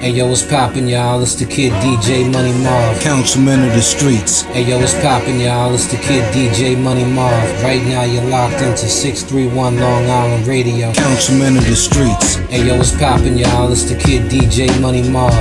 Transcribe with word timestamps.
Hey 0.00 0.10
yo, 0.10 0.28
what's 0.28 0.46
poppin', 0.46 0.86
y'all? 0.86 1.20
It's 1.22 1.34
the 1.34 1.44
kid 1.44 1.72
DJ 1.82 2.32
Money 2.32 2.52
Marv. 2.62 3.00
Councilman 3.00 3.68
of 3.68 3.74
the 3.74 3.82
streets. 3.82 4.42
Hey 4.42 4.62
yo, 4.62 4.78
what's 4.78 4.94
poppin', 5.02 5.40
y'all? 5.40 5.74
It's 5.74 5.88
the 5.88 5.96
kid 5.96 6.22
DJ 6.32 6.80
Money 6.80 7.04
Marv. 7.04 7.62
Right 7.64 7.82
now, 7.82 8.04
you're 8.04 8.22
locked 8.22 8.62
into 8.62 8.88
631 8.88 9.80
Long 9.80 10.08
Island 10.08 10.46
Radio. 10.46 10.92
Councilman 10.92 11.56
of 11.56 11.66
the 11.66 11.74
streets. 11.74 12.36
Hey 12.48 12.64
yo, 12.64 12.76
what's 12.76 12.96
poppin', 12.96 13.36
y'all? 13.36 13.72
It's 13.72 13.90
the 13.90 13.96
kid 13.96 14.30
DJ 14.30 14.70
Money 14.80 15.02
Marv. 15.10 15.34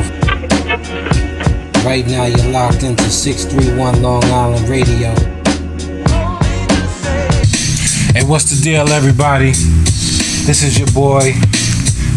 Right 1.85 2.07
now, 2.07 2.25
you're 2.25 2.51
locked 2.51 2.81
into 2.81 3.11
631 3.11 4.01
Long 4.01 4.23
Island 4.23 4.67
Radio. 4.67 5.13
Hey, 8.11 8.25
what's 8.25 8.49
the 8.49 8.59
deal, 8.63 8.89
everybody? 8.89 9.51
This 9.51 10.63
is 10.63 10.79
your 10.79 10.87
boy, 10.87 11.33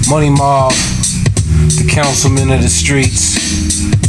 Money 0.08 0.30
Marv, 0.30 0.72
the 1.76 1.88
councilman 1.88 2.50
of 2.50 2.62
the 2.62 2.68
streets. 2.68 3.34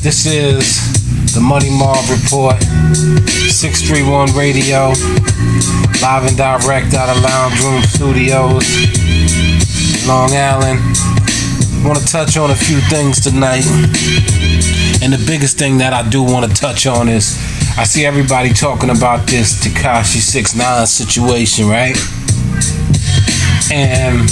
This 0.01 0.25
is 0.25 1.33
the 1.35 1.41
Money 1.41 1.69
Marv 1.69 2.09
Report, 2.09 2.61
631 3.51 4.33
Radio, 4.33 4.89
live 6.01 6.25
and 6.25 6.37
direct 6.37 6.93
out 6.93 7.09
of 7.09 7.21
Lounge 7.21 7.61
Room 7.61 7.83
Studios, 7.83 8.65
Long 10.07 10.31
Island. 10.31 10.79
Want 11.85 11.99
to 11.99 12.05
touch 12.07 12.37
on 12.37 12.51
a 12.51 12.55
few 12.55 12.79
things 12.89 13.19
tonight. 13.19 13.65
And 15.03 15.13
the 15.13 15.23
biggest 15.27 15.57
thing 15.57 15.77
that 15.79 15.93
I 15.93 16.07
do 16.07 16.23
want 16.23 16.49
to 16.49 16.53
touch 16.53 16.87
on 16.87 17.09
is 17.09 17.37
I 17.77 17.83
see 17.83 18.05
everybody 18.05 18.53
talking 18.53 18.89
about 18.89 19.27
this 19.27 19.59
Tekashi 19.63 20.19
69 20.19 20.87
situation, 20.87 21.67
right? 21.67 21.97
And 23.71 24.29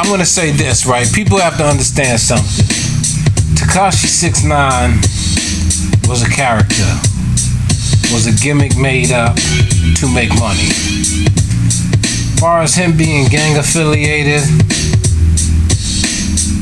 I'm 0.00 0.08
gonna 0.08 0.24
say 0.24 0.50
this, 0.50 0.86
right? 0.86 1.06
People 1.12 1.38
have 1.40 1.58
to 1.58 1.64
understand 1.64 2.18
something. 2.18 2.64
Tekashi 3.54 4.06
69 4.06 4.96
was 6.08 6.22
a 6.22 6.30
character, 6.30 6.88
was 8.10 8.26
a 8.26 8.32
gimmick 8.42 8.78
made 8.78 9.12
up 9.12 9.36
to 9.36 10.08
make 10.08 10.30
money. 10.40 10.72
As 12.00 12.40
far 12.40 12.62
as 12.62 12.74
him 12.74 12.96
being 12.96 13.28
gang 13.28 13.58
affiliated, 13.58 14.40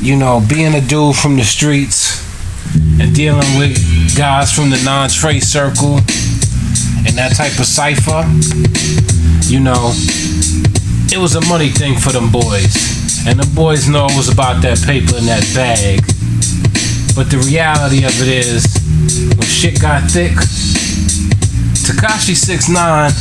you 0.02 0.16
know, 0.16 0.44
being 0.48 0.74
a 0.74 0.80
dude 0.80 1.14
from 1.14 1.36
the 1.36 1.44
streets 1.44 2.26
and 3.00 3.14
dealing 3.14 3.56
with 3.56 3.78
guys 4.18 4.52
from 4.52 4.70
the 4.70 4.82
Nine 4.84 5.10
Trey 5.10 5.38
circle 5.38 5.98
and 7.06 7.14
that 7.14 7.36
type 7.36 7.56
of 7.60 7.66
cipher, 7.66 8.26
you 9.46 9.60
know, 9.60 9.92
it 11.14 11.18
was 11.18 11.36
a 11.36 11.40
money 11.46 11.68
thing 11.68 11.96
for 11.96 12.10
them 12.10 12.32
boys. 12.32 12.97
And 13.28 13.38
the 13.38 13.50
boys 13.54 13.86
know 13.90 14.06
it 14.06 14.16
was 14.16 14.32
about 14.32 14.62
that 14.62 14.80
paper 14.88 15.12
in 15.20 15.26
that 15.28 15.44
bag. 15.52 16.00
But 17.12 17.28
the 17.28 17.36
reality 17.44 18.08
of 18.08 18.16
it 18.24 18.32
is, 18.40 18.64
when 19.36 19.44
shit 19.44 19.76
got 19.84 20.08
thick, 20.08 20.32
Tekashi 21.76 22.32
69 22.32 23.12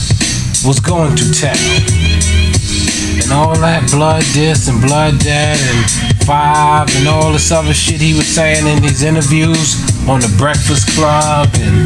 was 0.64 0.80
going 0.80 1.11
to 1.19 1.27
tell. 1.36 1.59
And 3.19 3.36
all 3.36 3.59
that 3.59 3.83
blood 3.91 4.23
this 4.31 4.72
and 4.72 4.80
blood 4.80 5.19
that 5.27 5.59
and 5.59 6.23
five 6.23 6.88
and 6.95 7.08
all 7.09 7.33
this 7.33 7.52
other 7.52 7.73
shit 7.73 7.99
he 7.99 8.16
was 8.16 8.27
saying 8.27 8.66
in 8.66 8.81
these 8.81 9.03
interviews 9.03 9.75
on 10.08 10.23
the 10.23 10.33
Breakfast 10.39 10.88
Club 10.95 11.52
and 11.59 11.83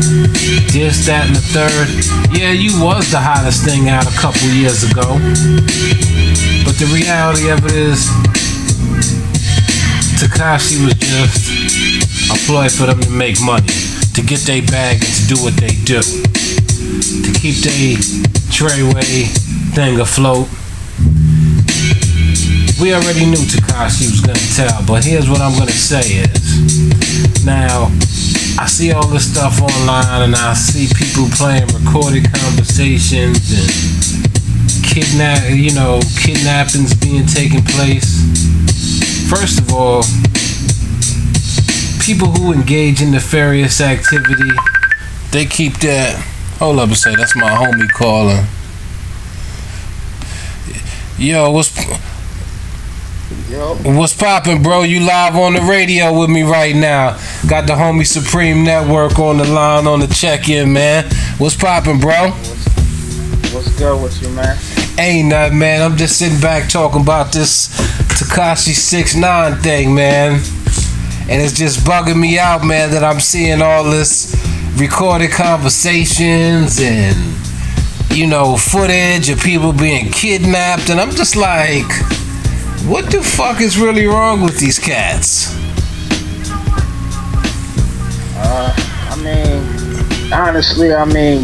this, 0.69 1.09
that, 1.09 1.25
and 1.25 1.35
the 1.35 1.45
third. 1.57 1.89
Yeah, 2.37 2.53
you 2.53 2.69
was 2.77 3.09
the 3.09 3.17
hottest 3.17 3.65
thing 3.65 3.89
out 3.89 4.05
a 4.05 4.13
couple 4.13 4.45
years 4.53 4.85
ago. 4.85 5.17
The 6.81 6.87
reality 6.87 7.49
of 7.49 7.63
it 7.63 7.73
is, 7.73 8.09
Tekashi 10.17 10.83
was 10.83 10.95
just 10.97 12.33
a 12.33 12.37
ploy 12.47 12.69
for 12.69 12.87
them 12.87 12.99
to 13.01 13.09
make 13.11 13.39
money, 13.39 13.69
to 14.15 14.21
get 14.25 14.39
their 14.49 14.65
bag 14.65 14.97
and 14.97 15.13
to 15.13 15.23
do 15.29 15.37
what 15.45 15.53
they 15.61 15.77
do, 15.85 16.01
to 16.01 17.29
keep 17.37 17.61
their 17.61 18.01
Treyway 18.49 19.29
thing 19.77 19.99
afloat. 19.99 20.49
We 22.81 22.95
already 22.97 23.29
knew 23.29 23.45
Tekashi 23.45 24.09
was 24.09 24.21
gonna 24.25 24.41
tell, 24.57 24.81
but 24.87 25.05
here's 25.05 25.29
what 25.29 25.39
I'm 25.39 25.53
gonna 25.59 25.69
say 25.69 26.25
is 26.25 27.45
now 27.45 27.93
I 28.57 28.65
see 28.65 28.91
all 28.91 29.05
this 29.05 29.29
stuff 29.31 29.61
online 29.61 30.23
and 30.23 30.35
I 30.35 30.55
see 30.55 30.89
people 30.97 31.29
playing 31.37 31.67
recorded 31.77 32.25
conversations 32.33 33.53
and 33.53 34.00
kidnap 34.91 35.49
you 35.49 35.73
know, 35.73 36.01
kidnappings 36.19 36.93
being 36.93 37.25
taken 37.25 37.63
place. 37.63 38.19
First 39.29 39.59
of 39.59 39.73
all, 39.73 40.03
people 42.05 42.27
who 42.27 42.51
engage 42.51 43.01
in 43.01 43.11
nefarious 43.11 43.79
activity, 43.79 44.51
they 45.31 45.45
keep 45.45 45.75
that 45.79 46.21
hold 46.59 46.79
up 46.79 46.89
a 46.89 46.95
say 46.95 47.15
that's 47.15 47.35
my 47.37 47.49
homie 47.49 47.89
calling. 47.89 48.45
Yo, 51.17 51.51
what's 51.51 51.71
Yo, 53.49 53.75
What's 53.97 54.13
poppin', 54.13 54.61
bro? 54.61 54.83
You 54.83 55.01
live 55.01 55.37
on 55.37 55.53
the 55.53 55.61
radio 55.61 56.19
with 56.19 56.29
me 56.29 56.43
right 56.43 56.75
now. 56.75 57.17
Got 57.47 57.67
the 57.67 57.73
homie 57.73 58.05
Supreme 58.05 58.65
Network 58.65 59.17
on 59.19 59.37
the 59.37 59.45
line 59.45 59.87
on 59.87 60.01
the 60.01 60.07
check-in, 60.07 60.73
man. 60.73 61.09
What's 61.37 61.55
poppin', 61.55 61.99
bro? 61.99 62.33
what's 63.53 63.77
good 63.77 64.01
with 64.01 64.21
you, 64.21 64.29
man? 64.29 64.57
Ain't 64.97 65.29
nothing, 65.29 65.57
man. 65.57 65.81
I'm 65.81 65.97
just 65.97 66.19
sitting 66.19 66.39
back 66.39 66.69
talking 66.69 67.01
about 67.01 67.31
this 67.31 67.69
Tekashi 68.19 68.73
Six 68.73 69.15
Nine 69.15 69.55
thing, 69.55 69.95
man. 69.95 70.41
And 71.29 71.41
it's 71.41 71.53
just 71.53 71.79
bugging 71.85 72.19
me 72.19 72.37
out, 72.37 72.63
man, 72.63 72.91
that 72.91 73.03
I'm 73.03 73.19
seeing 73.19 73.61
all 73.61 73.83
this 73.83 74.35
recorded 74.75 75.31
conversations 75.31 76.79
and, 76.79 77.17
you 78.11 78.27
know, 78.27 78.57
footage 78.57 79.29
of 79.29 79.39
people 79.39 79.73
being 79.73 80.11
kidnapped. 80.11 80.89
And 80.89 80.99
I'm 80.99 81.11
just 81.11 81.35
like, 81.35 81.89
what 82.85 83.11
the 83.11 83.21
fuck 83.23 83.61
is 83.61 83.77
really 83.77 84.05
wrong 84.05 84.41
with 84.41 84.59
these 84.59 84.77
cats? 84.77 85.55
Uh, 88.35 88.73
I 89.09 89.15
mean, 89.23 90.33
honestly, 90.33 90.93
I 90.93 91.05
mean, 91.05 91.43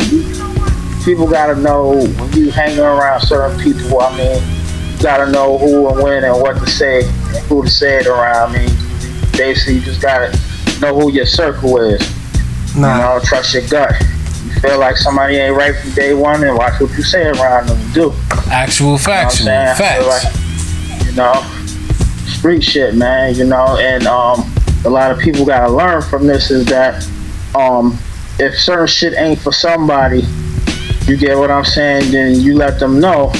people 1.07 1.25
gotta 1.25 1.55
know 1.55 2.05
when 2.05 2.33
you 2.33 2.51
hanging 2.51 2.79
around 2.79 3.21
certain 3.21 3.57
people. 3.61 4.01
I 4.01 4.17
mean, 4.17 4.43
you 4.91 5.01
gotta 5.01 5.31
know 5.31 5.57
who 5.57 5.87
and 5.87 6.03
when 6.03 6.25
and 6.25 6.41
what 6.41 6.57
to 6.57 6.67
say 6.67 7.05
and 7.05 7.45
who 7.47 7.63
to 7.63 7.69
say 7.69 7.99
it 7.99 8.07
around. 8.07 8.53
I 8.53 8.59
mean, 8.59 9.31
basically, 9.31 9.75
you 9.75 9.81
just 9.81 10.01
gotta 10.01 10.37
know 10.81 10.99
who 10.99 11.09
your 11.13 11.25
circle 11.25 11.77
is. 11.77 12.01
You 12.75 12.81
know, 12.81 13.21
trust 13.23 13.53
your 13.53 13.65
gut. 13.69 13.95
You 14.43 14.51
feel 14.59 14.79
like 14.79 14.97
somebody 14.97 15.37
ain't 15.37 15.55
right 15.55 15.73
from 15.77 15.91
day 15.91 16.13
one, 16.13 16.43
and 16.43 16.57
watch 16.57 16.81
what 16.81 16.91
you 16.91 17.03
say 17.03 17.29
around 17.29 17.69
them. 17.69 17.91
Do. 17.93 18.13
Actual 18.51 18.97
facts. 18.97 19.39
You 19.39 19.45
know 19.45 19.53
what 19.53 19.67
I'm 19.69 19.75
saying? 19.77 20.01
I 20.01 20.03
facts. 20.03 20.93
like, 20.93 21.05
you 21.05 21.15
know, 21.15 22.27
street 22.27 22.63
shit, 22.65 22.95
man. 22.95 23.33
You 23.33 23.45
know, 23.45 23.77
and 23.77 24.05
um, 24.07 24.43
a 24.83 24.89
lot 24.89 25.11
of 25.11 25.19
people 25.19 25.45
gotta 25.45 25.71
learn 25.71 26.01
from 26.01 26.27
this 26.27 26.51
is 26.51 26.65
that 26.65 27.07
um, 27.55 27.97
if 28.39 28.59
certain 28.59 28.87
shit 28.87 29.13
ain't 29.13 29.39
for 29.39 29.53
somebody, 29.53 30.25
you 31.07 31.17
get 31.17 31.37
what 31.37 31.49
I'm 31.49 31.65
saying. 31.65 32.11
Then 32.11 32.39
you 32.39 32.55
let 32.55 32.79
them 32.79 32.99
know. 32.99 33.33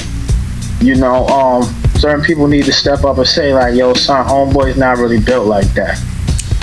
You 0.80 0.94
know, 0.94 1.26
um, 1.26 1.62
certain 1.96 2.24
people 2.24 2.46
need 2.46 2.64
to 2.64 2.72
step 2.72 3.04
up 3.04 3.18
and 3.18 3.26
say 3.26 3.52
like, 3.52 3.74
"Yo, 3.74 3.94
son, 3.94 4.26
homeboy's 4.26 4.76
not 4.76 4.98
really 4.98 5.20
built 5.20 5.46
like 5.46 5.66
that." 5.74 6.00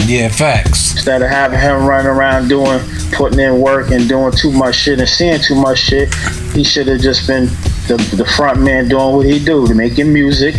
Yeah, 0.05 0.29
facts. 0.29 0.93
Instead 0.93 1.21
of 1.21 1.29
having 1.29 1.59
him 1.59 1.85
running 1.85 2.07
around 2.07 2.47
doing, 2.47 2.79
putting 3.11 3.39
in 3.39 3.59
work 3.59 3.91
and 3.91 4.07
doing 4.07 4.31
too 4.31 4.51
much 4.51 4.75
shit 4.75 4.99
and 4.99 5.09
seeing 5.09 5.39
too 5.39 5.55
much 5.55 5.79
shit, 5.79 6.13
he 6.53 6.63
should 6.63 6.88
have 6.88 7.01
just 7.01 7.27
been 7.27 7.45
the, 7.87 7.97
the 8.16 8.25
front 8.25 8.61
man 8.61 8.87
doing 8.87 9.16
what 9.16 9.25
he 9.25 9.43
do, 9.43 9.67
to 9.67 9.73
making 9.73 10.13
music 10.13 10.55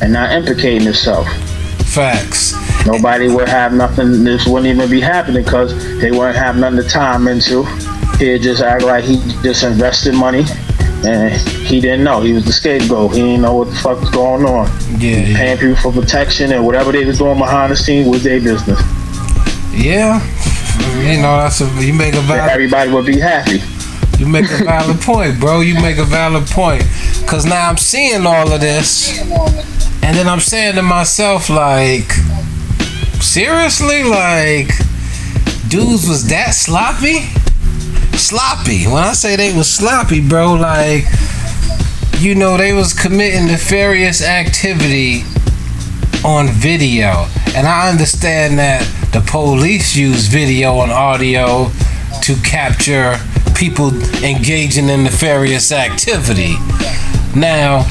and 0.00 0.12
not 0.12 0.30
implicating 0.32 0.82
himself. 0.82 1.26
Facts. 1.86 2.54
Nobody 2.86 3.28
would 3.28 3.48
have 3.48 3.72
nothing. 3.72 4.22
This 4.22 4.46
wouldn't 4.46 4.72
even 4.72 4.88
be 4.88 5.00
happening 5.00 5.42
because 5.42 5.74
they 6.00 6.12
wouldn't 6.12 6.36
have 6.36 6.56
nothing 6.56 6.80
to 6.80 6.88
time 6.88 7.26
into. 7.26 7.64
He'd 8.18 8.42
just 8.42 8.62
act 8.62 8.82
like 8.82 9.04
he 9.04 9.16
just 9.42 9.62
invested 9.62 10.14
money 10.14 10.44
and 11.04 11.32
he 11.66 11.80
didn't 11.80 12.04
know. 12.04 12.20
He 12.20 12.32
was 12.32 12.44
the 12.44 12.52
scapegoat. 12.52 13.12
He 13.14 13.20
didn't 13.20 13.42
know 13.42 13.54
what 13.54 13.68
the 13.68 13.76
fuck 13.76 14.00
was 14.00 14.10
going 14.10 14.44
on. 14.44 14.66
Yeah, 14.98 15.18
yeah. 15.18 15.36
Paying 15.36 15.58
people 15.58 15.76
for 15.76 15.92
protection 15.92 16.52
and 16.52 16.64
whatever 16.64 16.92
they 16.92 17.04
was 17.04 17.18
doing 17.18 17.38
behind 17.38 17.72
the 17.72 17.76
scenes 17.76 18.08
was 18.08 18.22
their 18.22 18.40
business. 18.40 18.80
Yeah. 19.72 20.20
You 20.98 21.20
know, 21.20 21.36
that's 21.36 21.60
a 21.60 21.66
you 21.84 21.92
make 21.92 22.14
a 22.14 22.20
valid 22.20 22.50
everybody 22.50 22.90
would 22.90 23.06
be 23.06 23.18
happy. 23.18 23.60
you 24.18 24.26
make 24.26 24.50
a 24.50 24.64
valid 24.64 25.00
point, 25.00 25.38
bro. 25.38 25.60
You 25.60 25.74
make 25.74 25.98
a 25.98 26.04
valid 26.04 26.46
point. 26.46 26.82
Cause 27.26 27.44
now 27.44 27.68
I'm 27.68 27.76
seeing 27.76 28.26
all 28.26 28.50
of 28.52 28.60
this 28.60 29.20
and 29.20 30.16
then 30.16 30.28
I'm 30.28 30.40
saying 30.40 30.76
to 30.76 30.82
myself 30.82 31.50
like 31.50 32.10
seriously 33.20 34.04
like 34.04 34.68
dudes 35.68 36.08
was 36.08 36.28
that 36.28 36.50
sloppy? 36.54 37.28
Sloppy. 38.26 38.86
When 38.86 39.04
I 39.04 39.12
say 39.12 39.36
they 39.36 39.56
was 39.56 39.72
sloppy, 39.72 40.20
bro, 40.20 40.54
like 40.54 41.04
you 42.18 42.34
know, 42.34 42.56
they 42.56 42.72
was 42.72 42.92
committing 42.92 43.46
nefarious 43.46 44.20
activity 44.20 45.22
on 46.24 46.48
video. 46.48 47.28
And 47.54 47.68
I 47.68 47.88
understand 47.88 48.58
that 48.58 48.82
the 49.12 49.20
police 49.20 49.94
use 49.94 50.26
video 50.26 50.80
and 50.80 50.90
audio 50.90 51.70
to 52.22 52.34
capture 52.42 53.16
people 53.54 53.94
engaging 54.24 54.88
in 54.88 55.04
nefarious 55.04 55.70
activity. 55.70 56.56
Now, 57.36 57.86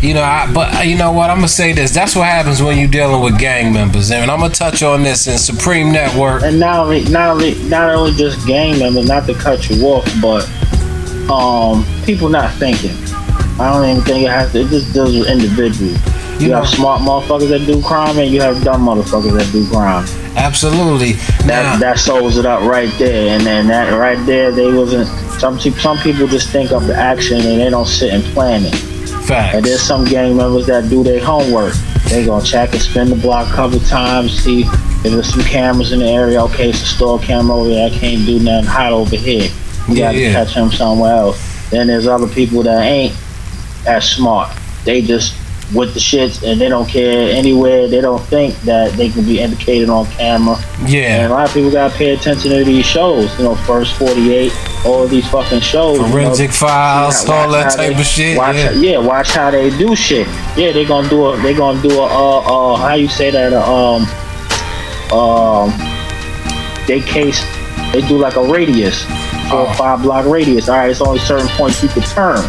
you 0.00 0.14
know, 0.14 0.22
I, 0.22 0.50
but 0.52 0.86
you 0.86 0.96
know 0.96 1.12
what? 1.12 1.30
I'm 1.30 1.38
gonna 1.38 1.48
say 1.48 1.72
this. 1.72 1.92
That's 1.92 2.16
what 2.16 2.26
happens 2.26 2.62
when 2.62 2.78
you're 2.78 2.88
dealing 2.88 3.22
with 3.22 3.38
gang 3.38 3.72
members, 3.72 4.10
and 4.10 4.30
I'm 4.30 4.40
gonna 4.40 4.54
touch 4.54 4.82
on 4.82 5.02
this 5.02 5.26
in 5.26 5.38
Supreme 5.38 5.92
Network. 5.92 6.42
And 6.42 6.58
not 6.58 6.80
only, 6.80 7.04
not 7.04 7.30
only, 7.30 7.54
not 7.64 7.94
only 7.94 8.12
just 8.12 8.46
gang 8.46 8.78
members, 8.78 9.06
not 9.06 9.26
to 9.26 9.34
cut 9.34 9.68
you 9.68 9.84
off, 9.86 10.08
but 10.20 10.48
um, 11.30 11.84
people 12.04 12.28
not 12.28 12.52
thinking. 12.54 12.96
I 13.60 13.72
don't 13.72 13.88
even 13.88 14.02
think 14.02 14.24
it 14.24 14.30
has 14.30 14.52
to. 14.52 14.60
It 14.60 14.68
just 14.68 14.92
deals 14.92 15.16
with 15.16 15.28
individuals. 15.28 15.98
You, 16.40 16.48
You 16.48 16.54
have 16.54 16.68
smart 16.68 17.02
motherfuckers 17.02 17.48
that 17.50 17.66
do 17.66 17.82
crime, 17.82 18.18
and 18.18 18.30
you 18.30 18.40
have 18.40 18.62
dumb 18.64 18.86
motherfuckers 18.86 19.38
that 19.38 19.52
do 19.52 19.68
crime. 19.68 20.06
Absolutely. 20.36 21.12
That 21.46 21.46
Now, 21.62 21.76
that 21.76 21.98
solves 21.98 22.38
it 22.38 22.46
up 22.46 22.62
right 22.62 22.92
there, 22.98 23.36
and 23.36 23.46
then 23.46 23.68
that 23.68 23.90
right 23.92 24.24
there, 24.26 24.50
they 24.50 24.72
wasn't. 24.72 25.06
Some 25.38 25.58
some 25.60 25.98
people 25.98 26.26
just 26.26 26.48
think 26.50 26.72
of 26.72 26.86
the 26.86 26.94
action 26.94 27.38
and 27.38 27.60
they 27.60 27.68
don't 27.68 27.86
sit 27.86 28.14
and 28.14 28.22
plan 28.32 28.62
it. 28.64 28.91
And 29.30 29.64
there's 29.64 29.80
some 29.82 30.04
gang 30.04 30.36
members 30.36 30.66
that 30.66 30.88
do 30.88 31.02
their 31.02 31.24
homework. 31.24 31.74
They 32.08 32.26
gonna 32.26 32.44
check 32.44 32.72
and 32.72 32.82
spin 32.82 33.08
the 33.08 33.16
block 33.16 33.48
a 33.50 33.54
couple 33.54 33.80
times, 33.80 34.36
see 34.42 34.62
if 34.64 35.02
there's 35.12 35.32
some 35.32 35.42
cameras 35.42 35.92
in 35.92 36.00
the 36.00 36.06
area. 36.08 36.42
Okay, 36.44 36.70
it's 36.70 36.82
a 36.82 36.86
store 36.86 37.18
camera 37.18 37.56
over 37.56 37.68
there. 37.68 37.86
I 37.86 37.90
can't 37.90 38.26
do 38.26 38.38
nothing 38.40 38.68
hot 38.68 38.92
over 38.92 39.16
here. 39.16 39.50
We 39.88 39.96
Yeah, 39.96 40.06
got 40.08 40.12
to 40.12 40.18
yeah. 40.18 40.32
catch 40.32 40.54
him 40.54 40.70
somewhere 40.70 41.14
else. 41.14 41.70
Then 41.70 41.86
there's 41.86 42.06
other 42.06 42.26
people 42.28 42.62
that 42.64 42.82
ain't 42.82 43.14
as 43.86 44.08
smart. 44.08 44.50
They 44.84 45.00
just 45.02 45.34
with 45.74 45.94
the 45.94 46.00
shits 46.00 46.42
and 46.46 46.60
they 46.60 46.68
don't 46.68 46.88
care 46.88 47.30
anywhere. 47.34 47.88
They 47.88 48.00
don't 48.00 48.22
think 48.24 48.54
that 48.62 48.92
they 48.96 49.08
can 49.08 49.24
be 49.24 49.40
indicated 49.40 49.88
on 49.88 50.06
camera. 50.06 50.56
And 50.80 51.30
a 51.32 51.34
lot 51.34 51.48
of 51.48 51.54
people 51.54 51.70
gotta 51.70 51.94
pay 51.94 52.10
attention 52.14 52.50
to 52.50 52.64
these 52.64 52.84
shows. 52.84 53.36
You 53.38 53.44
know, 53.44 53.54
First 53.54 53.94
48, 53.96 54.52
all 54.84 55.04
of 55.04 55.10
these 55.10 55.26
fucking 55.28 55.60
shows. 55.60 55.96
you 55.98 56.02
know. 56.04 56.10
Forensic 56.10 56.50
files, 56.50 57.26
Yeah, 57.26 57.34
all 57.34 57.50
that 57.52 57.72
type 57.76 57.94
they- 57.94 58.00
of 58.00 58.06
shit. 58.06 58.36
Watch, 58.36 58.56
Yeah. 58.56 58.70
yeah, 58.72 58.98
watch 58.98 59.30
how 59.30 59.50
they 59.50 59.70
do 59.70 59.94
shit. 59.96 60.26
Yeah, 60.56 60.72
they 60.72 60.84
gonna 60.84 61.08
do 61.08 61.26
a. 61.26 61.36
They 61.40 61.54
gonna 61.54 61.80
do 61.80 62.00
a. 62.00 62.04
Uh, 62.06 62.38
uh, 62.40 62.76
how 62.76 62.94
you 62.94 63.08
say 63.08 63.30
that? 63.30 63.52
Uh, 63.52 63.62
um, 63.62 65.18
um, 65.18 65.72
they 66.86 67.00
case. 67.00 67.42
They 67.92 68.00
do 68.08 68.16
like 68.18 68.36
a 68.36 68.42
radius, 68.42 69.04
four 69.50 69.60
Oh. 69.60 69.66
or 69.68 69.74
five 69.74 70.02
block 70.02 70.26
radius. 70.26 70.68
All 70.68 70.76
right, 70.76 70.90
it's 70.90 71.00
only 71.00 71.18
certain 71.20 71.48
points 71.48 71.82
you 71.82 71.88
could 71.88 72.04
turn. 72.06 72.42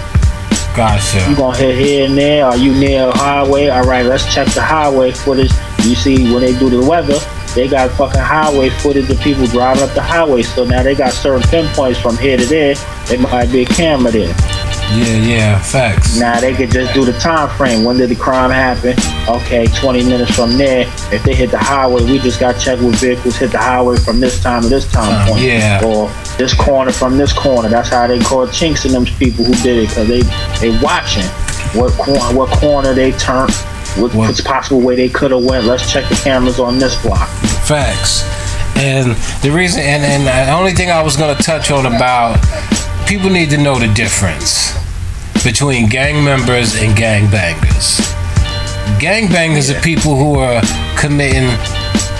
You 0.73 0.77
Gotcha. 0.77 1.35
gonna 1.37 1.55
hit 1.57 1.77
here 1.77 2.05
and 2.07 2.17
there. 2.17 2.45
Are 2.47 2.57
you 2.57 2.73
near 2.73 3.07
a 3.09 3.11
highway? 3.15 3.67
All 3.67 3.83
right, 3.83 4.03
let's 4.03 4.25
check 4.33 4.47
the 4.55 4.61
highway 4.61 5.11
footage. 5.11 5.51
You 5.85 5.93
see 5.93 6.33
when 6.33 6.41
they 6.41 6.57
do 6.57 6.67
the 6.67 6.83
weather, 6.83 7.19
they 7.53 7.67
got 7.67 7.91
fucking 7.91 8.19
highway 8.19 8.69
footage 8.69 9.07
of 9.07 9.19
people 9.19 9.45
driving 9.45 9.83
up 9.83 9.93
the 9.93 10.01
highway. 10.01 10.41
So 10.41 10.63
now 10.63 10.81
they 10.81 10.95
got 10.95 11.13
certain 11.13 11.47
pinpoints 11.49 11.99
from 11.99 12.17
here 12.17 12.37
to 12.37 12.45
there. 12.47 12.73
There 13.05 13.19
might 13.19 13.51
be 13.51 13.61
a 13.61 13.65
camera 13.65 14.11
there. 14.11 14.33
Yeah, 14.91 15.17
yeah. 15.17 15.59
Facts. 15.61 16.19
Now 16.19 16.39
they 16.39 16.53
could 16.53 16.69
just 16.71 16.93
do 16.93 17.03
the 17.03 17.13
time 17.13 17.49
frame. 17.57 17.83
When 17.83 17.97
did 17.97 18.09
the 18.09 18.15
crime 18.15 18.51
happen? 18.51 18.95
Okay, 19.27 19.65
20 19.67 20.03
minutes 20.03 20.35
from 20.35 20.55
there. 20.57 20.81
If 21.11 21.23
they 21.23 21.33
hit 21.33 21.49
the 21.51 21.57
highway, 21.57 22.03
we 22.03 22.19
just 22.19 22.39
got 22.39 22.55
to 22.55 22.59
check 22.61 22.79
with 22.79 22.95
vehicles 22.99 23.35
hit 23.37 23.51
the 23.51 23.57
highway 23.57 23.97
from 23.97 24.19
this 24.19 24.41
time 24.41 24.61
to 24.61 24.69
this 24.69 24.89
time 24.91 25.11
Uh, 25.11 25.27
point. 25.29 25.41
yeah. 25.41 25.83
Or 25.83 26.11
this 26.37 26.53
corner 26.53 26.91
from 26.91 27.17
this 27.17 27.33
corner. 27.33 27.69
That's 27.69 27.89
how 27.89 28.05
they 28.05 28.19
call 28.19 28.45
chinks 28.47 28.85
in 28.85 28.91
them 28.91 29.05
people 29.05 29.43
who 29.45 29.53
did 29.63 29.77
it 29.83 29.89
because 29.89 30.07
they 30.07 30.21
they 30.59 30.77
watching 30.79 31.23
what 31.79 31.91
corner 31.93 32.37
what 32.37 32.49
corner 32.59 32.93
they 32.93 33.11
turned. 33.13 33.53
What, 33.95 34.11
possible 34.43 34.81
way 34.81 34.95
they 34.95 35.09
could 35.09 35.31
have 35.31 35.43
went? 35.43 35.65
Let's 35.65 35.91
check 35.91 36.07
the 36.09 36.15
cameras 36.15 36.59
on 36.59 36.77
this 36.79 36.99
block. 37.03 37.27
Facts. 37.65 38.23
And 38.75 39.11
the 39.43 39.51
reason, 39.51 39.81
and, 39.81 40.03
and 40.03 40.25
the 40.25 40.51
only 40.51 40.71
thing 40.71 40.89
I 40.89 41.01
was 41.03 41.15
going 41.15 41.35
to 41.37 41.43
touch 41.43 41.69
on 41.69 41.85
about 41.85 42.39
people 43.07 43.29
need 43.29 43.49
to 43.49 43.57
know 43.57 43.77
the 43.77 43.91
difference 43.93 44.73
between 45.43 45.89
gang 45.89 46.23
members 46.23 46.75
and 46.75 46.95
gang 46.95 47.29
bangers. 47.29 47.99
Gang 48.99 49.27
bangers 49.27 49.69
are 49.69 49.79
people 49.81 50.15
who 50.15 50.39
are 50.39 50.61
committing 50.97 51.49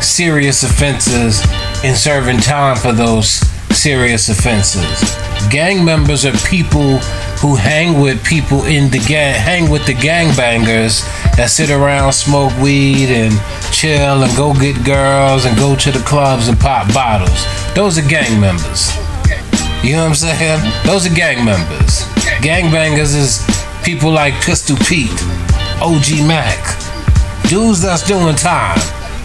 serious 0.01 0.63
offenses 0.63 1.41
and 1.83 1.95
serving 1.95 2.39
time 2.39 2.75
for 2.75 2.91
those 2.91 3.27
serious 3.75 4.29
offenses. 4.29 5.17
Gang 5.49 5.83
members 5.83 6.25
are 6.25 6.37
people 6.47 6.97
who 7.39 7.55
hang 7.55 8.01
with 8.01 8.23
people 8.23 8.63
in 8.63 8.89
the 8.91 8.99
gang, 8.99 9.39
hang 9.39 9.69
with 9.69 9.85
the 9.85 9.93
gang 9.93 10.35
bangers 10.35 11.01
that 11.35 11.49
sit 11.49 11.69
around, 11.69 12.13
smoke 12.13 12.55
weed, 12.61 13.09
and 13.09 13.33
chill, 13.71 14.23
and 14.23 14.37
go 14.37 14.53
get 14.53 14.85
girls, 14.85 15.45
and 15.45 15.57
go 15.57 15.75
to 15.75 15.91
the 15.91 16.03
clubs 16.05 16.47
and 16.47 16.59
pop 16.59 16.93
bottles. 16.93 17.45
Those 17.75 17.97
are 17.97 18.07
gang 18.07 18.39
members. 18.39 19.02
You 19.83 19.97
know 19.97 20.03
what 20.03 20.09
I'm 20.09 20.15
saying? 20.15 20.71
Those 20.85 21.05
are 21.05 21.13
gang 21.13 21.43
members. 21.43 22.05
Gang 22.41 22.71
bangers 22.71 23.13
is 23.13 23.45
people 23.83 24.11
like 24.11 24.33
Pistol 24.35 24.77
Pete, 24.87 25.11
OG 25.81 26.25
Mac. 26.25 26.79
Dudes 27.49 27.81
that's 27.81 28.07
doing 28.07 28.35
time 28.35 28.79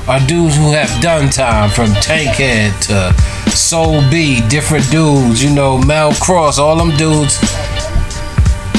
are 0.08 0.18
dudes 0.26 0.56
who 0.56 0.72
have 0.72 1.00
done 1.00 1.30
time 1.30 1.70
from 1.70 1.90
Tankhead 2.02 2.72
to 2.88 3.50
Soul 3.50 4.02
B, 4.10 4.40
different 4.48 4.90
dudes, 4.90 5.42
you 5.44 5.50
know, 5.54 5.78
Mel 5.78 6.12
Cross, 6.14 6.58
all 6.58 6.76
them 6.76 6.90
dudes 6.96 7.38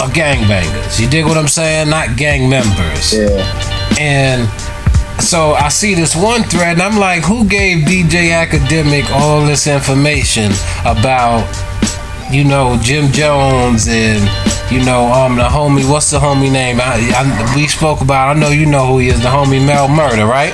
are 0.02 0.10
gangbangers. 0.10 1.00
You 1.00 1.10
dig 1.10 1.26
what 1.26 1.38
I'm 1.38 1.48
saying? 1.48 1.90
Not 1.90 2.18
gang 2.18 2.50
members. 2.50 3.14
Yeah. 3.14 3.98
And 3.98 4.50
so 5.22 5.54
I 5.54 5.70
see 5.70 5.94
this 5.94 6.16
one 6.16 6.44
thread 6.44 6.74
and 6.74 6.82
I'm 6.82 7.00
like, 7.00 7.24
who 7.24 7.48
gave 7.48 7.86
DJ 7.86 8.32
Akademiks 8.32 9.12
all 9.12 9.46
this 9.46 9.68
information 9.68 10.52
about, 10.82 11.48
you 12.32 12.44
know, 12.44 12.78
Jim 12.82 13.12
Jones 13.12 13.88
and, 13.88 14.22
you 14.72 14.84
know, 14.86 15.12
um, 15.12 15.36
the 15.36 15.44
homie, 15.44 15.90
what's 15.90 16.12
the 16.12 16.20
homie 16.20 16.52
name? 16.52 16.80
I, 16.80 17.12
I, 17.16 17.56
we 17.56 17.68
spoke 17.68 18.02
about, 18.02 18.36
I 18.36 18.40
know 18.40 18.50
you 18.50 18.66
know 18.66 18.86
who 18.86 19.00
he 19.00 19.10
is, 19.10 19.22
the 19.22 19.30
homie 19.30 19.66
Mel 19.66 19.88
Murda, 19.88 20.28
right? 20.28 20.54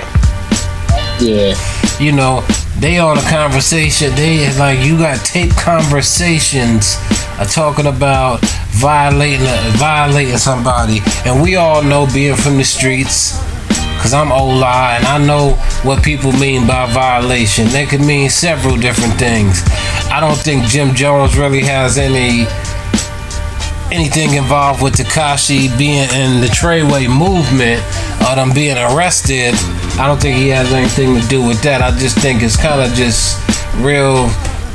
Yeah. 1.19 1.55
you 1.99 2.11
know, 2.11 2.45
they 2.79 2.99
on 2.99 3.17
a 3.17 3.21
conversation. 3.21 4.13
They 4.15 4.53
like 4.57 4.79
you 4.79 4.97
got 4.97 5.23
tape 5.25 5.51
conversations 5.55 6.97
uh, 7.39 7.45
talking 7.49 7.85
about 7.85 8.41
violating 8.71 9.47
violating 9.77 10.37
somebody, 10.37 10.99
and 11.25 11.41
we 11.41 11.55
all 11.55 11.81
know 11.81 12.05
being 12.13 12.35
from 12.35 12.57
the 12.57 12.65
streets. 12.65 13.39
Cause 14.01 14.13
I'm 14.13 14.31
Ola 14.31 14.97
and 14.97 15.05
I 15.05 15.17
know 15.25 15.53
what 15.81 16.03
people 16.03 16.31
mean 16.33 16.67
by 16.67 16.85
violation. 16.91 17.67
They 17.69 17.87
could 17.87 18.01
mean 18.01 18.29
several 18.29 18.77
different 18.77 19.13
things. 19.13 19.63
I 20.11 20.19
don't 20.19 20.37
think 20.37 20.65
Jim 20.65 20.95
Jones 20.95 21.37
really 21.37 21.61
has 21.61 21.97
any 21.97 22.45
anything 23.91 24.33
involved 24.33 24.81
with 24.81 24.95
Tekashi 24.95 25.75
being 25.77 26.09
in 26.09 26.41
the 26.41 26.47
Treyway 26.47 27.07
movement 27.07 27.81
or 28.27 28.35
them 28.35 28.51
being 28.53 28.77
arrested. 28.77 29.53
I 29.99 30.07
don't 30.07 30.19
think 30.21 30.37
he 30.37 30.49
has 30.49 30.71
anything 30.73 31.19
to 31.19 31.27
do 31.27 31.45
with 31.45 31.61
that. 31.63 31.81
I 31.81 31.91
just 31.97 32.17
think 32.19 32.43
it's 32.43 32.57
kind 32.57 32.81
of 32.81 32.91
just 32.95 33.39
real 33.77 34.27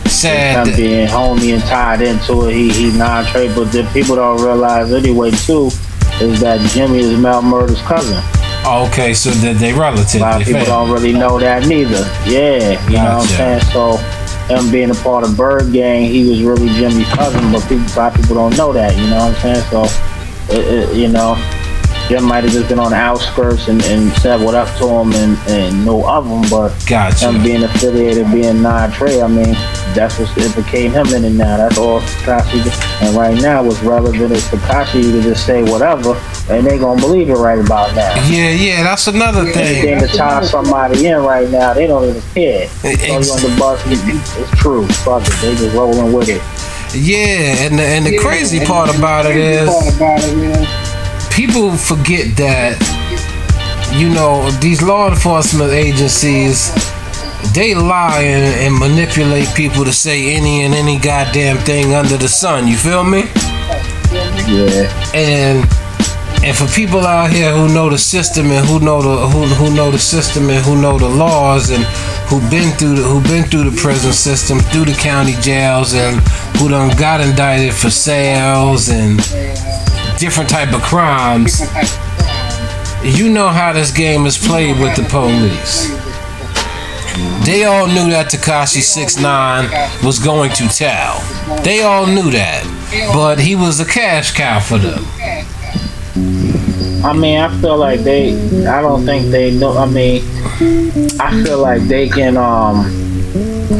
sad. 0.06 0.66
Him 0.66 0.76
being 0.76 1.08
homie 1.08 1.54
and 1.54 1.62
tied 1.62 2.02
into 2.02 2.48
it, 2.48 2.54
he 2.54 2.70
he 2.70 2.96
Nine 2.96 3.24
Trey. 3.26 3.54
But 3.54 3.72
the 3.72 3.88
people 3.92 4.16
don't 4.16 4.42
realize 4.42 4.92
anyway 4.92 5.30
too 5.30 5.70
is 6.20 6.40
that 6.40 6.60
Jimmy 6.72 6.98
is 6.98 7.18
Mel 7.18 7.42
Murda's 7.42 7.80
cousin. 7.82 8.22
Oh, 8.62 8.86
okay, 8.88 9.14
so 9.14 9.30
that 9.30 9.56
they 9.56 9.72
relative. 9.72 10.20
A 10.20 10.24
lot 10.24 10.40
of 10.42 10.46
people 10.46 10.64
don't 10.66 10.90
really 10.90 11.12
know 11.12 11.38
that 11.38 11.66
neither. 11.66 12.04
Yeah, 12.28 12.76
you 12.88 12.96
know 12.96 13.18
what 13.18 13.30
I'm 13.32 13.60
saying. 13.60 13.60
So 13.72 13.96
him 14.50 14.70
being 14.70 14.90
a 14.90 14.94
part 14.94 15.24
of 15.24 15.36
Byrd 15.36 15.72
Gang, 15.72 16.10
he 16.10 16.28
was 16.28 16.42
really 16.42 16.68
Jimmy's 16.70 17.08
cousin, 17.08 17.52
but 17.52 17.62
people, 17.68 17.86
a 17.86 17.96
lot 17.96 18.14
of 18.14 18.20
people 18.20 18.36
don't 18.36 18.56
know 18.56 18.72
that. 18.72 18.96
You 18.96 19.08
know 19.08 19.26
what 19.26 19.34
I'm 19.34 19.40
saying? 19.40 19.64
So, 19.70 19.84
it, 20.52 20.90
it, 20.90 20.96
you 20.96 21.08
know, 21.08 21.36
Jim 22.08 22.24
might 22.24 22.42
have 22.42 22.52
just 22.52 22.68
been 22.68 22.80
on 22.80 22.90
the 22.90 22.96
outskirts 22.96 23.68
and, 23.68 23.80
and 23.84 24.12
said 24.14 24.40
what 24.40 24.56
up 24.56 24.66
to 24.78 24.88
him 24.88 25.12
and, 25.12 25.38
and 25.48 25.84
know 25.86 26.04
of 26.08 26.26
him, 26.26 26.42
but 26.50 26.70
Gotcha. 26.88 27.30
him 27.30 27.42
being 27.42 27.62
affiliated, 27.62 28.30
being 28.32 28.60
Nine 28.62 28.90
Trey, 28.90 29.22
I 29.22 29.28
mean, 29.28 29.54
that's 29.94 30.18
what's 30.18 30.36
implicating 30.38 30.92
him 30.92 31.06
in 31.08 31.24
it 31.24 31.30
now. 31.30 31.56
That's 31.56 31.78
all 31.78 32.00
Tekashi. 32.00 32.62
did. 32.64 32.72
And 33.02 33.16
right 33.16 33.40
now, 33.40 33.62
what's 33.62 33.82
relevant 33.82 34.32
is 34.32 34.44
Tekashi 34.44 35.02
to 35.02 35.22
just 35.22 35.46
say 35.46 35.62
whatever, 35.62 36.14
and 36.48 36.66
they 36.66 36.78
gonna 36.78 37.00
believe 37.00 37.30
it 37.30 37.34
right 37.34 37.58
about 37.58 37.94
now. 37.94 38.14
Yeah, 38.28 38.50
yeah, 38.50 38.82
that's 38.82 39.06
another 39.06 39.42
Anything 39.42 39.98
thing. 39.98 40.08
to 40.08 40.16
tie 40.16 40.44
somebody 40.44 41.06
in 41.06 41.18
right 41.18 41.48
now, 41.50 41.72
they 41.74 41.86
don't 41.86 42.08
even 42.08 42.22
care. 42.34 42.66
Throw 42.68 42.90
you 42.90 43.32
on 43.32 43.42
the 43.42 43.56
bus, 43.58 43.82
it's 43.86 44.50
true. 44.60 44.86
Fuck 44.86 45.22
it, 45.26 45.34
they 45.40 45.54
just 45.56 45.74
rolling 45.74 46.12
with 46.12 46.28
it. 46.28 46.42
Yeah, 46.92 47.64
and 47.64 47.78
the, 47.78 47.84
and 47.84 48.04
the 48.04 48.18
crazy 48.18 48.64
part 48.64 48.94
about 48.94 49.26
it 49.26 49.36
is 49.36 49.70
people 51.30 51.76
forget 51.76 52.36
that 52.36 52.76
you 53.94 54.08
know 54.08 54.50
these 54.60 54.82
law 54.82 55.08
enforcement 55.08 55.70
agencies 55.72 56.70
they 57.54 57.74
lie 57.74 58.20
and, 58.22 58.44
and 58.64 58.78
manipulate 58.78 59.48
people 59.54 59.84
to 59.84 59.92
say 59.92 60.34
any 60.34 60.62
and 60.64 60.74
any 60.74 60.98
goddamn 60.98 61.56
thing 61.58 61.94
under 61.94 62.16
the 62.16 62.28
sun 62.28 62.66
you 62.68 62.76
feel 62.76 63.04
me 63.04 63.22
Yeah. 64.46 64.88
and 65.14 65.66
And 66.42 66.56
for 66.56 66.66
people 66.74 67.00
out 67.06 67.30
here 67.30 67.52
who 67.52 67.68
know 67.68 67.90
the 67.90 67.98
system 67.98 68.50
and 68.50 68.66
who 68.66 68.80
know 68.80 69.02
the 69.02 69.28
who, 69.28 69.44
who 69.60 69.74
know 69.76 69.90
the 69.90 69.98
system 69.98 70.48
and 70.48 70.64
who 70.64 70.74
know 70.80 70.96
the 70.98 71.08
laws 71.08 71.68
and 71.68 71.84
who 72.30 72.40
been 72.48 72.70
through 72.78 72.94
the 72.96 73.02
who 73.02 73.20
been 73.28 73.44
through 73.44 73.68
the 73.68 73.76
prison 73.76 74.12
system, 74.12 74.58
through 74.72 74.86
the 74.86 74.94
county 74.94 75.34
jails, 75.42 75.92
and 75.92 76.16
who 76.56 76.68
done 76.70 76.96
got 76.96 77.20
indicted 77.20 77.74
for 77.74 77.90
sales 77.90 78.88
and 78.88 79.18
different 80.18 80.48
type 80.48 80.72
of 80.72 80.80
crimes, 80.80 81.60
you 83.04 83.28
know 83.28 83.48
how 83.48 83.74
this 83.74 83.90
game 83.90 84.24
is 84.24 84.38
played 84.38 84.78
with 84.80 84.96
the 84.96 85.04
police. 85.10 85.92
They 87.44 87.64
all 87.64 87.86
knew 87.86 88.10
that 88.10 88.30
Tekashi 88.30 88.82
69 88.82 89.70
was 90.04 90.18
going 90.18 90.52
to 90.52 90.68
tell. 90.68 91.20
They 91.62 91.82
all 91.82 92.06
knew 92.06 92.30
that. 92.30 92.64
But 93.12 93.38
he 93.40 93.56
was 93.56 93.80
a 93.80 93.84
cash 93.84 94.32
cow 94.32 94.60
for 94.60 94.78
them. 94.78 95.04
I 97.02 97.12
mean, 97.14 97.40
I 97.40 97.48
feel 97.60 97.78
like 97.78 98.00
they. 98.00 98.34
I 98.66 98.82
don't 98.82 99.04
think 99.06 99.30
they 99.30 99.52
know. 99.52 99.76
I 99.76 99.86
mean, 99.86 100.22
I 101.18 101.42
feel 101.42 101.58
like 101.60 101.82
they 101.82 102.08
can. 102.08 102.36
Um, 102.36 102.84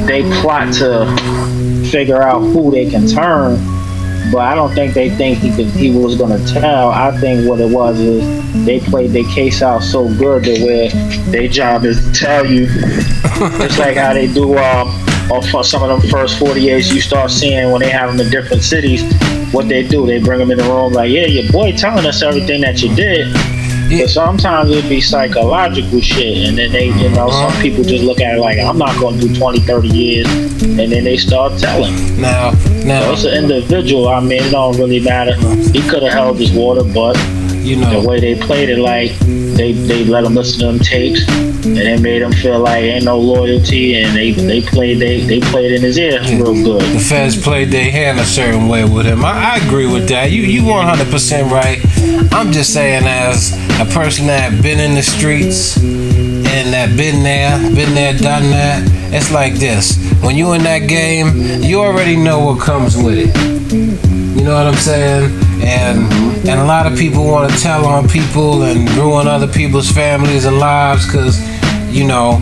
they 0.07 0.23
plot 0.41 0.73
to 0.75 1.07
figure 1.91 2.23
out 2.23 2.41
who 2.41 2.71
they 2.71 2.89
can 2.89 3.07
turn, 3.07 3.59
but 4.31 4.39
I 4.39 4.55
don't 4.55 4.73
think 4.75 4.95
they 4.95 5.11
think 5.11 5.39
he 5.39 5.55
could. 5.55 5.67
He 5.67 5.91
was 5.91 6.17
gonna 6.17 6.45
tell. 6.47 6.91
I 6.91 7.17
think 7.19 7.49
what 7.49 7.61
it 7.61 7.71
was 7.71 7.99
is 7.99 8.65
they 8.65 8.81
played 8.81 9.11
their 9.11 9.25
case 9.25 9.63
out 9.63 9.83
so 9.83 10.09
good 10.15 10.45
that 10.45 10.61
where 10.61 10.89
their 11.31 11.49
job 11.49 11.85
is 11.85 12.05
to 12.05 12.13
tell 12.13 12.47
you. 12.47 12.67
it's 12.71 13.79
like 13.79 13.97
how 13.97 14.15
they 14.15 14.33
do. 14.33 14.57
Um, 14.57 14.89
or 15.31 15.43
for 15.43 15.63
some 15.63 15.83
of 15.83 15.89
them 15.89 16.11
first 16.11 16.41
48s 16.41 16.93
you 16.93 17.01
start 17.01 17.31
seeing 17.31 17.71
when 17.71 17.81
they 17.81 17.91
have 17.91 18.11
them 18.11 18.27
in 18.27 18.31
different 18.33 18.63
cities 18.63 19.03
what 19.53 19.69
they 19.69 19.87
do 19.87 20.05
they 20.07 20.19
bring 20.19 20.41
them 20.41 20.51
in 20.51 20.59
the 20.59 20.65
room 20.65 20.93
like 20.93 21.11
yeah 21.11 21.27
your 21.27 21.51
boy 21.53 21.73
telling 21.73 22.05
us 22.05 22.23
everything 22.23 22.61
that 22.61 22.83
you 22.83 22.93
did 22.97 23.29
Yeah. 23.91 24.05
but 24.05 24.11
sometimes 24.11 24.71
it'd 24.71 24.89
be 24.89 25.01
psychological 25.01 26.01
shit 26.01 26.49
and 26.49 26.57
then 26.57 26.71
they 26.71 26.87
you 26.87 27.09
know 27.11 27.29
some 27.29 27.47
uh-huh. 27.47 27.63
people 27.63 27.83
just 27.83 28.05
look 28.05 28.21
at 28.21 28.37
it 28.37 28.41
like 28.41 28.59
i'm 28.59 28.79
not 28.79 28.99
going 29.01 29.19
to 29.19 29.27
do 29.29 29.35
20 29.35 29.61
30 29.61 29.89
years 29.89 30.27
and 30.63 30.93
then 30.93 31.05
they 31.05 31.17
start 31.17 31.59
telling. 31.59 31.93
Now, 32.21 32.53
so 32.53 32.85
now, 32.85 33.13
it's 33.13 33.25
an 33.25 33.45
individual 33.45 34.09
i 34.09 34.21
mean 34.21 34.43
it 34.43 34.51
don't 34.51 34.77
really 34.79 35.01
matter. 35.01 35.35
He 35.73 35.83
could 35.89 36.03
have 36.03 36.13
held 36.13 36.39
his 36.39 36.53
water 36.53 36.85
but 36.85 37.17
you 37.57 37.77
know. 37.77 38.01
the 38.01 38.09
way 38.09 38.21
they 38.21 38.35
played 38.37 38.69
it 38.69 38.79
like 38.79 39.11
they 39.61 39.73
they 39.73 40.05
let 40.05 40.23
them 40.25 40.35
listen 40.35 40.61
to 40.61 40.67
them 40.67 40.79
tapes 40.79 41.29
and 41.29 41.77
they 41.77 41.99
made 41.99 42.23
him 42.23 42.33
feel 42.33 42.59
like 42.59 42.83
ain't 42.83 43.05
no 43.05 43.19
loyalty 43.19 44.01
and 44.01 44.17
they 44.17 44.33
they 44.33 44.61
played 44.63 44.99
they 44.99 45.21
they 45.21 45.41
played 45.41 45.73
in 45.73 45.83
his 45.83 45.99
ear 45.99 46.21
real 46.23 46.55
good 46.65 46.83
the 46.95 46.99
feds 46.99 47.41
played 47.41 47.71
their 47.71 47.91
hand 47.91 48.19
a 48.19 48.25
certain 48.25 48.69
way 48.69 48.85
with 48.85 49.07
him. 49.07 49.25
I, 49.25 49.55
I 49.55 49.67
agree 49.67 49.87
with 49.87 50.09
that. 50.09 50.31
You 50.31 50.43
you 50.43 50.63
100% 50.63 51.51
right. 51.51 51.79
I'm 52.33 52.53
just 52.53 52.73
saying, 52.73 53.03
as 53.05 53.53
a 53.81 53.85
person 53.93 54.27
that 54.27 54.63
been 54.63 54.79
in 54.81 54.95
the 54.95 55.03
streets 55.03 55.77
and 55.77 56.73
that 56.73 56.97
been 56.97 57.23
there, 57.23 57.59
been 57.75 57.95
there, 57.95 58.15
done 58.15 58.51
that. 58.51 58.83
It's 59.13 59.33
like 59.33 59.55
this. 59.55 59.97
When 60.23 60.37
you 60.37 60.53
in 60.53 60.63
that 60.65 60.89
game, 60.89 61.63
you 61.63 61.81
already 61.81 62.17
know 62.17 62.45
what 62.45 62.61
comes 62.61 62.97
with 62.97 63.19
it. 63.19 63.73
You 63.73 64.45
know 64.45 64.55
what 64.55 64.67
I'm 64.67 64.75
saying? 64.75 65.40
And 65.63 66.11
and 66.49 66.61
a 66.61 66.65
lot 66.65 66.91
of 66.91 66.99
people 66.99 67.25
want 67.25 67.51
to 67.53 67.59
tell 67.59 67.87
on 67.87 68.09
people 68.09 68.63
and 68.63 68.91
ruin 68.93 69.27
other 69.29 69.47
people's 69.49 69.91
families 69.91 70.45
and 70.47 70.59
lives 70.59 71.07
because, 71.07 71.39
you 71.95 72.07
know, 72.07 72.39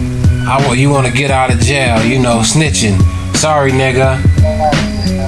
I 0.49 0.63
want 0.67 0.79
you 0.79 0.91
want 0.91 1.07
to 1.07 1.13
get 1.13 1.31
out 1.31 1.53
of 1.53 1.59
jail. 1.61 2.03
You 2.05 2.21
know, 2.21 2.41
snitching. 2.41 2.97
Sorry, 3.37 3.71
nigga. 3.73 4.19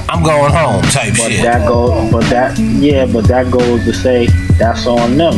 I'm 0.09 0.23
going 0.23 0.51
home. 0.53 0.81
Type 0.83 1.13
But 1.17 1.31
shit. 1.31 1.43
that 1.43 1.67
goes, 1.67 2.11
but 2.11 2.23
that 2.29 2.57
yeah, 2.59 3.05
but 3.05 3.25
that 3.25 3.51
goes 3.51 3.83
to 3.85 3.93
say 3.93 4.27
that's 4.57 4.85
on 4.87 5.17
them 5.17 5.33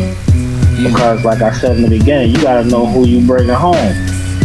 because, 0.84 1.24
like 1.24 1.42
I 1.42 1.52
said 1.52 1.78
in 1.78 1.84
the 1.84 1.90
beginning, 1.90 2.32
you 2.32 2.42
gotta 2.42 2.68
know 2.68 2.86
who 2.86 3.06
you 3.08 3.26
bringing 3.26 3.54
home. 3.54 3.96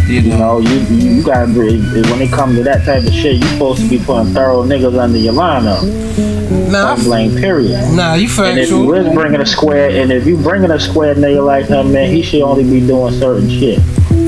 You 0.08 0.22
know. 0.22 0.58
you 0.60 0.78
you 0.96 1.22
gotta 1.22 1.46
be 1.52 1.78
when 2.10 2.22
it 2.22 2.32
comes 2.32 2.56
to 2.56 2.62
that 2.64 2.84
type 2.86 3.04
of 3.04 3.12
shit, 3.12 3.36
you 3.36 3.46
supposed 3.48 3.80
to 3.82 3.88
be 3.88 3.98
putting 3.98 4.32
thorough 4.32 4.62
niggas 4.64 4.98
under 4.98 5.18
your 5.18 5.34
lineup. 5.34 5.82
Nah, 6.70 6.94
Point 6.94 7.04
blank, 7.06 7.36
period. 7.38 7.92
nah, 7.94 8.14
you 8.14 8.26
And 8.42 8.58
if 8.58 8.70
you 8.70 8.86
factual. 8.90 8.94
is 8.94 9.14
bringing 9.14 9.40
a 9.40 9.46
square, 9.46 9.90
and 9.90 10.10
if 10.10 10.26
you 10.26 10.36
bringing 10.38 10.70
a 10.70 10.80
square 10.80 11.14
nigga 11.14 11.44
like 11.44 11.66
him, 11.66 11.92
man, 11.92 12.10
he 12.14 12.22
should 12.22 12.40
only 12.42 12.64
be 12.64 12.86
doing 12.86 13.12
certain 13.18 13.48
shit. 13.50 13.80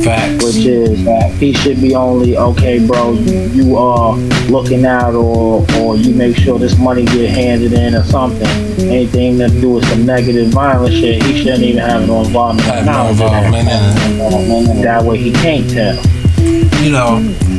Facts. 0.04 0.44
which 0.44 0.64
is 0.64 1.04
that 1.04 1.30
he 1.32 1.52
should 1.52 1.80
be 1.80 1.94
only 1.94 2.36
okay, 2.36 2.84
bro. 2.86 3.12
You 3.12 3.76
are 3.76 4.16
looking 4.48 4.84
out, 4.86 5.14
or 5.14 5.64
or 5.78 5.96
you 5.96 6.14
make 6.14 6.36
sure 6.36 6.58
this 6.58 6.78
money 6.78 7.04
get 7.04 7.30
handed 7.30 7.72
in 7.72 7.94
or 7.94 8.02
something. 8.04 8.46
Anything 8.80 9.38
that 9.38 9.50
do 9.60 9.70
with 9.70 9.84
some 9.88 10.06
negative, 10.06 10.48
violent 10.48 10.94
shit, 10.94 11.22
he 11.22 11.38
shouldn't 11.42 11.62
even 11.62 11.82
have 11.82 12.06
no 12.06 12.22
involvement. 12.22 12.66
Have 12.66 12.86
no 12.86 13.08
involvement 13.10 13.56
in 13.56 13.64
that. 13.66 14.82
That 14.82 15.04
way 15.04 15.18
he 15.18 15.32
can't 15.32 15.68
tell. 15.70 15.96
you 16.82 16.90
know. 16.90 17.18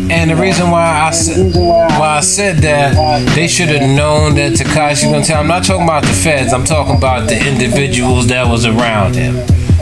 And 0.10 0.30
the 0.30 0.36
reason 0.36 0.72
why 0.72 1.08
I 1.08 1.12
said 1.12 1.56
why 1.56 2.18
I 2.18 2.20
said 2.22 2.58
that 2.58 2.96
they 3.36 3.48
should 3.48 3.70
have 3.70 3.90
known 3.96 4.36
that 4.36 4.54
Tekashi 4.54 5.10
gonna 5.12 5.24
tell. 5.24 5.40
I'm 5.40 5.48
not 5.48 5.64
talking 5.64 5.84
about 5.84 6.04
the 6.04 6.10
feds. 6.12 6.52
I'm 6.52 6.66
talking 6.66 6.98
about 6.98 7.30
the 7.30 7.38
individuals 7.48 8.28
that 8.28 8.46
was 8.48 8.66
around 8.66 9.16
him. 9.16 9.36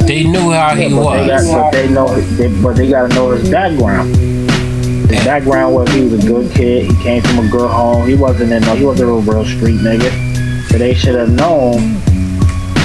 They 0.09 0.23
knew 0.23 0.49
how 0.49 0.73
he 0.73 0.89
but 0.89 1.17
they 1.17 1.27
got, 1.27 1.43
was. 1.43 1.51
but 1.51 1.71
they 1.71 1.87
know, 1.87 2.07
they, 2.19 2.63
but 2.63 2.75
they 2.75 2.89
got 2.89 3.09
to 3.09 3.13
know 3.13 3.29
his 3.29 3.47
background. 3.47 4.15
His 4.15 5.23
background 5.23 5.75
was 5.75 5.87
he 5.89 6.01
was 6.01 6.25
a 6.25 6.27
good 6.27 6.51
kid. 6.51 6.89
He 6.89 7.03
came 7.03 7.21
from 7.21 7.45
a 7.45 7.51
good 7.51 7.69
home. 7.69 8.07
He 8.07 8.15
wasn't 8.15 8.51
in 8.51 8.63
no, 8.63 8.75
he 8.75 8.85
wasn't 8.85 9.07
a 9.07 9.31
real 9.31 9.45
street 9.45 9.81
nigga. 9.81 10.09
So 10.71 10.79
they 10.79 10.95
should 10.95 11.13
have 11.13 11.29
known 11.29 11.93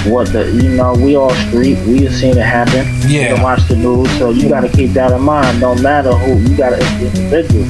what 0.04 0.35
the, 0.35 0.50
you 0.52 0.76
know, 0.76 0.93
we 0.93 1.16
all 1.16 1.31
street. 1.49 1.78
We 1.87 2.02
have 2.02 2.14
seen 2.14 2.37
it 2.37 2.45
happen. 2.45 2.87
Yeah. 3.11 3.35
You 3.35 3.43
watch 3.43 3.66
the 3.69 3.76
news, 3.76 4.11
so 4.19 4.28
you 4.28 4.50
got 4.50 4.61
to 4.61 4.69
keep 4.69 4.90
that 4.90 5.11
in 5.11 5.23
mind. 5.23 5.61
Don't 5.61 5.81
matter 5.81 6.12
who 6.12 6.37
you 6.37 6.54
got 6.59 6.78
to 6.78 7.07
individual. 7.07 7.64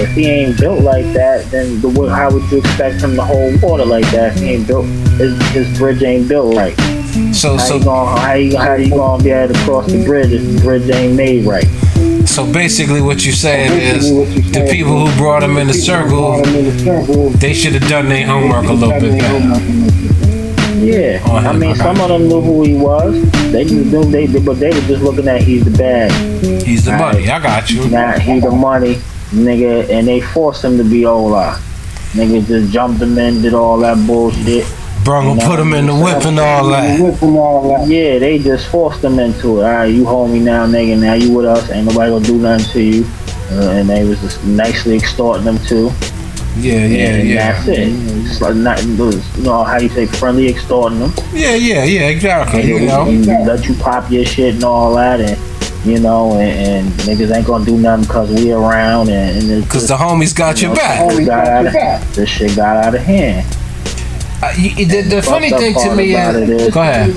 If 0.00 0.10
he 0.10 0.26
ain't 0.26 0.60
built 0.60 0.84
like 0.84 1.06
that, 1.14 1.50
then 1.50 1.80
the, 1.80 1.90
how 2.14 2.30
would 2.30 2.48
you 2.48 2.58
expect 2.58 3.02
him 3.02 3.16
to 3.16 3.24
hold 3.24 3.60
water 3.60 3.84
like 3.84 4.08
that? 4.12 4.36
If 4.36 4.38
he 4.40 4.50
ain't 4.50 4.68
built, 4.68 4.86
his, 5.18 5.36
his 5.48 5.78
bridge 5.78 6.04
ain't 6.04 6.28
built 6.28 6.54
right. 6.54 6.76
So 7.32 7.56
How 7.56 7.64
so 7.64 7.76
you 7.78 7.84
gonna 7.84 8.20
how 8.20 8.32
you 8.34 8.56
how 8.56 8.74
you 8.74 8.90
gonna 8.90 9.22
be 9.22 9.30
able 9.30 9.54
to 9.54 9.60
cross 9.60 9.86
the 9.86 10.04
bridge 10.04 10.32
if 10.32 10.42
the 10.42 10.60
bridge 10.62 10.90
ain't 10.90 11.14
made 11.14 11.44
right? 11.44 11.66
so 12.26 12.50
basically 12.52 13.00
what 13.00 13.24
you're 13.24 13.34
saying 13.34 13.70
is 13.96 14.08
the 14.52 14.66
people 14.68 15.06
who 15.06 15.16
brought 15.16 15.42
him 15.42 15.56
in 15.56 15.68
the 15.68 15.74
circle, 15.74 16.42
they 17.38 17.54
should 17.54 17.72
have 17.74 17.88
done 17.88 18.08
their 18.08 18.26
homework 18.26 18.66
a 18.66 18.72
little 18.72 18.98
bit 18.98 19.16
better. 19.20 19.38
Yeah, 20.84 21.22
Oh, 21.26 21.36
I 21.36 21.52
mean 21.52 21.76
some 21.76 22.00
of 22.00 22.08
them 22.08 22.26
knew 22.28 22.40
who 22.40 22.62
he 22.64 22.74
was. 22.74 23.14
They 23.52 23.62
just 23.64 23.86
knew 23.86 24.04
they 24.04 24.26
but 24.26 24.54
they 24.58 24.70
were 24.70 24.80
just 24.80 25.02
looking 25.02 25.28
at 25.28 25.42
he's 25.42 25.64
the 25.64 25.70
bad, 25.70 26.10
He's 26.64 26.84
the 26.84 26.92
buddy. 26.92 27.30
I 27.30 27.38
got 27.40 27.70
you. 27.70 27.88
not 27.88 28.20
he 28.20 28.40
the 28.40 28.50
money, 28.50 28.96
nigga, 29.30 29.88
and 29.88 30.08
they 30.08 30.20
forced 30.20 30.64
him 30.64 30.76
to 30.78 30.84
be 30.84 31.06
Ola. 31.06 31.60
Nigga 32.12 32.44
just 32.46 32.72
jumped 32.72 33.00
him 33.00 33.16
in, 33.18 33.42
did 33.42 33.54
all 33.54 33.78
that 33.78 34.04
bullshit. 34.06 34.66
Brung 35.04 35.36
him, 35.36 35.46
put 35.46 35.56
them 35.56 35.74
in 35.74 35.86
the 35.86 35.94
whip 35.94 36.24
and 36.24 36.38
all 36.40 36.68
that. 36.70 37.86
Yeah, 37.86 38.18
they 38.18 38.38
just 38.38 38.68
forced 38.68 39.02
them 39.02 39.18
into 39.18 39.60
it. 39.60 39.64
All 39.64 39.70
right, 39.70 39.84
you 39.84 40.04
hold 40.06 40.30
me 40.30 40.40
now, 40.40 40.66
nigga. 40.66 40.98
Now 40.98 41.14
you 41.14 41.32
with 41.32 41.44
us. 41.46 41.70
Ain't 41.70 41.86
nobody 41.86 42.10
gonna 42.10 42.24
do 42.24 42.38
nothing 42.38 42.66
to 42.72 42.80
you. 42.80 43.06
Uh, 43.52 43.70
and 43.72 43.88
they 43.88 44.04
was 44.04 44.20
just 44.20 44.42
nicely 44.44 44.96
extorting 44.96 45.44
them 45.44 45.58
too. 45.58 45.90
Yeah, 46.56 46.86
yeah, 46.86 47.14
and 47.16 47.28
yeah. 47.28 47.52
that's 47.52 47.68
it. 47.68 47.88
It's 48.26 48.40
like 48.40 48.54
not, 48.54 48.82
you 48.84 49.42
know 49.42 49.64
how 49.64 49.78
you 49.78 49.88
say 49.88 50.06
friendly 50.06 50.48
extorting 50.48 51.00
them. 51.00 51.12
Yeah, 51.32 51.54
yeah, 51.54 51.84
yeah, 51.84 52.08
exactly. 52.08 52.62
You 52.64 52.78
They 52.78 52.86
know. 52.86 53.04
let 53.44 53.68
you 53.68 53.74
pop 53.74 54.10
your 54.10 54.24
shit 54.24 54.54
and 54.54 54.64
all 54.64 54.94
that, 54.94 55.20
and 55.20 55.38
you 55.84 55.98
know, 56.00 56.32
and, 56.38 56.86
and 56.86 56.92
niggas 57.00 57.34
ain't 57.36 57.46
gonna 57.46 57.64
do 57.64 57.76
nothing 57.76 58.06
because 58.06 58.30
we 58.30 58.52
around, 58.52 59.10
and, 59.10 59.50
and 59.50 59.68
Cause 59.68 59.88
the 59.88 59.96
homies 59.96 60.34
got 60.34 60.62
your 60.62 60.74
back. 60.74 61.10
this, 61.10 61.26
got 61.26 61.46
out 61.46 61.66
of, 61.66 62.14
this 62.14 62.30
shit 62.30 62.56
got 62.56 62.76
out 62.78 62.94
of 62.94 63.02
hand. 63.02 63.44
Uh, 64.44 64.52
you- 64.56 64.86
the, 64.86 65.02
the 65.02 65.22
funny 65.22 65.50
thing 65.50 65.74
to 65.74 65.94
me 65.94 66.14
is, 66.14 66.48
is- 66.50 66.74
go 66.74 66.80
ahead. 66.82 67.10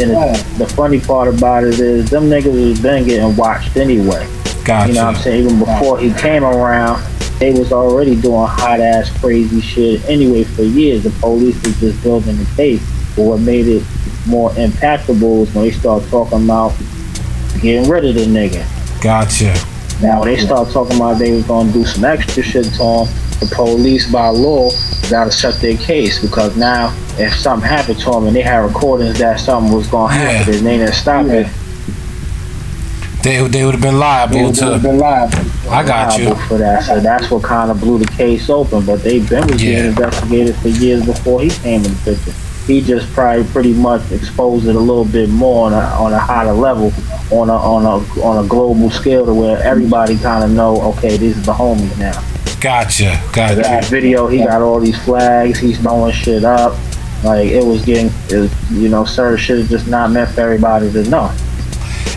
And 0.00 0.10
it, 0.10 0.58
the 0.58 0.66
funny 0.66 1.00
part 1.00 1.28
about 1.32 1.64
it 1.64 1.78
is, 1.78 2.08
them 2.10 2.24
niggas 2.24 2.68
has 2.70 2.80
been 2.80 3.04
getting 3.06 3.36
watched 3.36 3.76
anyway. 3.76 4.26
Gotcha. 4.64 4.88
You 4.88 4.94
know 4.94 5.06
what 5.06 5.16
I'm 5.16 5.22
saying? 5.22 5.44
Even 5.44 5.58
before 5.58 5.98
he 5.98 6.12
came 6.14 6.44
around, 6.44 7.02
they 7.38 7.52
was 7.52 7.72
already 7.72 8.14
doing 8.20 8.46
hot 8.46 8.80
ass 8.80 9.10
crazy 9.20 9.60
shit 9.60 10.02
anyway 10.08 10.44
for 10.44 10.62
years. 10.62 11.02
The 11.02 11.10
police 11.20 11.60
was 11.62 11.78
just 11.80 12.02
building 12.02 12.38
the 12.38 12.48
case. 12.56 12.80
But 13.16 13.22
what 13.24 13.40
made 13.40 13.66
it 13.68 13.82
more 14.26 14.50
impactful 14.52 15.20
was 15.20 15.52
when 15.54 15.64
they 15.66 15.72
start 15.72 16.04
talking 16.08 16.44
about 16.44 16.72
getting 17.60 17.88
rid 17.90 18.04
of 18.06 18.14
the 18.14 18.24
nigga. 18.26 18.64
Gotcha. 19.02 19.52
Now 20.00 20.20
when 20.20 20.34
they 20.34 20.40
start 20.40 20.70
talking 20.70 20.96
about 20.96 21.18
they 21.18 21.32
was 21.32 21.44
gonna 21.44 21.70
do 21.72 21.84
some 21.84 22.04
extra 22.04 22.42
shit 22.42 22.64
to 22.64 22.70
him, 22.82 23.06
the 23.40 23.52
police 23.54 24.10
by 24.10 24.28
law 24.28 24.70
gotta 25.12 25.30
shut 25.30 25.54
their 25.60 25.76
case 25.76 26.18
because 26.20 26.56
now 26.56 26.92
if 27.18 27.32
something 27.36 27.68
happened 27.68 28.00
to 28.00 28.12
him 28.12 28.26
and 28.26 28.34
they 28.34 28.42
had 28.42 28.58
recordings 28.58 29.18
that 29.18 29.38
something 29.38 29.72
was 29.72 29.86
gonna 29.86 30.12
happen 30.14 30.52
Yeah. 30.52 30.58
and 30.58 30.66
they 30.66 30.78
didn't 30.78 30.94
stop 30.94 31.26
it, 31.26 31.46
They 33.22 33.46
they 33.46 33.64
would 33.64 33.74
have 33.74 33.82
been 33.82 34.00
liable 34.00 34.52
to. 34.52 34.74
I 35.70 35.84
got 35.84 36.18
you. 36.18 36.34
for 36.48 36.58
that. 36.58 36.82
So 36.84 36.98
that's 36.98 37.30
what 37.30 37.44
kind 37.44 37.70
of 37.70 37.78
blew 37.80 37.98
the 38.00 38.06
case 38.22 38.50
open. 38.50 38.84
But 38.84 39.04
they've 39.04 39.28
been 39.28 39.46
was 39.46 39.62
Yeah. 39.62 39.74
being 39.76 39.86
investigated 39.90 40.56
for 40.56 40.68
years 40.68 41.04
before 41.06 41.40
he 41.40 41.50
came 41.50 41.84
in 41.84 41.92
the 41.94 42.00
picture. 42.04 42.32
he 42.66 42.80
just 42.80 43.12
probably 43.12 43.44
pretty 43.44 43.74
much 43.74 44.02
exposed 44.12 44.66
it 44.66 44.74
a 44.76 44.78
little 44.90 45.04
bit 45.04 45.28
more 45.28 45.66
on 45.66 45.72
a, 45.72 45.84
on 46.04 46.12
a 46.12 46.18
higher 46.18 46.52
level, 46.52 46.92
on 47.30 47.48
a 47.48 47.56
on 47.74 47.82
a 47.84 47.96
on 48.22 48.44
a 48.44 48.48
global 48.48 48.88
scale 48.90 49.24
to 49.26 49.34
where 49.34 49.60
everybody 49.62 50.16
kind 50.16 50.42
of 50.44 50.50
know, 50.50 50.80
okay, 50.90 51.16
these 51.16 51.36
are 51.38 51.40
the 51.42 51.52
homies 51.52 51.96
now. 51.98 52.16
Gotcha, 52.62 53.20
That 53.34 53.86
video, 53.86 54.28
he 54.28 54.38
got 54.38 54.62
all 54.62 54.78
these 54.78 54.96
flags, 55.04 55.58
he's 55.58 55.80
blowing 55.80 56.12
shit 56.12 56.44
up. 56.44 56.78
Like 57.24 57.48
it 57.48 57.64
was 57.64 57.84
getting, 57.84 58.06
it 58.30 58.38
was, 58.38 58.70
you 58.70 58.88
know, 58.88 59.04
certain 59.04 59.36
shit 59.36 59.58
is 59.58 59.68
just 59.68 59.88
not 59.88 60.12
meant 60.12 60.30
for 60.30 60.42
everybody 60.42 60.92
to 60.92 61.02
know. 61.10 61.34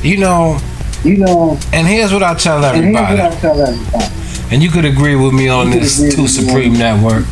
You 0.04 0.18
know, 0.18 0.60
You 1.04 1.18
know, 1.18 1.58
and 1.74 1.88
here's 1.88 2.14
what 2.14 2.22
I 2.22 2.36
tell 2.36 2.64
everybody, 2.64 2.96
And, 2.96 3.22
I 3.22 3.36
tell 3.40 3.60
everybody. 3.60 4.06
and 4.52 4.62
you 4.62 4.70
could 4.70 4.86
agree 4.86 5.16
with 5.16 5.34
me 5.34 5.48
on 5.48 5.72
this 5.72 6.16
Two 6.16 6.28
Supreme 6.28 6.74
Network. 6.74 7.26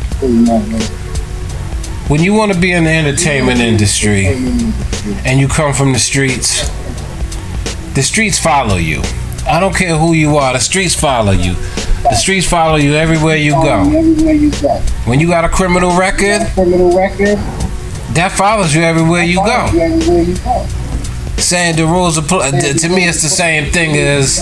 When 2.08 2.20
you 2.20 2.34
want 2.34 2.52
to 2.52 2.58
be 2.60 2.72
in 2.72 2.82
the 2.82 2.90
entertainment 2.90 3.60
industry 3.60 4.26
and 5.24 5.38
you 5.38 5.46
come 5.46 5.72
from 5.72 5.92
the 5.92 6.00
streets, 6.00 6.68
the 7.94 8.02
streets 8.02 8.40
follow 8.40 8.76
you. 8.76 9.02
I 9.46 9.60
don't 9.60 9.74
care 9.74 9.96
who 9.96 10.12
you 10.14 10.36
are, 10.36 10.52
the 10.52 10.58
streets 10.58 10.94
follow 10.94 11.32
you. 11.32 11.54
The 12.04 12.14
streets 12.16 12.46
follow 12.48 12.76
you 12.76 12.94
everywhere 12.94 13.36
you 13.36 13.52
go. 13.52 13.84
When 15.06 15.20
you 15.20 15.28
got 15.28 15.44
a 15.44 15.48
criminal 15.48 15.96
record, 15.98 16.46
criminal 16.54 16.96
record, 16.96 17.38
that 18.14 18.32
follows 18.36 18.74
you 18.74 18.82
everywhere 18.82 19.22
you 19.22 19.36
go. 19.36 19.66
saying 21.38 21.76
the 21.76 21.84
rules 21.84 22.16
apply 22.16 22.48
uh, 22.48 22.52
to 22.72 22.88
me 22.88 23.06
it's 23.08 23.22
the 23.22 23.28
same 23.28 23.70
thing 23.72 23.96
as 23.96 24.38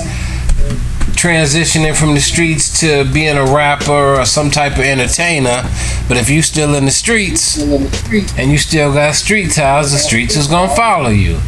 transitioning 1.17 1.97
from 1.97 2.15
the 2.15 2.21
streets 2.21 2.81
to 2.81 3.05
being 3.13 3.37
a 3.37 3.45
rapper 3.45 4.21
or 4.21 4.25
some 4.25 4.51
type 4.51 4.73
of 4.75 4.81
entertainer 4.85 5.63
but 6.07 6.17
if 6.17 6.29
you 6.29 6.43
still 6.43 6.75
in 6.75 6.85
the 6.85 6.91
streets 6.91 7.59
and 7.59 8.51
you 8.51 8.59
still 8.59 8.93
got 8.93 9.15
street 9.15 9.51
ties 9.51 9.91
the 9.93 9.99
streets 9.99 10.37
is 10.37 10.47
gonna 10.47 10.75
follow 10.77 11.11
you 11.11 11.39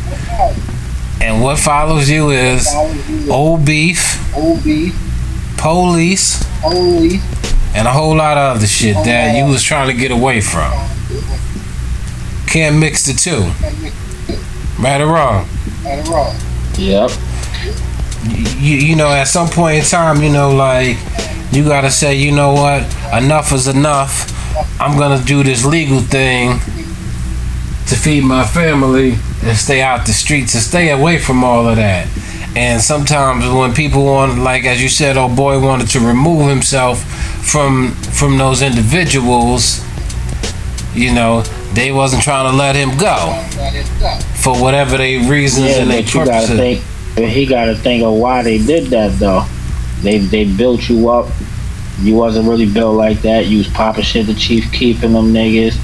and 1.25 1.43
what 1.43 1.59
follows 1.59 2.11
you 2.11 2.31
is 2.31 2.69
old 3.31 3.65
beef 3.65 4.37
old 4.37 4.63
beef, 4.63 4.95
police 5.57 6.45
police, 6.61 7.23
and 7.75 7.89
a 7.89 7.93
whole 7.93 8.15
lot 8.15 8.37
of 8.37 8.57
other 8.57 8.67
shit 8.67 8.95
that 9.05 9.35
you 9.37 9.51
was 9.51 9.63
trying 9.63 9.89
to 9.89 9.95
get 9.95 10.11
away 10.11 10.41
from 10.41 10.71
can't 12.47 12.77
mix 12.77 13.07
the 13.07 13.13
two 13.15 13.41
right 14.83 15.01
or 15.01 15.07
wrong 15.07 15.49
and 15.87 16.07
wrong. 16.09 16.37
Yep. 16.79 17.11
you, 18.59 18.77
you 18.77 18.97
know, 18.97 19.09
at 19.09 19.25
some 19.25 19.49
point 19.49 19.79
in 19.79 19.85
time, 19.85 20.23
you 20.23 20.31
know, 20.31 20.55
like 20.55 20.97
you 21.53 21.65
gotta 21.65 21.91
say, 21.91 22.15
you 22.15 22.33
know 22.33 22.53
what, 22.53 22.83
enough 23.13 23.53
is 23.53 23.69
enough. 23.69 24.31
I'm 24.81 24.99
gonna 24.99 25.23
do 25.25 25.43
this 25.43 25.65
legal 25.65 26.01
thing 26.01 26.59
to 27.87 27.97
feed 27.97 28.25
my 28.25 28.45
family 28.45 29.17
and 29.43 29.57
stay 29.57 29.83
out 29.83 30.07
the 30.07 30.13
streets 30.13 30.55
and 30.55 30.63
stay 30.63 30.91
away 30.91 31.19
from 31.19 31.45
all 31.45 31.69
of 31.69 31.77
that. 31.77 32.09
And 32.57 32.81
sometimes 32.81 33.47
when 33.49 33.75
people 33.75 34.05
want, 34.05 34.39
like 34.39 34.65
as 34.65 34.83
you 34.83 34.89
said, 34.89 35.17
oh 35.17 35.29
boy 35.29 35.59
wanted 35.61 35.89
to 35.89 36.01
remove 36.01 36.49
himself 36.49 37.03
from 37.45 37.93
from 37.93 38.39
those 38.39 38.63
individuals, 38.63 39.85
you 40.95 41.13
know, 41.13 41.43
they 41.75 41.91
wasn't 41.91 42.23
trying 42.23 42.51
to 42.51 42.57
let 42.57 42.77
him 42.77 42.97
go 42.97 43.43
for 44.37 44.55
whatever 44.61 44.97
they 44.97 45.29
reasons 45.29 45.67
Yeah, 45.67 45.83
and 45.83 45.91
they 45.91 46.03
but 46.03 46.15
you 46.15 46.25
gotta 46.25 46.47
think. 46.47 46.85
He 47.17 47.47
gotta 47.47 47.75
think 47.75 48.03
of 48.03 48.15
why 48.15 48.43
they 48.43 48.59
did 48.59 48.87
that 48.91 49.19
though. 49.19 49.45
They 50.03 50.19
they 50.19 50.45
built 50.45 50.89
you 50.89 51.09
up. 51.09 51.29
You 52.01 52.15
wasn't 52.15 52.49
really 52.49 52.71
built 52.71 52.97
like 52.97 53.23
that. 53.23 53.47
You 53.47 53.59
was 53.59 53.69
popping 53.69 54.05
shit 54.05 54.27
to 54.27 54.35
Chief 54.35 54.71
keeping 54.73 55.13
them 55.13 55.33
niggas, 55.33 55.77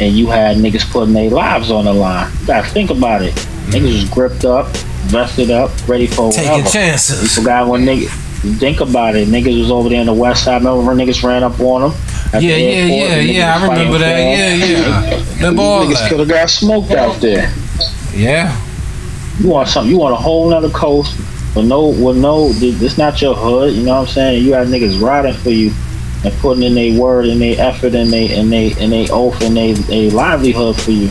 and 0.00 0.16
you 0.16 0.28
had 0.28 0.56
niggas 0.56 0.90
putting 0.90 1.14
their 1.14 1.30
lives 1.30 1.70
on 1.70 1.84
the 1.84 1.92
line. 1.92 2.30
You 2.40 2.46
gotta 2.46 2.68
think 2.68 2.90
about 2.90 3.22
it. 3.22 3.34
Niggas 3.68 3.92
was 3.92 4.04
gripped 4.08 4.44
up, 4.44 4.66
vested 5.06 5.50
up, 5.50 5.70
ready 5.88 6.06
for 6.06 6.30
Taking 6.32 6.50
whatever. 6.50 6.66
You 6.66 6.72
chances. 6.72 7.34
forgot 7.34 7.68
when 7.68 7.84
niggas. 7.84 8.24
Think 8.58 8.80
about 8.80 9.16
it. 9.16 9.26
Niggas 9.26 9.58
was 9.58 9.70
over 9.70 9.88
there 9.88 10.00
in 10.00 10.06
the 10.06 10.14
west 10.14 10.44
side. 10.44 10.62
Remember 10.62 10.84
when 10.84 10.96
niggas 10.96 11.24
ran 11.24 11.42
up 11.42 11.58
on 11.58 11.90
them? 11.90 12.00
Yeah, 12.34 12.54
yeah, 12.54 12.84
yeah, 12.84 13.16
yeah. 13.18 13.56
I 13.56 13.62
remember 13.66 13.98
that. 13.98 14.16
Yeah, 14.16 14.54
yeah. 14.54 15.50
The 15.50 15.56
ball 15.56 15.84
Niggas 15.84 16.08
could 16.08 16.20
have 16.20 16.28
got 16.28 16.48
smoked 16.48 16.92
out 16.92 17.20
there. 17.20 17.52
Yeah. 18.14 18.56
You 19.40 19.48
want 19.48 19.68
something? 19.68 19.90
You 19.90 19.98
want 19.98 20.12
a 20.14 20.16
whole 20.16 20.48
nother 20.50 20.70
coast 20.70 21.16
But 21.54 21.64
no, 21.64 21.88
with 21.88 22.16
no. 22.16 22.50
It's 22.54 22.96
not 22.96 23.20
your 23.20 23.34
hood. 23.34 23.74
You 23.74 23.82
know 23.82 23.94
what 23.94 24.08
I'm 24.08 24.14
saying? 24.14 24.44
You 24.44 24.50
got 24.50 24.66
niggas 24.68 25.00
riding 25.00 25.34
for 25.34 25.50
you 25.50 25.72
and 26.24 26.34
putting 26.38 26.62
in 26.64 26.74
their 26.74 26.98
word 27.00 27.26
and 27.26 27.40
their 27.40 27.54
effort 27.60 27.94
and 27.94 28.10
they 28.10 28.36
and 28.38 28.50
they 28.52 28.72
and 28.80 28.92
they 28.92 29.08
oath 29.10 29.40
and 29.42 29.56
they 29.56 29.74
a 29.90 30.10
livelihood 30.10 30.80
for 30.80 30.90
you. 30.90 31.08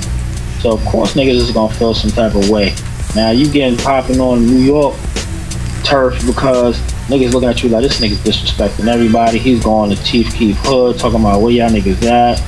So 0.62 0.72
of 0.74 0.84
course 0.86 1.14
niggas 1.14 1.36
is 1.36 1.52
gonna 1.52 1.74
feel 1.74 1.94
some 1.94 2.12
type 2.12 2.36
of 2.36 2.50
way. 2.50 2.76
Now 3.16 3.32
you 3.32 3.50
getting 3.50 3.78
popping 3.78 4.20
on 4.20 4.46
New 4.46 4.58
York 4.58 4.96
turf 5.84 6.20
because 6.26 6.78
niggas 7.08 7.32
looking 7.34 7.48
at 7.50 7.64
you 7.64 7.70
like 7.70 7.84
this 7.84 8.00
nigga's 8.02 8.20
disrespecting 8.20 8.88
everybody. 8.88 9.38
He's 9.38 9.64
going 9.64 9.96
to 9.96 10.04
Chief 10.04 10.34
Keef 10.36 10.58
Hood 10.58 11.00
talking 11.00 11.22
about 11.22 11.42
where 11.42 11.52
y'all 11.52 11.70
niggas 11.70 12.04
at, 12.04 12.42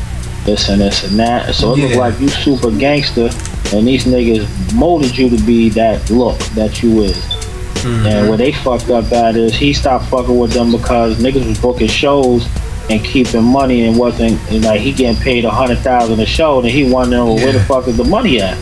this 0.45 0.67
and 0.67 0.81
this 0.81 1.09
and 1.09 1.17
that. 1.19 1.55
So 1.55 1.73
it 1.73 1.79
look 1.79 1.91
Yeah. 1.91 1.97
like 1.97 2.19
you 2.19 2.27
super 2.27 2.71
gangster 2.71 3.29
and 3.73 3.87
these 3.87 4.03
niggas 4.05 4.73
molded 4.73 5.17
you 5.17 5.29
to 5.29 5.37
be 5.43 5.69
that 5.69 6.09
look 6.09 6.37
that 6.55 6.83
you 6.83 7.03
is. 7.03 7.38
Mm-hmm. 7.83 8.05
And 8.05 8.29
where 8.29 8.37
they 8.37 8.51
fucked 8.51 8.89
up 8.89 9.11
at 9.11 9.35
is 9.35 9.55
he 9.55 9.73
stopped 9.73 10.05
fucking 10.05 10.37
with 10.37 10.51
them 10.51 10.71
because 10.71 11.17
niggas 11.17 11.47
was 11.47 11.59
booking 11.59 11.87
shows 11.87 12.47
and 12.89 13.03
keeping 13.03 13.43
money 13.43 13.85
and 13.85 13.97
wasn't 13.97 14.39
and 14.51 14.63
like 14.65 14.81
he 14.81 14.91
getting 14.91 15.21
paid 15.21 15.45
a 15.45 15.49
hundred 15.51 15.77
thousand 15.79 16.19
a 16.19 16.25
show 16.25 16.59
and 16.59 16.67
he 16.67 16.91
wondering 16.91 17.23
well, 17.25 17.35
where 17.35 17.53
the 17.53 17.59
fuck 17.61 17.87
is 17.87 17.97
the 17.97 18.03
money 18.03 18.41
at? 18.41 18.57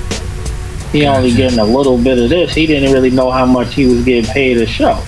He 0.91 1.05
only 1.05 1.33
getting 1.33 1.59
a 1.59 1.65
little 1.65 1.97
bit 1.97 2.17
of 2.17 2.29
this. 2.29 2.53
He 2.53 2.65
didn't 2.65 2.93
really 2.93 3.09
know 3.09 3.29
how 3.29 3.45
much 3.45 3.73
he 3.73 3.85
was 3.85 4.03
getting 4.05 4.29
paid 4.31 4.57
a 4.57 4.65
show. 4.65 5.03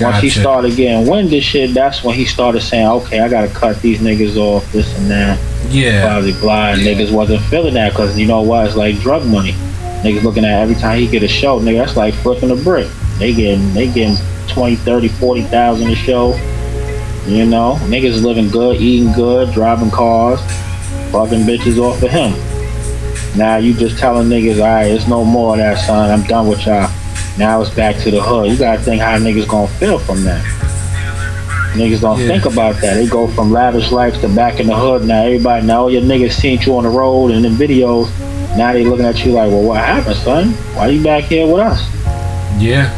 Once 0.00 0.22
he 0.22 0.30
started 0.30 0.76
getting 0.76 1.06
wind 1.06 1.32
of 1.32 1.42
shit, 1.42 1.74
that's 1.74 2.02
when 2.02 2.14
he 2.14 2.24
started 2.24 2.62
saying, 2.62 2.86
Okay, 2.86 3.20
I 3.20 3.28
gotta 3.28 3.48
cut 3.48 3.80
these 3.82 4.00
niggas 4.00 4.36
off, 4.36 4.70
this 4.72 4.96
and 4.98 5.10
that 5.10 5.38
Yeah. 5.70 6.20
blah 6.20 6.32
blah. 6.40 6.72
And 6.72 6.80
niggas 6.82 7.12
wasn't 7.12 7.42
feeling 7.44 7.74
that 7.74 7.90
because 7.92 8.18
you 8.18 8.26
know 8.26 8.40
what? 8.40 8.66
It's 8.66 8.76
like 8.76 8.98
drug 9.00 9.26
money. 9.26 9.54
Niggas 10.02 10.22
looking 10.22 10.44
at 10.44 10.62
every 10.62 10.74
time 10.74 10.98
he 10.98 11.06
get 11.06 11.22
a 11.22 11.28
show, 11.28 11.60
nigga, 11.60 11.84
that's 11.84 11.96
like 11.96 12.14
flipping 12.14 12.50
a 12.50 12.56
brick. 12.56 12.88
They 13.18 13.34
getting 13.34 13.72
they 13.74 13.86
getting 13.86 14.16
20, 14.48 14.76
30, 14.76 15.08
40,000 15.08 15.90
a 15.90 15.94
show. 15.94 16.34
You 17.26 17.44
know, 17.44 17.76
niggas 17.82 18.22
living 18.22 18.48
good, 18.48 18.80
eating 18.80 19.12
good, 19.12 19.52
driving 19.52 19.90
cars, 19.90 20.40
fucking 21.12 21.40
bitches 21.40 21.78
off 21.78 22.02
of 22.02 22.10
him. 22.10 22.32
Now 23.38 23.58
you 23.58 23.74
just 23.74 23.98
telling 23.98 24.28
niggas, 24.28 24.56
all 24.58 24.66
right, 24.66 24.86
it's 24.90 25.06
no 25.06 25.24
more 25.24 25.52
of 25.52 25.58
that, 25.58 25.78
son. 25.86 26.10
I'm 26.10 26.26
done 26.26 26.48
with 26.48 26.64
y'all. 26.66 26.90
Now 27.38 27.60
it's 27.60 27.70
back 27.70 27.96
to 28.02 28.10
the 28.10 28.22
hood. 28.22 28.50
You 28.50 28.56
gotta 28.56 28.80
think 28.80 29.02
how 29.02 29.18
niggas 29.18 29.46
gonna 29.46 29.68
feel 29.68 29.98
from 29.98 30.24
that. 30.24 30.42
Niggas 31.74 32.00
don't 32.00 32.18
Yeah. 32.18 32.26
think 32.26 32.46
about 32.46 32.80
that. 32.80 32.94
They 32.94 33.06
go 33.06 33.28
from 33.28 33.52
lavish 33.52 33.92
life 33.92 34.20
to 34.22 34.28
back 34.28 34.58
in 34.58 34.66
the 34.66 34.74
hood. 34.74 35.04
Now 35.04 35.22
everybody, 35.22 35.64
now 35.66 35.82
all 35.82 35.90
your 35.90 36.02
niggas 36.02 36.32
seen 36.32 36.58
you 36.62 36.76
on 36.76 36.82
the 36.84 36.90
road 36.90 37.30
and 37.30 37.44
in 37.46 37.52
videos. 37.54 38.08
Now 38.56 38.72
they 38.72 38.84
looking 38.84 39.06
at 39.06 39.24
you 39.24 39.32
like, 39.32 39.50
well, 39.50 39.62
what 39.62 39.78
happened, 39.78 40.16
son? 40.16 40.48
Why 40.74 40.88
you 40.88 41.02
back 41.02 41.24
here 41.24 41.46
with 41.46 41.60
us? 41.60 41.80
Yeah. 42.60 42.90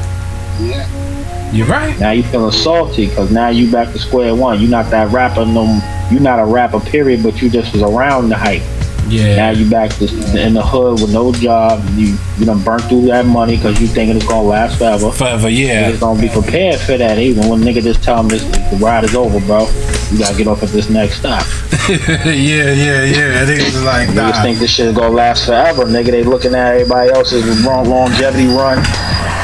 Yeah. 0.61 1.53
You're 1.53 1.67
right. 1.67 1.99
Now 2.01 2.13
you 2.13 2.23
feeling 2.23 2.51
salty 2.51 3.09
because 3.09 3.31
now 3.31 3.49
you 3.49 3.71
back 3.71 3.93
to 3.93 3.99
square 3.99 4.35
one. 4.35 4.61
You're 4.61 4.71
not 4.71 4.91
that 4.91 5.13
rapper 5.13 5.45
no. 5.45 5.81
You're 6.11 6.21
not 6.21 6.39
a 6.39 6.45
rapper 6.47 6.81
period, 6.81 7.23
but 7.23 7.43
you 7.43 7.51
just 7.51 7.75
was 7.75 7.83
around 7.83 8.31
the 8.31 8.37
hype. 8.37 8.63
Yeah. 9.09 9.37
Now 9.37 9.51
you 9.51 9.69
back 9.69 9.91
to, 9.97 10.05
in 10.41 10.55
the 10.55 10.63
hood 10.63 11.03
with 11.03 11.13
no 11.13 11.31
job. 11.33 11.85
You 11.97 12.17
you 12.39 12.47
done 12.47 12.63
burnt 12.63 12.85
through 12.85 13.03
that 13.07 13.27
money 13.27 13.57
because 13.57 13.79
you 13.81 13.87
thinking 13.87 14.17
it's 14.17 14.27
gonna 14.27 14.49
last 14.49 14.79
forever. 14.79 15.11
Forever. 15.11 15.51
Yeah. 15.51 15.91
Niggas 15.91 16.01
don't 16.01 16.17
gonna 16.17 16.29
be 16.29 16.33
prepared 16.33 16.81
for 16.81 16.97
that. 16.97 17.19
Even 17.19 17.49
when 17.49 17.61
nigga 17.61 17.83
just 17.83 18.03
tell 18.03 18.17
them 18.17 18.29
this, 18.29 18.43
the 18.71 18.79
ride 18.79 19.05
is 19.05 19.15
over, 19.15 19.39
bro. 19.41 19.67
You 20.13 20.19
gotta 20.19 20.37
get 20.37 20.47
off 20.47 20.63
at 20.63 20.69
this 20.69 20.91
next 20.91 21.17
stop. 21.21 21.45
yeah. 21.89 22.27
Yeah. 22.27 23.05
Yeah. 23.05 23.43
I 23.43 23.47
think 23.47 23.61
it's 23.63 23.83
like 23.83 24.09
Niggas 24.11 24.35
uh, 24.35 24.43
think 24.43 24.59
this 24.59 24.71
shit 24.71 24.95
gonna 24.95 25.09
last 25.09 25.47
forever. 25.47 25.85
Nigga, 25.87 26.11
they 26.11 26.23
looking 26.23 26.55
at 26.55 26.75
everybody 26.75 27.11
else's 27.11 27.65
long 27.65 27.89
longevity 27.89 28.47
run. 28.47 28.77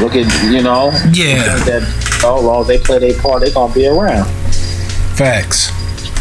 Look 0.00 0.14
at 0.14 0.26
you 0.52 0.62
know 0.62 0.90
Yeah. 1.12 1.56
that 1.64 2.20
oh 2.24 2.40
long 2.42 2.66
they 2.66 2.78
play 2.78 2.98
their 2.98 3.18
part, 3.20 3.42
they 3.42 3.50
gonna 3.50 3.72
be 3.72 3.86
around. 3.88 4.26
Facts. 5.16 5.72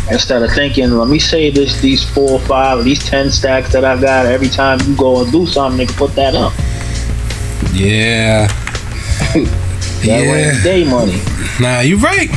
Instead 0.09 0.41
of 0.41 0.51
thinking, 0.53 0.91
let 0.91 1.09
me 1.09 1.19
say 1.19 1.49
this, 1.51 1.81
these 1.81 2.01
four, 2.09 2.39
five, 2.39 2.85
these 2.85 3.03
ten 3.05 3.29
stacks 3.29 3.73
that 3.73 3.83
I've 3.83 3.99
got. 4.01 4.25
Every 4.25 4.47
time 4.47 4.79
you 4.87 4.95
go 4.95 5.21
and 5.21 5.29
do 5.31 5.45
something, 5.45 5.85
nigga, 5.85 5.97
put 5.97 6.15
that 6.15 6.33
up. 6.35 6.53
Yeah. 7.73 8.47
That 9.97 10.21
way 10.21 10.41
Yeah. 10.41 10.51
it's 10.53 10.63
day 10.63 10.83
money. 10.85 11.19
Nah, 11.59 11.79
you 11.79 11.97
right. 11.97 12.29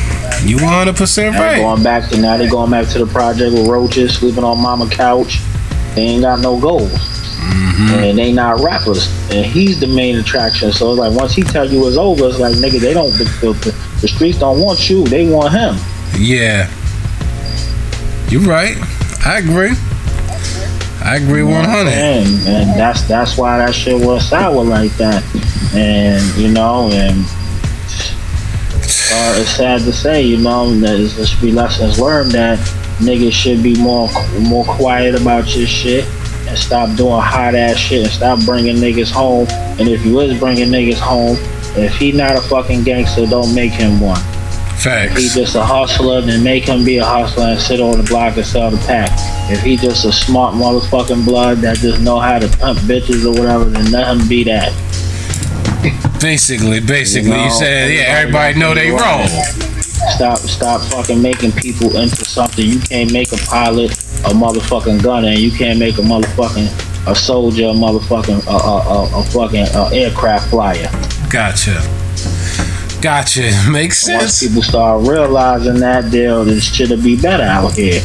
You 0.44 0.56
100 0.56 0.96
percent 0.96 1.36
right. 1.36 1.58
going 1.58 1.82
back 1.82 2.08
to 2.10 2.18
now 2.18 2.36
they 2.36 2.48
going 2.48 2.70
back 2.70 2.88
to 2.88 2.98
the 2.98 3.06
project 3.06 3.52
with 3.52 3.68
roaches 3.68 4.16
sleeping 4.16 4.42
on 4.42 4.60
mama 4.60 4.88
couch. 4.88 5.38
They 5.94 6.02
ain't 6.02 6.22
got 6.22 6.40
no 6.40 6.58
goals. 6.58 6.90
Mm-hmm. 6.90 8.04
And 8.04 8.18
they 8.18 8.32
not 8.32 8.60
rappers. 8.60 9.08
And 9.30 9.44
he's 9.44 9.80
the 9.80 9.86
main 9.86 10.18
attraction. 10.18 10.72
So 10.72 10.92
it's 10.92 10.98
like 10.98 11.12
once 11.12 11.34
he 11.34 11.42
tell 11.42 11.70
you 11.70 11.86
it's 11.88 11.96
over, 11.96 12.28
it's 12.28 12.38
like 12.38 12.54
nigga, 12.56 12.80
they 12.80 12.94
don't 12.94 13.10
the, 13.12 13.24
the, 13.40 13.98
the 14.00 14.08
streets 14.08 14.38
don't 14.38 14.60
want 14.60 14.88
you, 14.88 15.04
they 15.04 15.30
want 15.30 15.52
him. 15.52 15.76
Yeah. 16.18 16.70
you're 18.28 18.42
right. 18.42 18.76
I 19.24 19.38
agree. 19.38 19.72
I 21.02 21.16
agree 21.16 21.42
100. 21.42 21.88
And, 21.88 22.26
and 22.46 22.78
that's 22.78 23.02
that's 23.02 23.36
why 23.36 23.58
that 23.58 23.74
shit 23.74 24.04
was 24.04 24.28
sour 24.28 24.62
like 24.64 24.92
that. 24.96 25.24
And 25.74 26.22
you 26.36 26.52
know, 26.52 26.90
and 26.92 27.24
uh, 29.12 29.40
it's 29.40 29.50
sad 29.50 29.80
to 29.82 29.92
say, 29.92 30.22
you 30.22 30.36
know, 30.36 30.72
that 30.80 30.96
there 31.16 31.26
should 31.26 31.40
be 31.40 31.52
lessons 31.52 31.98
learned 31.98 32.32
that 32.32 32.58
niggas 32.98 33.32
should 33.32 33.62
be 33.62 33.74
more 33.80 34.08
more 34.40 34.64
quiet 34.64 35.14
about 35.14 35.56
your 35.56 35.66
shit 35.66 36.04
and 36.46 36.58
stop 36.58 36.96
doing 36.96 37.20
hot 37.20 37.54
ass 37.54 37.76
shit 37.76 38.04
and 38.04 38.12
stop 38.12 38.38
bringing 38.44 38.76
niggas 38.76 39.10
home. 39.10 39.46
And 39.78 39.88
if 39.88 40.04
you 40.04 40.20
is 40.20 40.38
bringing 40.38 40.68
niggas 40.68 40.98
home, 40.98 41.36
if 41.76 41.94
he 41.94 42.12
not 42.12 42.36
a 42.36 42.40
fucking 42.40 42.84
gangster, 42.84 43.26
don't 43.26 43.54
make 43.54 43.72
him 43.72 44.00
one. 44.00 44.20
If 45.10 45.16
he 45.18 45.28
just 45.28 45.56
a 45.56 45.64
hustler, 45.64 46.22
then 46.22 46.42
make 46.42 46.64
him 46.64 46.84
be 46.84 46.96
a 46.96 47.04
hustler 47.04 47.48
and 47.48 47.60
sit 47.60 47.80
on 47.80 47.98
the 47.98 48.02
block 48.02 48.36
and 48.36 48.46
sell 48.46 48.70
the 48.70 48.78
pack. 48.86 49.10
If 49.50 49.60
he 49.60 49.76
just 49.76 50.06
a 50.06 50.12
smart 50.12 50.54
motherfucking 50.54 51.26
blood 51.26 51.58
that 51.58 51.76
just 51.76 52.00
know 52.00 52.18
how 52.18 52.38
to 52.38 52.48
pump 52.56 52.78
bitches 52.80 53.26
or 53.26 53.38
whatever, 53.38 53.64
then 53.64 53.90
let 53.90 54.08
him 54.08 54.26
be 54.26 54.42
that. 54.44 54.72
Basically, 56.20 56.80
basically, 56.80 57.30
You 57.30 57.44
you, 57.44 57.50
said, 57.50 57.92
yeah, 57.92 58.18
everybody 58.18 58.58
know 58.58 58.74
they 58.74 58.90
wrong. 58.90 59.26
Stop, 60.14 60.38
stop 60.38 60.80
fucking 60.82 61.20
making 61.20 61.52
people 61.52 61.96
into 61.96 62.24
something. 62.24 62.64
You 62.64 62.80
can't 62.80 63.12
make 63.12 63.32
a 63.32 63.36
pilot 63.36 63.90
a 64.24 64.32
motherfucking 64.32 65.02
gunner, 65.02 65.28
and 65.28 65.38
you 65.38 65.50
can't 65.50 65.78
make 65.78 65.96
a 65.98 66.02
motherfucking 66.02 66.68
a 67.10 67.14
soldier 67.14 67.64
a 67.64 67.72
motherfucking 67.72 68.46
a, 68.46 68.50
a, 68.50 69.18
a, 69.18 69.20
a 69.20 69.24
fucking 69.24 69.66
uh 69.74 69.88
aircraft 69.92 70.50
flyer. 70.50 70.90
Gotcha. 71.30 71.80
Gotcha. 73.00 73.50
Makes 73.70 74.00
sense. 74.00 74.22
Once 74.22 74.34
sense. 74.34 74.50
people 74.50 74.62
start 74.62 75.06
realizing 75.08 75.80
that 75.80 76.10
deal, 76.10 76.44
then 76.44 76.60
shit'll 76.60 77.02
be 77.02 77.20
better 77.20 77.44
out 77.44 77.72
here. 77.72 78.02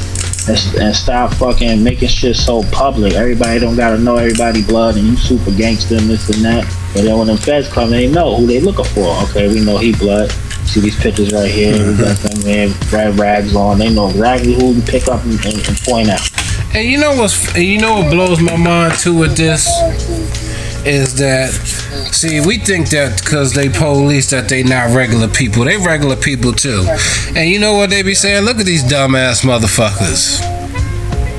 And, 0.47 0.75
and 0.79 0.95
stop 0.95 1.33
fucking 1.33 1.83
making 1.83 2.07
shit 2.07 2.35
so 2.35 2.63
public. 2.71 3.13
Everybody 3.13 3.59
don't 3.59 3.75
gotta 3.75 3.97
know 3.97 4.17
everybody 4.17 4.63
blood 4.63 4.95
and 4.95 5.05
you 5.05 5.17
super 5.17 5.51
gangster 5.51 5.95
and 5.97 6.09
this 6.09 6.29
and 6.29 6.45
that. 6.45 6.84
But 6.95 7.03
then 7.03 7.17
when 7.17 7.27
them 7.27 7.35
feds 7.35 7.67
come, 7.67 7.89
they 7.89 8.07
know 8.09 8.37
who 8.37 8.47
they 8.47 8.61
looking 8.61 8.85
for. 8.85 9.05
Okay, 9.25 9.49
we 9.49 9.59
know 9.59 9.77
he 9.77 9.91
blood. 9.91 10.31
See 10.63 10.79
these 10.79 10.97
pictures 10.97 11.33
right 11.33 11.51
here. 11.51 11.73
We 11.73 11.97
got 11.97 12.15
mm-hmm. 12.15 12.39
them 12.39 12.45
man 12.45 12.73
red 12.89 13.19
rags 13.19 13.53
on. 13.53 13.79
They 13.79 13.93
know 13.93 14.07
exactly 14.07 14.53
who 14.53 14.73
to 14.73 14.81
pick 14.89 15.09
up 15.09 15.21
and, 15.25 15.33
and, 15.45 15.67
and 15.67 15.77
point 15.81 16.07
out. 16.07 16.21
And 16.73 16.87
you 16.87 16.97
know 16.97 17.13
what's 17.17 17.53
you 17.57 17.81
know 17.81 17.95
what 17.95 18.11
blows 18.11 18.39
my 18.39 18.55
mind 18.55 18.97
too 18.97 19.17
with 19.17 19.35
this 19.35 19.67
is 20.85 21.15
that 21.15 21.51
see 22.13 22.39
we 22.39 22.59
think 22.59 22.89
that 22.91 23.21
because 23.21 23.53
they 23.53 23.67
police 23.67 24.29
that 24.29 24.47
they 24.47 24.63
not 24.63 24.95
regular 24.95 25.27
people 25.27 25.65
they 25.65 25.77
regular 25.77 26.15
people 26.15 26.53
too 26.53 26.85
and 27.35 27.49
you 27.49 27.59
know 27.59 27.73
what 27.73 27.89
they 27.89 28.03
be 28.03 28.13
saying 28.13 28.43
look 28.43 28.57
at 28.57 28.65
these 28.65 28.83
dumbass 28.83 29.43
motherfuckers 29.43 30.64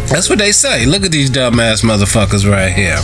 that's 0.08 0.28
what 0.28 0.38
they 0.38 0.52
say. 0.52 0.86
Look 0.86 1.04
at 1.04 1.12
these 1.12 1.30
dumbass 1.30 1.82
motherfuckers 1.84 2.50
right 2.50 2.72
here. 2.72 2.98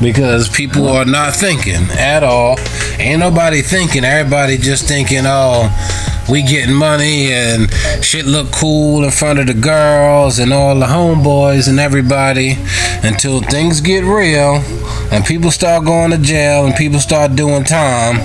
Because 0.00 0.48
people 0.48 0.88
are 0.88 1.04
not 1.04 1.34
thinking 1.34 1.90
at 1.92 2.22
all. 2.22 2.56
Ain't 2.98 3.20
nobody 3.20 3.62
thinking. 3.62 4.04
Everybody 4.04 4.58
just 4.58 4.86
thinking 4.86 5.22
oh 5.24 5.68
we 6.30 6.42
getting 6.42 6.74
money 6.74 7.32
and 7.32 7.70
shit 8.02 8.24
look 8.24 8.50
cool 8.52 9.04
in 9.04 9.10
front 9.10 9.38
of 9.38 9.46
the 9.46 9.54
girls 9.54 10.38
and 10.38 10.52
all 10.52 10.78
the 10.78 10.86
homeboys 10.86 11.68
and 11.68 11.78
everybody 11.80 12.56
until 13.02 13.40
things 13.40 13.80
get 13.80 14.04
real 14.04 14.62
and 15.12 15.24
people 15.24 15.50
start 15.50 15.84
going 15.84 16.10
to 16.10 16.18
jail 16.18 16.64
and 16.64 16.74
people 16.74 17.00
start 17.00 17.34
doing 17.34 17.64
time 17.64 18.16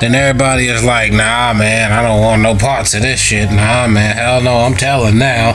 then 0.00 0.14
everybody 0.14 0.66
is 0.68 0.84
like 0.84 1.12
nah 1.12 1.52
man 1.54 1.92
i 1.92 2.02
don't 2.02 2.20
want 2.20 2.42
no 2.42 2.54
parts 2.54 2.94
of 2.94 3.02
this 3.02 3.18
shit 3.18 3.50
nah 3.50 3.86
man 3.88 4.16
hell 4.16 4.42
no 4.42 4.58
i'm 4.58 4.74
telling 4.74 5.18
now 5.18 5.52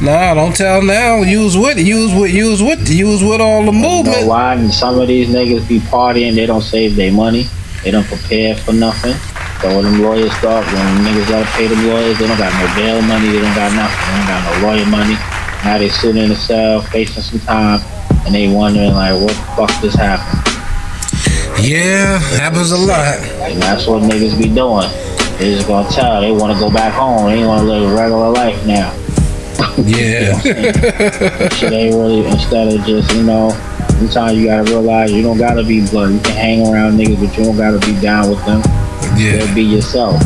nah 0.00 0.34
don't 0.34 0.56
tell 0.56 0.82
now 0.82 1.22
use 1.22 1.56
what? 1.56 1.76
use 1.76 2.12
what? 2.14 2.30
use 2.30 2.62
what? 2.62 2.78
use 2.88 3.22
what? 3.22 3.40
all 3.40 3.64
the 3.64 3.72
movement 3.72 4.22
why? 4.32 4.54
And 4.54 4.72
some 4.72 4.98
of 4.98 5.08
these 5.08 5.28
niggas 5.28 5.68
be 5.68 5.78
partying, 5.78 6.34
they 6.34 6.46
don't 6.46 6.62
save 6.62 6.96
their 6.96 7.12
money. 7.12 7.46
They 7.84 7.90
don't 7.90 8.06
prepare 8.06 8.56
for 8.56 8.72
nothing. 8.72 9.14
So 9.62 9.68
when 9.70 9.84
them 9.84 10.02
lawyers 10.02 10.32
start, 10.42 10.66
when 10.66 11.06
niggas 11.06 11.28
gotta 11.28 11.46
pay 11.52 11.68
them 11.68 11.86
lawyers, 11.86 12.18
they 12.18 12.26
don't 12.26 12.36
got 12.36 12.50
no 12.50 12.66
bail 12.74 13.00
money, 13.02 13.28
they 13.28 13.40
don't 13.40 13.54
got 13.54 13.70
nothing. 13.72 13.94
They 14.10 14.18
don't 14.18 14.26
got 14.26 14.42
no 14.42 14.66
lawyer 14.66 14.86
money. 14.86 15.14
Now 15.64 15.78
they 15.78 15.88
sitting 15.88 16.20
in 16.20 16.30
the 16.30 16.34
cell 16.34 16.80
facing 16.82 17.22
some 17.22 17.38
time 17.40 17.80
and 18.26 18.34
they 18.34 18.52
wondering 18.52 18.92
like 18.92 19.14
what 19.20 19.28
the 19.28 19.42
fuck 19.54 19.80
this 19.80 19.94
happened. 19.94 20.42
yeah 21.64 22.18
happens 22.18 22.72
a 22.72 22.76
lot 22.76 23.18
And 23.46 23.62
that's 23.62 23.86
what 23.86 24.02
niggas 24.02 24.36
be 24.36 24.52
doing. 24.52 24.90
They 25.38 25.54
just 25.54 25.68
gonna 25.68 25.88
tell, 25.90 26.20
they 26.20 26.32
wanna 26.32 26.58
go 26.58 26.68
back 26.68 26.92
home, 26.94 27.30
they 27.30 27.46
wanna 27.46 27.62
live 27.62 27.88
a 27.88 27.94
regular 27.94 28.30
life 28.30 28.66
now. 28.66 28.92
yeah 29.78 30.38
shit 31.50 31.72
ain't 31.72 31.94
really 31.94 32.26
instead 32.26 32.66
of 32.74 32.84
just 32.84 33.14
you 33.14 33.22
know 33.22 33.50
sometimes 33.98 34.36
you 34.36 34.46
gotta 34.46 34.64
realize 34.64 35.12
you 35.12 35.22
don't 35.22 35.38
gotta 35.38 35.62
be 35.62 35.86
blood 35.86 36.10
you 36.10 36.18
can 36.20 36.36
hang 36.36 36.66
around 36.66 36.98
niggas 36.98 37.20
but 37.20 37.38
you 37.38 37.44
don't 37.44 37.56
gotta 37.56 37.78
be 37.86 37.98
down 38.00 38.28
with 38.28 38.44
them 38.44 38.60
yeah. 39.16 39.38
Just 39.38 39.54
be 39.54 39.62
yourself. 39.62 40.22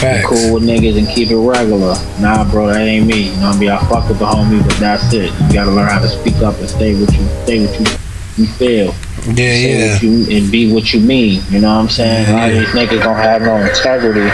Facts. 0.00 0.26
cool 0.28 0.54
with 0.54 0.62
niggas 0.62 0.96
and 0.96 1.06
keep 1.08 1.30
it 1.30 1.36
regular. 1.36 1.94
Nah 2.20 2.50
bro 2.50 2.68
that 2.68 2.80
ain't 2.80 3.06
me. 3.06 3.30
You 3.30 3.36
know 3.36 3.48
what 3.48 3.56
I 3.56 3.58
mean? 3.58 3.70
I 3.70 3.78
fuck 3.86 4.08
with 4.08 4.18
the 4.18 4.26
homie 4.26 4.62
but 4.66 4.76
that's 4.78 5.12
it. 5.12 5.32
You 5.32 5.52
gotta 5.52 5.70
learn 5.70 5.88
how 5.88 6.00
to 6.00 6.08
speak 6.08 6.36
up 6.36 6.58
and 6.58 6.68
stay 6.68 6.94
with 6.98 7.12
you 7.12 7.26
stay 7.44 7.60
with 7.60 7.78
you, 7.78 8.44
you 8.44 8.50
feel. 8.52 8.94
Yeah 9.26 9.34
say 9.34 9.78
yeah. 9.78 10.00
you 10.00 10.36
and 10.36 10.50
be 10.50 10.72
what 10.72 10.94
you 10.94 11.00
mean. 11.00 11.42
You 11.50 11.60
know 11.60 11.74
what 11.74 11.82
I'm 11.82 11.88
saying? 11.90 12.28
A 12.28 12.32
lot 12.32 12.48
of 12.48 12.54
Yeah. 12.54 12.60
these 12.60 12.68
niggas 12.70 13.02
don't 13.02 13.16
have 13.16 13.42
no 13.42 13.56
integrity. 13.56 14.30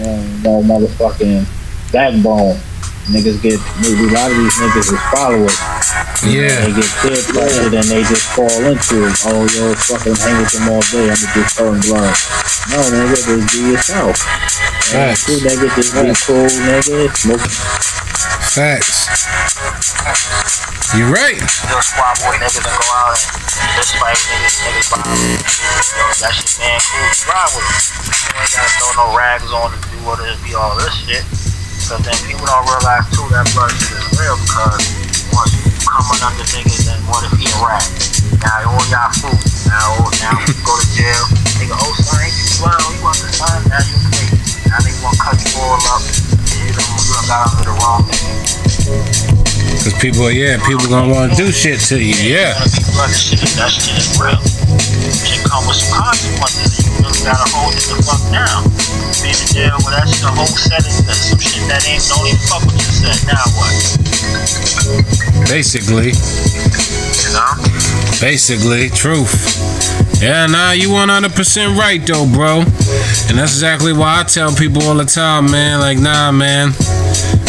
And 0.00 0.42
no 0.42 0.62
motherfucking 0.62 1.46
backbone. 1.92 2.56
Niggas 3.06 3.42
get 3.42 3.60
maybe 3.80 4.08
a 4.08 4.12
lot 4.12 4.30
of 4.30 4.36
these 4.36 4.54
niggas 4.54 4.92
is 4.92 5.00
followers 5.12 5.56
yeah 6.28 6.68
they 6.68 6.72
get 6.76 6.90
peer 7.00 7.20
pressured 7.32 7.72
and 7.72 7.88
they 7.88 8.02
just 8.04 8.28
fall 8.36 8.60
into 8.68 9.08
it. 9.08 9.16
Oh, 9.24 9.46
yo, 9.56 9.72
fucking 9.72 10.16
hang 10.20 10.36
with 10.42 10.52
them 10.52 10.68
all 10.68 10.84
day. 10.92 11.08
I'ma 11.08 11.26
just 11.32 11.56
throwing 11.56 11.80
blood. 11.80 12.12
No, 12.68 12.80
nigga, 12.92 13.16
just 13.16 13.48
be 13.56 13.72
yourself. 13.72 14.16
And 14.92 15.16
Facts. 15.16 15.24
cool, 15.24 15.40
nigga, 15.40 15.66
just 15.72 15.92
be 15.96 16.12
cool, 16.26 16.50
nigga. 16.50 17.08
Smoke 17.16 17.46
Facts. 18.52 19.08
You're 20.92 21.08
right. 21.08 21.38
Still 21.38 21.80
squad 21.80 22.18
boy 22.20 22.34
niggas 22.36 22.58
and 22.58 22.66
go 22.66 22.86
out 22.90 23.14
and 23.14 23.70
just 23.78 23.94
fight 23.96 24.18
niggas, 24.18 24.56
niggas 24.60 24.88
bomb 24.90 25.06
niggas. 25.06 25.56
Yo, 25.94 26.04
that 26.18 26.34
shit 26.34 26.58
man 26.58 26.80
cool, 26.82 27.06
you 27.06 27.24
ride 27.30 27.50
with 27.54 27.64
it. 27.70 27.80
You 28.10 28.42
ain't 28.42 28.50
gotta 28.50 28.70
throw 28.76 28.90
no 28.98 29.06
rags 29.16 29.50
on 29.54 29.70
and 29.70 29.82
do 29.88 29.96
what 30.02 30.18
it 30.20 30.36
be 30.42 30.52
all 30.58 30.74
this 30.76 30.92
shit. 31.06 31.24
Cause 31.86 32.02
then 32.02 32.18
people 32.26 32.44
don't 32.44 32.66
realize 32.66 33.06
too 33.14 33.22
that 33.30 33.46
blood 33.54 33.70
shit 33.70 33.98
is 33.98 34.06
real 34.18 34.36
because 34.42 34.82
once 34.82 34.90
you 34.90 34.99
coming 35.90 36.22
under 36.22 36.46
niggas 36.54 36.86
then 36.86 37.02
what 37.10 37.26
if 37.26 37.34
he 37.34 37.50
a 37.50 37.58
rat? 37.58 37.82
Now 38.38 38.78
all 38.78 38.86
y'all 38.86 39.10
food. 39.10 39.34
Now 39.66 40.06
now 40.22 40.38
go 40.62 40.78
to 40.78 40.86
jail. 40.94 41.24
Nigga, 41.58 41.74
oh 41.74 41.90
son, 41.98 42.22
ain't 42.22 42.30
you? 42.30 42.62
Oh, 42.62 42.94
you 42.94 43.02
want 43.02 43.18
the 43.18 43.26
son? 43.34 43.58
Now 43.66 43.82
you 43.82 43.98
pay. 44.14 44.30
Now 44.70 44.78
they 44.86 44.94
wanna 45.02 45.18
cut 45.18 45.34
you 45.42 45.50
all 45.58 45.82
up. 45.90 46.02
You 46.62 46.70
done, 46.70 46.86
you 46.94 47.10
done 47.10 47.26
got 47.26 47.50
under 47.50 47.66
the 47.66 47.74
wrong 47.82 48.06
nigga. 48.06 48.30
Cause 49.82 49.96
people, 49.98 50.30
yeah, 50.30 50.62
people 50.62 50.86
gonna 50.86 51.10
want 51.12 51.34
to 51.34 51.36
do 51.36 51.50
shit 51.50 51.80
to 51.90 51.98
you. 51.98 52.14
Yeah. 52.14 52.54
Gonna 52.54 52.70
be 52.70 52.82
blood 52.94 53.10
shit. 53.10 53.42
That 53.58 53.74
shit 53.74 53.98
is 53.98 54.14
real. 54.14 54.38
Shit 55.10 55.42
come 55.42 55.66
with 55.66 55.74
some 55.74 55.98
consequences. 55.98 56.89
Really 57.00 57.24
gotta 57.24 57.48
hold 57.50 57.72
it 57.74 57.84
the 57.88 57.96
fuck 58.04 58.20
in 58.28 59.34
jail 59.52 59.76
with 59.82 59.92
that 59.92 60.06
shit, 60.06 60.22
a 60.22 60.30
whole 60.30 60.46
set 60.46 60.84
of 60.84 60.92
some 60.92 61.38
shit 61.40 61.66
that 61.66 61.82
ain't 61.88 62.04
don't 62.06 62.26
even 62.26 62.38
fuck 62.46 62.62
with 62.64 62.78
you 62.78 62.86
said. 63.02 63.18
Now 63.26 63.42
what? 63.58 63.72
Basically, 65.48 66.12
You 66.14 67.30
know? 67.34 67.52
basically, 68.20 68.88
truth. 68.90 69.32
Yeah, 70.22 70.46
nah, 70.46 70.72
you 70.72 70.88
100% 70.88 71.76
right 71.76 72.04
though, 72.06 72.26
bro. 72.30 72.60
And 73.28 73.38
that's 73.38 73.52
exactly 73.56 73.92
why 73.92 74.20
I 74.20 74.22
tell 74.24 74.54
people 74.54 74.82
all 74.84 74.94
the 74.94 75.04
time, 75.04 75.50
man. 75.50 75.80
Like, 75.80 75.98
nah, 75.98 76.30
man. 76.30 76.72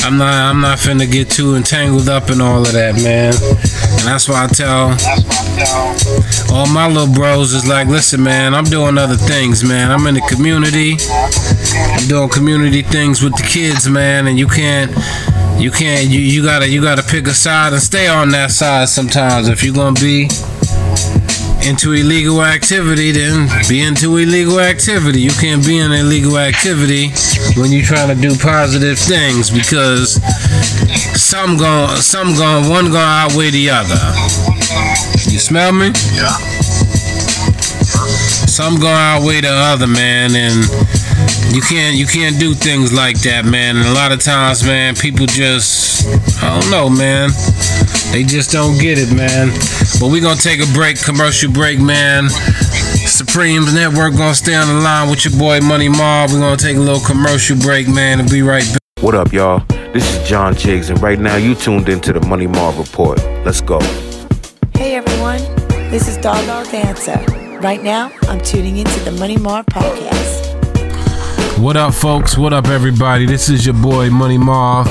I'm 0.04 0.18
not, 0.18 0.34
I'm 0.34 0.62
not 0.62 0.80
finna 0.80 1.10
get 1.12 1.30
too 1.30 1.56
entangled 1.56 2.10
up 2.10 2.30
in 2.32 2.42
all 2.42 2.62
of 2.62 2.74
that, 2.74 2.96
man. 3.04 3.34
And 3.34 4.08
that's 4.08 4.28
why 4.28 4.46
I 4.46 4.48
tell 4.48 4.98
All 6.52 6.68
my 6.68 6.88
little 6.88 7.14
bros 7.14 7.54
is 7.54 7.68
like, 7.68 7.88
listen, 7.88 8.24
man, 8.24 8.54
I'm 8.54 8.64
doing 8.64 8.98
other 8.98 9.16
things, 9.16 9.64
man. 9.64 9.92
I'm 9.92 10.08
in 10.08 10.16
the 10.16 10.22
community. 10.22 10.98
I'm 11.74 12.08
doing 12.08 12.30
community 12.30 12.82
things 12.82 13.22
with 13.22 13.36
the 13.36 13.44
kids, 13.44 13.88
man, 13.88 14.28
and 14.28 14.40
you 14.40 14.48
can't 14.48 14.92
you 15.60 15.70
can't 15.70 16.08
you, 16.10 16.20
you 16.20 16.44
gotta 16.44 16.68
you 16.68 16.82
gotta 16.82 17.04
pick 17.04 17.28
a 17.28 17.34
side 17.34 17.74
and 17.74 17.82
stay 17.82 18.08
on 18.08 18.30
that 18.30 18.52
side 18.52 18.90
sometimes. 18.90 19.48
If 19.48 19.64
you're 19.64 19.76
gonna 19.76 20.00
be 20.00 20.24
into 21.64 21.94
illegal 21.94 22.42
activity, 22.42 23.12
then 23.12 23.48
be 23.70 23.82
into 23.82 24.18
illegal 24.18 24.60
activity. 24.60 25.22
You 25.22 25.32
can't 25.32 25.64
be 25.64 25.78
in 25.78 25.92
illegal 25.92 26.38
activity 26.40 27.10
when 27.56 27.72
you're 27.72 27.86
trying 27.86 28.16
to 28.16 28.20
do 28.20 28.36
positive 28.36 28.98
things 28.98 29.52
because 29.52 30.16
some 31.22 31.58
going 31.58 32.02
some 32.02 32.36
going 32.36 32.68
one 32.70 32.86
going 32.86 32.98
outweigh 32.98 33.52
the 33.52 33.70
other. 33.70 34.41
You 35.32 35.40
smell 35.40 35.72
me? 35.72 35.88
Yeah. 36.12 36.36
some 38.52 38.82
go 38.82 38.90
outweigh 38.90 39.40
the 39.40 39.48
other 39.50 39.88
man 39.88 40.36
and 40.36 40.68
You 41.56 41.62
can't 41.62 41.96
you 41.96 42.06
can't 42.06 42.38
do 42.38 42.54
things 42.54 42.92
like 42.92 43.18
that, 43.22 43.46
man. 43.46 43.78
And 43.78 43.88
a 43.88 43.94
lot 43.94 44.12
of 44.12 44.22
times, 44.22 44.66
man, 44.66 44.94
people 44.94 45.26
just 45.26 46.06
I 46.44 46.60
don't 46.60 46.70
know, 46.70 46.90
man. 46.90 47.30
They 48.12 48.24
just 48.24 48.52
don't 48.52 48.78
get 48.78 48.98
it, 49.00 49.16
man. 49.16 49.56
But 50.02 50.12
we 50.12 50.20
gonna 50.20 50.36
take 50.36 50.60
a 50.60 50.68
break, 50.74 51.02
commercial 51.02 51.50
break, 51.50 51.80
man. 51.80 52.28
Supremes 53.08 53.74
Network 53.74 54.18
gonna 54.18 54.36
stay 54.36 54.56
on 54.56 54.68
the 54.68 54.82
line 54.84 55.10
with 55.10 55.24
your 55.24 55.40
boy 55.40 55.62
Money 55.62 55.88
Marv. 55.88 56.34
We're 56.34 56.42
gonna 56.42 56.58
take 56.58 56.76
a 56.76 56.82
little 56.82 57.06
commercial 57.08 57.56
break, 57.58 57.88
man, 57.88 58.20
and 58.20 58.30
be 58.30 58.42
right 58.42 58.68
back. 58.68 58.82
What 59.00 59.16
up, 59.16 59.32
y'all? 59.32 59.64
This 59.94 60.04
is 60.14 60.28
John 60.28 60.56
Jiggs, 60.56 60.90
and 60.90 61.02
right 61.02 61.20
now 61.20 61.38
you 61.38 61.56
tuned 61.56 61.88
into 61.88 62.12
the 62.12 62.20
Money 62.28 62.48
Marv 62.48 62.78
Report. 62.78 63.18
Let's 63.46 63.62
go. 63.62 63.80
This 65.92 66.08
is 66.08 66.16
Dog 66.16 66.46
Dancer. 66.72 67.20
Right 67.60 67.84
now, 67.84 68.14
I'm 68.30 68.40
tuning 68.40 68.78
into 68.78 68.98
the 69.02 69.12
Money 69.12 69.36
Marv 69.36 69.66
podcast. 69.66 70.48
What 71.60 71.76
up, 71.76 71.94
folks? 71.94 72.38
What 72.38 72.54
up, 72.54 72.68
everybody? 72.68 73.26
This 73.26 73.50
is 73.50 73.66
your 73.66 73.76
boy 73.76 74.10
Money 74.10 74.38
Marv. 74.38 74.88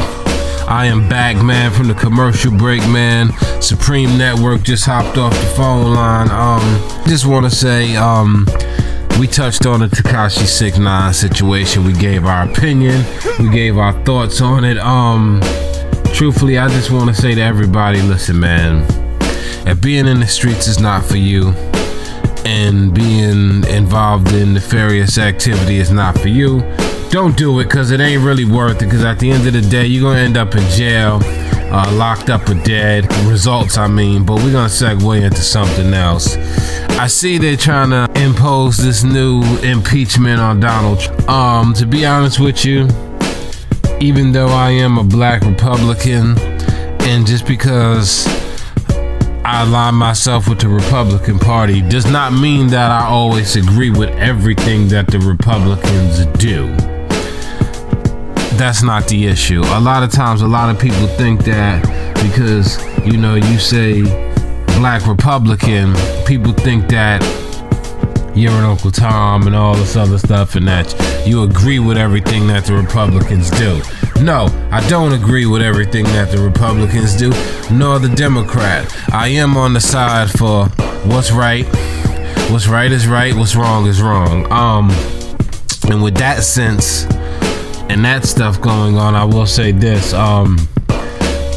I 0.68 0.84
am 0.84 1.08
back, 1.08 1.42
man, 1.42 1.70
from 1.70 1.88
the 1.88 1.94
commercial 1.94 2.54
break, 2.54 2.86
man. 2.86 3.30
Supreme 3.62 4.18
Network 4.18 4.62
just 4.62 4.84
hopped 4.84 5.16
off 5.16 5.32
the 5.32 5.46
phone 5.56 5.94
line. 5.94 6.30
Um, 6.30 6.60
just 7.06 7.24
want 7.24 7.46
to 7.46 7.50
say, 7.50 7.96
um, 7.96 8.44
we 9.18 9.26
touched 9.26 9.64
on 9.64 9.80
the 9.80 9.86
Tekashi 9.86 10.44
Six 10.44 10.76
Nine 10.76 11.14
situation. 11.14 11.82
We 11.82 11.94
gave 11.94 12.26
our 12.26 12.46
opinion. 12.46 13.06
We 13.38 13.48
gave 13.48 13.78
our 13.78 13.94
thoughts 14.04 14.42
on 14.42 14.66
it. 14.66 14.76
Um, 14.76 15.40
truthfully, 16.12 16.58
I 16.58 16.68
just 16.68 16.90
want 16.90 17.08
to 17.08 17.14
say 17.14 17.34
to 17.34 17.40
everybody, 17.40 18.02
listen, 18.02 18.38
man. 18.38 18.99
If 19.66 19.80
being 19.80 20.06
in 20.06 20.20
the 20.20 20.26
streets 20.26 20.66
is 20.66 20.80
not 20.80 21.04
for 21.04 21.16
you, 21.16 21.54
and 22.44 22.94
being 22.94 23.64
involved 23.64 24.32
in 24.32 24.54
nefarious 24.54 25.18
activity 25.18 25.76
is 25.76 25.90
not 25.90 26.18
for 26.18 26.28
you, 26.28 26.60
don't 27.10 27.36
do 27.36 27.58
it 27.58 27.64
because 27.64 27.90
it 27.90 28.00
ain't 28.00 28.22
really 28.22 28.44
worth 28.44 28.82
it. 28.82 28.86
Because 28.86 29.04
at 29.04 29.18
the 29.18 29.30
end 29.30 29.46
of 29.46 29.52
the 29.52 29.60
day, 29.60 29.86
you're 29.86 30.02
gonna 30.02 30.20
end 30.20 30.36
up 30.36 30.54
in 30.54 30.62
jail, 30.70 31.20
uh, 31.72 31.90
locked 31.94 32.30
up 32.30 32.48
or 32.48 32.54
dead. 32.54 33.12
Results, 33.26 33.76
I 33.76 33.88
mean. 33.88 34.24
But 34.24 34.36
we're 34.36 34.52
gonna 34.52 34.68
segue 34.68 35.22
into 35.22 35.42
something 35.42 35.92
else. 35.92 36.36
I 36.98 37.06
see 37.06 37.38
they're 37.38 37.56
trying 37.56 37.90
to 37.90 38.08
impose 38.22 38.76
this 38.76 39.02
new 39.04 39.42
impeachment 39.62 40.40
on 40.40 40.60
Donald. 40.60 41.00
Trump. 41.00 41.28
Um, 41.28 41.74
to 41.74 41.86
be 41.86 42.06
honest 42.06 42.38
with 42.38 42.64
you, 42.64 42.88
even 44.00 44.32
though 44.32 44.48
I 44.48 44.70
am 44.70 44.96
a 44.98 45.04
black 45.04 45.42
Republican, 45.42 46.38
and 47.02 47.26
just 47.26 47.46
because 47.46 48.26
I 49.52 49.64
align 49.64 49.96
myself 49.96 50.48
with 50.48 50.60
the 50.60 50.68
Republican 50.68 51.40
Party 51.40 51.82
does 51.82 52.06
not 52.06 52.32
mean 52.32 52.68
that 52.68 52.92
I 52.92 53.04
always 53.06 53.56
agree 53.56 53.90
with 53.90 54.10
everything 54.10 54.86
that 54.88 55.08
the 55.08 55.18
Republicans 55.18 56.24
do. 56.38 56.68
That's 58.56 58.84
not 58.84 59.08
the 59.08 59.26
issue. 59.26 59.60
A 59.62 59.80
lot 59.80 60.04
of 60.04 60.12
times, 60.12 60.42
a 60.42 60.46
lot 60.46 60.72
of 60.72 60.80
people 60.80 61.08
think 61.08 61.42
that 61.46 61.82
because, 62.22 62.78
you 63.04 63.16
know, 63.16 63.34
you 63.34 63.58
say 63.58 64.02
black 64.78 65.04
Republican, 65.08 65.94
people 66.26 66.52
think 66.52 66.88
that 66.90 67.20
you're 68.36 68.52
an 68.52 68.64
Uncle 68.64 68.92
Tom 68.92 69.48
and 69.48 69.56
all 69.56 69.74
this 69.74 69.96
other 69.96 70.18
stuff 70.18 70.54
and 70.54 70.68
that 70.68 70.94
you 71.26 71.42
agree 71.42 71.80
with 71.80 71.98
everything 71.98 72.46
that 72.46 72.66
the 72.66 72.74
Republicans 72.74 73.50
do. 73.50 73.82
No, 74.22 74.48
I 74.70 74.86
don't 74.88 75.12
agree 75.12 75.46
with 75.46 75.62
everything 75.62 76.04
that 76.04 76.30
the 76.30 76.38
Republicans 76.42 77.16
do, 77.16 77.30
nor 77.74 77.98
the 77.98 78.12
Democrat. 78.14 78.94
I 79.12 79.28
am 79.28 79.56
on 79.56 79.72
the 79.72 79.80
side 79.80 80.30
for 80.30 80.66
what's 81.08 81.32
right. 81.32 81.64
What's 82.50 82.68
right 82.68 82.92
is 82.92 83.06
right, 83.06 83.34
what's 83.34 83.56
wrong 83.56 83.86
is 83.86 84.02
wrong. 84.02 84.50
Um 84.52 84.90
and 85.90 86.02
with 86.02 86.16
that 86.16 86.42
sense 86.42 87.04
and 87.88 88.04
that 88.04 88.24
stuff 88.24 88.60
going 88.60 88.98
on, 88.98 89.14
I 89.14 89.24
will 89.24 89.46
say 89.46 89.72
this, 89.72 90.12
um 90.12 90.58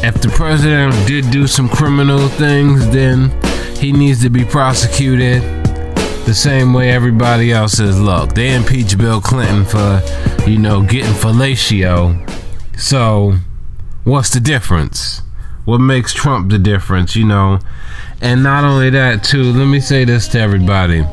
if 0.02 0.20
the 0.20 0.28
president 0.34 0.94
did 1.06 1.30
do 1.30 1.46
some 1.46 1.68
criminal 1.68 2.28
things, 2.28 2.88
then 2.90 3.30
he 3.76 3.92
needs 3.92 4.22
to 4.22 4.30
be 4.30 4.44
prosecuted 4.44 5.42
the 6.24 6.34
same 6.34 6.72
way 6.72 6.90
everybody 6.90 7.52
else 7.52 7.78
is. 7.78 8.00
Look, 8.00 8.32
they 8.32 8.54
impeached 8.54 8.96
Bill 8.96 9.20
Clinton 9.20 9.64
for, 9.66 10.02
you 10.46 10.58
know, 10.58 10.82
getting 10.82 11.12
fellatio. 11.12 12.43
So, 12.76 13.38
what's 14.04 14.30
the 14.30 14.40
difference? 14.40 15.22
What 15.64 15.78
makes 15.78 16.12
Trump 16.12 16.50
the 16.50 16.58
difference, 16.58 17.16
you 17.16 17.24
know? 17.24 17.60
And 18.20 18.42
not 18.42 18.64
only 18.64 18.90
that, 18.90 19.24
too, 19.24 19.52
let 19.52 19.66
me 19.66 19.80
say 19.80 20.04
this 20.04 20.28
to 20.28 20.40
everybody 20.40 21.04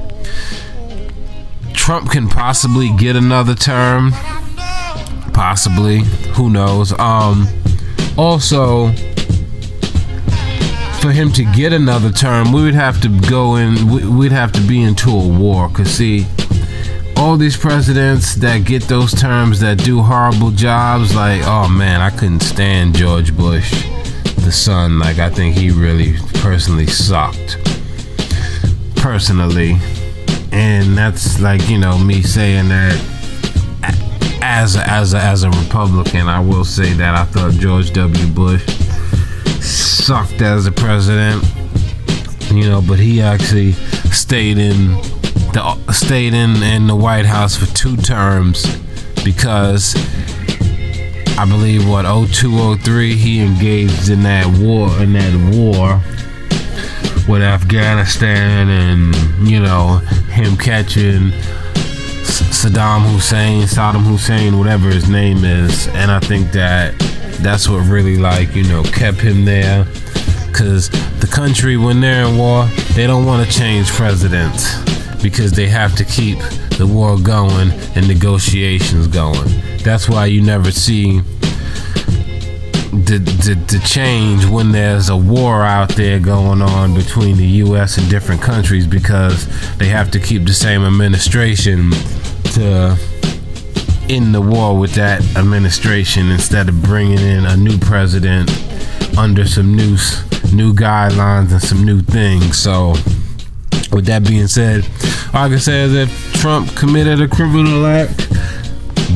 Trump 1.74 2.12
can 2.12 2.30
possibly 2.30 2.90
get 2.96 3.16
another 3.16 3.56
term. 3.56 4.12
Possibly. 5.34 6.02
Who 6.36 6.50
knows? 6.50 6.92
Um, 7.00 7.48
also, 8.18 8.92
for 11.00 11.12
him 11.12 11.32
to 11.32 11.44
get 11.54 11.74
another 11.74 12.12
term, 12.12 12.52
we 12.52 12.62
would 12.64 12.76
have 12.76 13.02
to 13.02 13.10
go 13.30 13.56
in, 13.56 14.16
we'd 14.18 14.32
have 14.32 14.52
to 14.52 14.62
be 14.62 14.84
into 14.84 15.10
a 15.10 15.28
war. 15.28 15.70
Because, 15.70 15.92
see, 15.92 16.28
all 17.22 17.38
these 17.38 17.56
presidents 17.56 18.34
that 18.34 18.66
get 18.66 18.82
those 18.84 19.14
terms 19.14 19.60
that 19.60 19.78
do 19.84 20.02
horrible 20.02 20.50
jobs, 20.50 21.14
like, 21.16 21.40
oh 21.46 21.70
man, 21.70 22.02
I 22.02 22.10
couldn't 22.10 22.40
stand 22.40 22.96
George 22.96 23.38
Bush, 23.38 23.86
the 24.38 24.52
son. 24.52 24.98
Like, 24.98 25.20
I 25.20 25.30
think 25.30 25.56
he 25.56 25.70
really 25.70 26.16
personally 26.40 26.88
sucked. 26.88 27.60
Personally. 28.96 29.78
And 30.52 30.98
that's 30.98 31.40
like, 31.40 31.70
you 31.70 31.78
know, 31.78 31.96
me 32.00 32.24
saying 32.24 32.70
that 32.70 33.00
as 34.42 34.76
a, 34.76 34.90
as 34.90 35.14
a, 35.14 35.20
as 35.20 35.44
a 35.44 35.52
Republican, 35.52 36.28
I 36.28 36.40
will 36.40 36.66
say 36.66 36.92
that 36.94 37.14
I 37.14 37.26
thought 37.26 37.54
George 37.54 37.94
W. 37.94 38.28
Bush 38.34 38.66
sucked 39.62 40.42
as 40.42 40.66
a 40.66 40.72
president, 40.72 41.44
you 42.52 42.68
know, 42.68 42.82
but 42.82 42.98
he 42.98 43.22
actually 43.22 43.74
stayed 44.12 44.58
in 44.58 45.00
the 45.54 45.92
stayed 45.92 46.34
in 46.34 46.64
in 46.64 46.88
the 46.88 46.96
White 46.96 47.26
House 47.26 47.56
for 47.56 47.66
two 47.76 47.98
terms 47.98 48.66
because 49.24 49.96
I 51.38 51.46
believe 51.46 51.88
what 51.88 52.06
0203 52.06 53.16
he 53.16 53.42
engaged 53.42 54.10
in 54.10 54.24
that 54.24 54.48
war 54.60 54.90
in 55.02 55.14
that 55.14 55.34
war 55.54 56.02
with 57.28 57.42
Afghanistan 57.42 58.70
and 58.70 59.48
you 59.48 59.60
know 59.60 59.98
him 60.30 60.56
catching 60.56 61.32
Saddam 62.52 63.12
Hussein, 63.12 63.64
Saddam 63.64 64.04
Hussein, 64.04 64.58
whatever 64.58 64.90
his 64.90 65.10
name 65.10 65.44
is, 65.44 65.88
and 65.90 66.12
I 66.12 66.20
think 66.20 66.52
that 66.52 66.98
that's 67.42 67.68
what 67.68 67.80
really 67.90 68.18
like 68.18 68.56
you 68.56 68.64
know 68.64 68.84
kept 68.84 69.20
him 69.20 69.44
there. 69.44 69.86
Because 70.48 70.90
the 71.20 71.30
country 71.32 71.76
when 71.78 72.02
they're 72.02 72.26
in 72.26 72.38
war 72.38 72.66
they 72.94 73.08
don't 73.08 73.26
want 73.26 73.46
to 73.46 73.58
change 73.58 73.88
presidents 73.90 74.76
because 75.22 75.52
they 75.52 75.68
have 75.68 75.96
to 75.96 76.04
keep 76.06 76.38
the 76.78 76.88
war 76.88 77.18
going 77.20 77.72
and 77.96 78.08
negotiations 78.08 79.08
going 79.08 79.50
that's 79.84 80.08
why 80.10 80.26
you 80.26 80.42
never 80.42 80.72
see 80.72 81.22
the, 82.92 83.20
the, 83.20 83.78
the 83.78 83.82
change 83.86 84.46
when 84.46 84.74
there's 84.74 85.08
a 85.08 85.16
war 85.16 85.64
out 85.64 85.90
there 85.90 86.20
going 86.20 86.62
on 86.62 86.94
between 86.94 87.38
the 87.38 87.46
US 87.46 87.98
and 87.98 88.10
different 88.10 88.42
countries 88.42 88.86
because 88.86 89.48
they 89.78 89.88
have 89.88 90.12
to 90.12 90.20
keep 90.20 90.46
the 90.46 90.54
same 90.54 90.84
administration 90.84 91.92
to 92.54 92.98
end 94.10 94.36
the 94.36 94.42
war 94.42 94.78
with 94.78 94.94
that 94.96 95.22
administration 95.38 96.30
instead 96.32 96.68
of 96.68 96.84
bringing 96.84 97.20
in 97.20 97.46
a 97.46 97.56
new 97.56 97.78
president 97.78 98.50
under 99.18 99.48
some 99.48 99.74
new 99.74 99.96
new 100.54 100.74
guidelines 100.74 101.52
and 101.52 101.62
some 101.62 101.86
new 101.86 102.02
things. 102.02 102.58
So, 102.58 102.94
with 103.92 104.06
that 104.06 104.26
being 104.26 104.48
said, 104.48 104.86
I 105.34 105.50
can 105.50 105.60
say 105.60 105.84
if 105.84 106.34
Trump 106.34 106.76
committed 106.76 107.22
a 107.22 107.28
criminal 107.28 107.86
act 107.86 108.30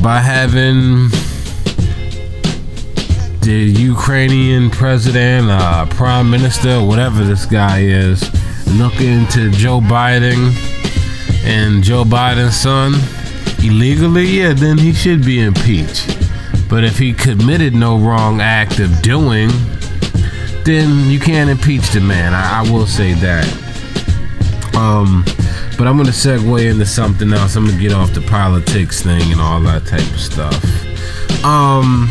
by 0.02 0.20
having 0.20 1.08
the 3.40 3.72
Ukrainian 3.78 4.70
president, 4.70 5.48
uh, 5.50 5.86
prime 5.90 6.30
minister, 6.30 6.82
whatever 6.84 7.24
this 7.24 7.46
guy 7.46 7.80
is, 7.80 8.22
look 8.76 9.00
into 9.00 9.50
Joe 9.50 9.80
Biden 9.80 10.52
and 11.44 11.82
Joe 11.82 12.04
Biden's 12.04 12.56
son 12.56 12.94
illegally, 13.64 14.26
yeah, 14.26 14.52
then 14.52 14.78
he 14.78 14.92
should 14.92 15.24
be 15.24 15.40
impeached. 15.40 16.18
But 16.68 16.82
if 16.82 16.98
he 16.98 17.12
committed 17.12 17.74
no 17.74 17.96
wrong 17.96 18.40
act 18.40 18.80
of 18.80 19.00
doing, 19.00 19.50
then 20.64 21.08
you 21.08 21.20
can't 21.20 21.48
impeach 21.48 21.90
the 21.90 22.00
man. 22.00 22.34
I, 22.34 22.60
I 22.60 22.72
will 22.72 22.86
say 22.86 23.12
that. 23.14 23.65
Um, 24.76 25.24
but 25.78 25.86
I'm 25.86 25.96
gonna 25.96 26.10
segue 26.10 26.70
into 26.70 26.86
something 26.86 27.32
else. 27.32 27.56
I'm 27.56 27.66
gonna 27.66 27.80
get 27.80 27.92
off 27.92 28.12
the 28.12 28.20
politics 28.22 29.02
thing 29.02 29.32
and 29.32 29.40
all 29.40 29.60
that 29.62 29.86
type 29.86 30.00
of 30.00 30.20
stuff. 30.20 31.44
Um, 31.44 32.08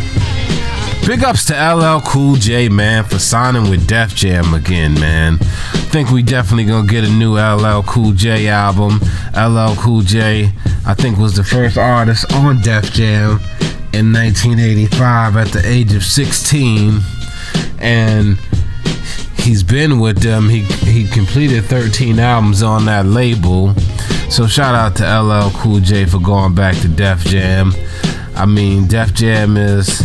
big 1.06 1.23
ups 1.23 1.45
to 1.45 1.54
LL 1.54 2.01
Cool 2.01 2.36
J, 2.36 2.69
man, 2.69 3.04
for 3.04 3.19
signing 3.19 3.69
with 3.69 3.88
Def 3.88 4.15
Jam 4.15 4.54
again, 4.54 4.93
man. 4.95 5.38
I 5.41 5.88
think 5.91 6.10
we 6.10 6.23
definitely 6.23 6.65
gonna 6.65 6.88
get 6.88 7.04
a 7.04 7.10
new 7.10 7.38
LL 7.38 7.84
Cool 7.84 8.12
J 8.13 8.47
album. 8.47 8.99
LL 9.36 9.75
Cool 9.75 10.01
J 10.01 10.51
I 10.88 10.93
think 10.93 11.17
was 11.17 11.36
the 11.36 11.43
first 11.43 11.80
artist 11.80 12.32
on 12.34 12.62
Def 12.62 12.93
Jam 12.93 13.39
in 13.91 14.13
1985 14.13 15.36
at 15.36 15.47
the 15.47 15.62
age 15.65 15.95
of 15.95 16.04
16, 16.04 16.99
and 17.80 18.38
he's 19.46 19.62
been 19.62 20.00
with 20.00 20.20
them. 20.22 20.50
He 20.50 20.62
he 20.62 21.08
completed 21.08 21.66
13 21.66 22.20
albums 22.20 22.64
on 22.64 22.86
that 22.86 23.06
label. 23.06 23.76
So 24.30 24.48
shout 24.48 24.74
out 24.74 24.96
to 24.98 25.22
LL 25.22 25.52
Cool 25.52 25.80
J 25.80 26.06
for 26.06 26.20
going 26.20 26.56
back 26.56 26.76
to 26.78 26.88
Def 26.88 27.24
Jam. 27.26 27.72
I 28.36 28.46
mean, 28.46 28.88
Def 28.88 29.14
Jam 29.14 29.56
is 29.56 30.02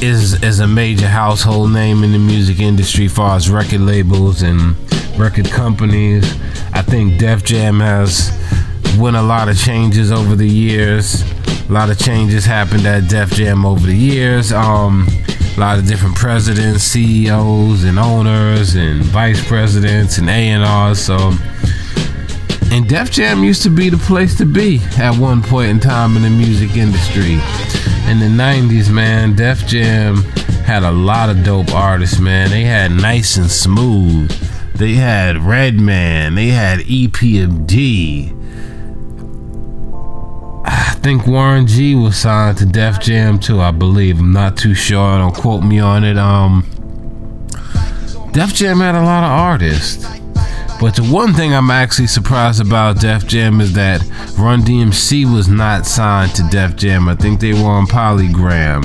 is 0.00 0.40
is 0.44 0.60
a 0.60 0.66
major 0.66 1.08
household 1.08 1.72
name 1.72 2.04
in 2.04 2.12
the 2.12 2.18
music 2.18 2.60
industry, 2.60 3.06
as 3.06 3.12
far 3.12 3.36
as 3.36 3.50
record 3.50 3.80
labels 3.80 4.42
and 4.42 4.76
record 5.18 5.50
companies. 5.50 6.24
I 6.72 6.82
think 6.82 7.18
Def 7.18 7.42
Jam 7.42 7.80
has 7.80 8.30
went 8.96 9.16
a 9.16 9.22
lot 9.22 9.48
of 9.48 9.58
changes 9.58 10.12
over 10.12 10.36
the 10.36 10.48
years. 10.48 11.24
A 11.68 11.72
lot 11.72 11.90
of 11.90 11.98
changes 11.98 12.44
happened 12.44 12.86
at 12.86 13.08
Def 13.08 13.32
Jam 13.32 13.66
over 13.66 13.84
the 13.86 13.96
years. 13.96 14.52
Um, 14.52 15.08
a 15.56 15.60
lot 15.60 15.78
of 15.78 15.86
different 15.86 16.14
presidents, 16.14 16.82
CEOs, 16.84 17.84
and 17.84 17.98
owners, 17.98 18.74
and 18.74 19.02
vice 19.02 19.42
presidents, 19.46 20.18
and 20.18 20.28
A&Rs. 20.28 20.98
So, 20.98 21.32
and 22.70 22.86
Def 22.86 23.10
Jam 23.10 23.42
used 23.42 23.62
to 23.62 23.70
be 23.70 23.88
the 23.88 23.96
place 23.96 24.36
to 24.36 24.44
be 24.44 24.80
at 24.98 25.16
one 25.16 25.42
point 25.42 25.70
in 25.70 25.80
time 25.80 26.16
in 26.16 26.22
the 26.22 26.30
music 26.30 26.76
industry. 26.76 27.34
In 28.10 28.18
the 28.18 28.28
90s, 28.28 28.92
man, 28.92 29.34
Def 29.34 29.66
Jam 29.66 30.16
had 30.66 30.82
a 30.82 30.90
lot 30.90 31.30
of 31.30 31.42
dope 31.42 31.72
artists, 31.72 32.20
man. 32.20 32.50
They 32.50 32.64
had 32.64 32.90
Nice 32.90 33.38
and 33.38 33.50
Smooth. 33.50 34.30
They 34.74 34.94
had 34.94 35.38
Redman. 35.38 36.34
They 36.34 36.48
had 36.48 36.80
EPMD. 36.80 38.35
I 40.66 40.94
think 41.00 41.26
Warren 41.26 41.66
G 41.66 41.94
was 41.94 42.16
signed 42.16 42.58
to 42.58 42.66
Def 42.66 43.00
Jam 43.00 43.38
too, 43.38 43.60
I 43.60 43.70
believe. 43.70 44.18
I'm 44.18 44.32
not 44.32 44.56
too 44.56 44.74
sure. 44.74 45.18
Don't 45.18 45.34
quote 45.34 45.62
me 45.62 45.78
on 45.78 46.04
it. 46.04 46.18
Um, 46.18 46.66
Def 48.32 48.52
Jam 48.52 48.80
had 48.80 48.94
a 48.94 49.02
lot 49.02 49.24
of 49.24 49.30
artists. 49.30 50.04
But 50.78 50.94
the 50.94 51.04
one 51.04 51.32
thing 51.32 51.54
I'm 51.54 51.70
actually 51.70 52.08
surprised 52.08 52.60
about 52.60 53.00
Def 53.00 53.26
Jam 53.26 53.62
is 53.62 53.72
that 53.74 54.02
Run 54.38 54.60
DMC 54.60 55.32
was 55.32 55.48
not 55.48 55.86
signed 55.86 56.34
to 56.34 56.42
Def 56.50 56.76
Jam. 56.76 57.08
I 57.08 57.14
think 57.14 57.40
they 57.40 57.54
were 57.54 57.70
on 57.70 57.86
Polygram. 57.86 58.82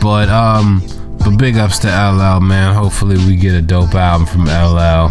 But 0.00 0.28
um 0.28 0.80
but 1.18 1.36
big 1.36 1.56
ups 1.56 1.80
to 1.80 1.88
LL 1.88 2.40
man. 2.40 2.72
Hopefully 2.74 3.16
we 3.16 3.34
get 3.34 3.54
a 3.54 3.62
dope 3.62 3.94
album 3.94 4.28
from 4.28 4.44
LL 4.44 5.10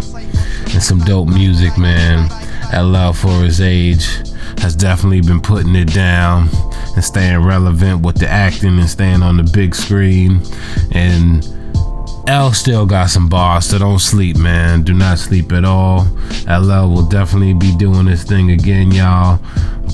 and 0.72 0.82
some 0.82 1.00
dope 1.00 1.28
music, 1.28 1.76
man. 1.76 2.30
LL 2.72 3.12
for 3.12 3.42
his 3.42 3.60
age 3.60 4.27
has 4.60 4.74
definitely 4.74 5.20
been 5.20 5.40
putting 5.40 5.74
it 5.74 5.92
down 5.92 6.48
and 6.94 7.04
staying 7.04 7.38
relevant 7.38 8.04
with 8.04 8.16
the 8.16 8.28
acting 8.28 8.78
and 8.78 8.88
staying 8.88 9.22
on 9.22 9.36
the 9.36 9.50
big 9.52 9.74
screen 9.74 10.40
and 10.92 11.46
L 12.28 12.52
still 12.52 12.84
got 12.84 13.08
some 13.08 13.26
bars, 13.30 13.64
so 13.64 13.78
don't 13.78 14.00
sleep, 14.00 14.36
man. 14.36 14.82
Do 14.82 14.92
not 14.92 15.18
sleep 15.18 15.50
at 15.50 15.64
all. 15.64 16.00
LL 16.46 16.90
will 16.92 17.06
definitely 17.08 17.54
be 17.54 17.74
doing 17.74 18.04
this 18.04 18.22
thing 18.22 18.50
again, 18.50 18.90
y'all. 18.92 19.40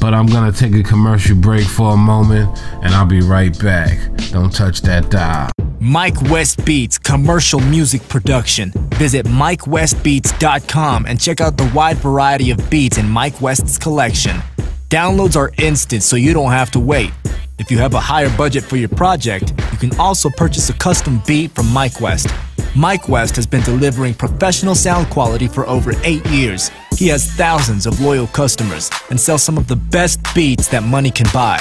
But 0.01 0.15
I'm 0.15 0.27
gonna 0.27 0.51
take 0.51 0.75
a 0.75 0.83
commercial 0.83 1.37
break 1.37 1.65
for 1.65 1.95
a 1.95 1.97
moment, 1.97 2.59
and 2.83 2.93
I'll 2.93 3.07
be 3.07 3.21
right 3.21 3.57
back. 3.61 3.99
Don't 4.33 4.53
touch 4.53 4.81
that 4.83 5.11
dial. 5.11 5.53
Mike 5.79 6.21
West 6.23 6.65
Beats 6.65 6.99
commercial 6.99 7.61
music 7.61 8.09
production. 8.09 8.73
Visit 8.95 9.27
MikeWestBeats.com 9.27 11.07
and 11.07 11.21
check 11.21 11.41
out 11.41 11.57
the 11.57 11.71
wide 11.73 11.99
variety 11.99 12.51
of 12.51 12.69
beats 12.69 12.99
in 12.99 13.09
Mike 13.09 13.41
West's 13.41 13.79
collection. 13.79 14.43
Downloads 14.91 15.37
are 15.37 15.51
instant, 15.59 16.03
so 16.03 16.17
you 16.17 16.33
don't 16.35 16.51
have 16.51 16.71
to 16.73 16.81
wait. 16.81 17.11
If 17.59 17.71
you 17.71 17.79
have 17.79 17.95
a 17.95 18.01
higher 18.01 18.35
budget 18.37 18.65
for 18.65 18.77
your 18.77 18.89
project, 18.91 19.53
you 19.73 19.79
can 19.79 19.99
also 19.99 20.29
purchase 20.29 20.69
a 20.69 20.75
custom 20.75 21.23
beat 21.27 21.53
from 21.53 21.73
Mike 21.73 22.01
West. 22.01 22.29
Mike 22.77 23.09
West 23.09 23.37
has 23.37 23.47
been 23.47 23.63
delivering 23.63 24.15
professional 24.15 24.75
sound 24.75 25.09
quality 25.11 25.49
for 25.49 25.67
over 25.69 25.93
eight 26.03 26.25
years. 26.27 26.71
He 26.97 27.09
has 27.09 27.31
thousands 27.33 27.87
of 27.87 28.01
loyal 28.01 28.27
customers 28.29 28.91
and 29.11 29.19
sells 29.19 29.43
some 29.43 29.57
of 29.57 29.69
the 29.69 29.77
best 29.77 30.21
beats 30.35 30.69
that 30.69 30.83
money 30.83 31.11
can 31.11 31.27
buy. 31.33 31.59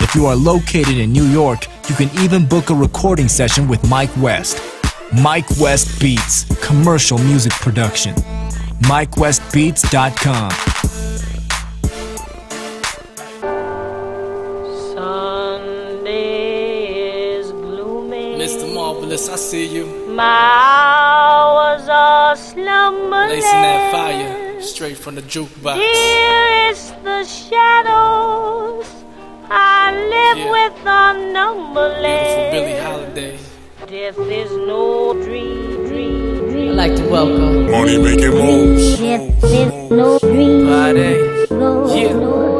If 0.00 0.14
you 0.14 0.26
are 0.26 0.36
located 0.36 0.98
in 0.98 1.12
New 1.12 1.24
York, 1.24 1.66
you 1.88 1.94
can 1.94 2.10
even 2.18 2.46
book 2.46 2.70
a 2.70 2.74
recording 2.74 3.28
session 3.28 3.68
with 3.68 3.88
Mike 3.88 4.14
West. 4.18 4.60
Mike 5.22 5.48
West 5.58 6.00
Beats, 6.00 6.44
commercial 6.64 7.16
music 7.18 7.52
production. 7.52 8.14
MikeWestBeats.com. 8.82 10.75
Mr. 19.16 19.32
I 19.32 19.36
see 19.36 19.66
you. 19.66 19.86
My 20.10 20.24
hours 20.24 21.88
are 21.88 22.36
slumbering. 22.36 23.30
Lacing 23.30 23.62
that 23.66 23.90
fire 23.90 24.60
straight 24.60 24.98
from 24.98 25.14
the 25.14 25.22
jukebox. 25.22 25.76
Dearest 25.76 27.02
the 27.02 27.24
shadows 27.24 28.86
I 29.48 29.94
live 30.14 30.38
Yeah. 30.38 30.50
with 30.56 30.86
are 30.86 31.14
numberless. 31.36 32.28
Beautiful 32.28 32.50
Billie 32.52 32.78
Holiday. 32.88 33.38
Death 33.88 34.18
is 34.42 34.50
no 34.72 35.14
dream, 35.14 35.86
dream, 35.88 36.50
dream. 36.50 36.70
I'd 36.72 36.76
like 36.76 36.96
to 36.96 37.08
welcome 37.08 37.70
Money 37.70 37.96
making 37.96 38.32
moves. 38.32 38.98
Death 38.98 39.44
is 39.44 39.90
no 39.90 40.18
dream. 40.18 40.66
Friday. 40.66 41.16
No, 41.50 41.70
Yeah. 41.94 42.12
no, 42.12 42.20
no, 42.20 42.55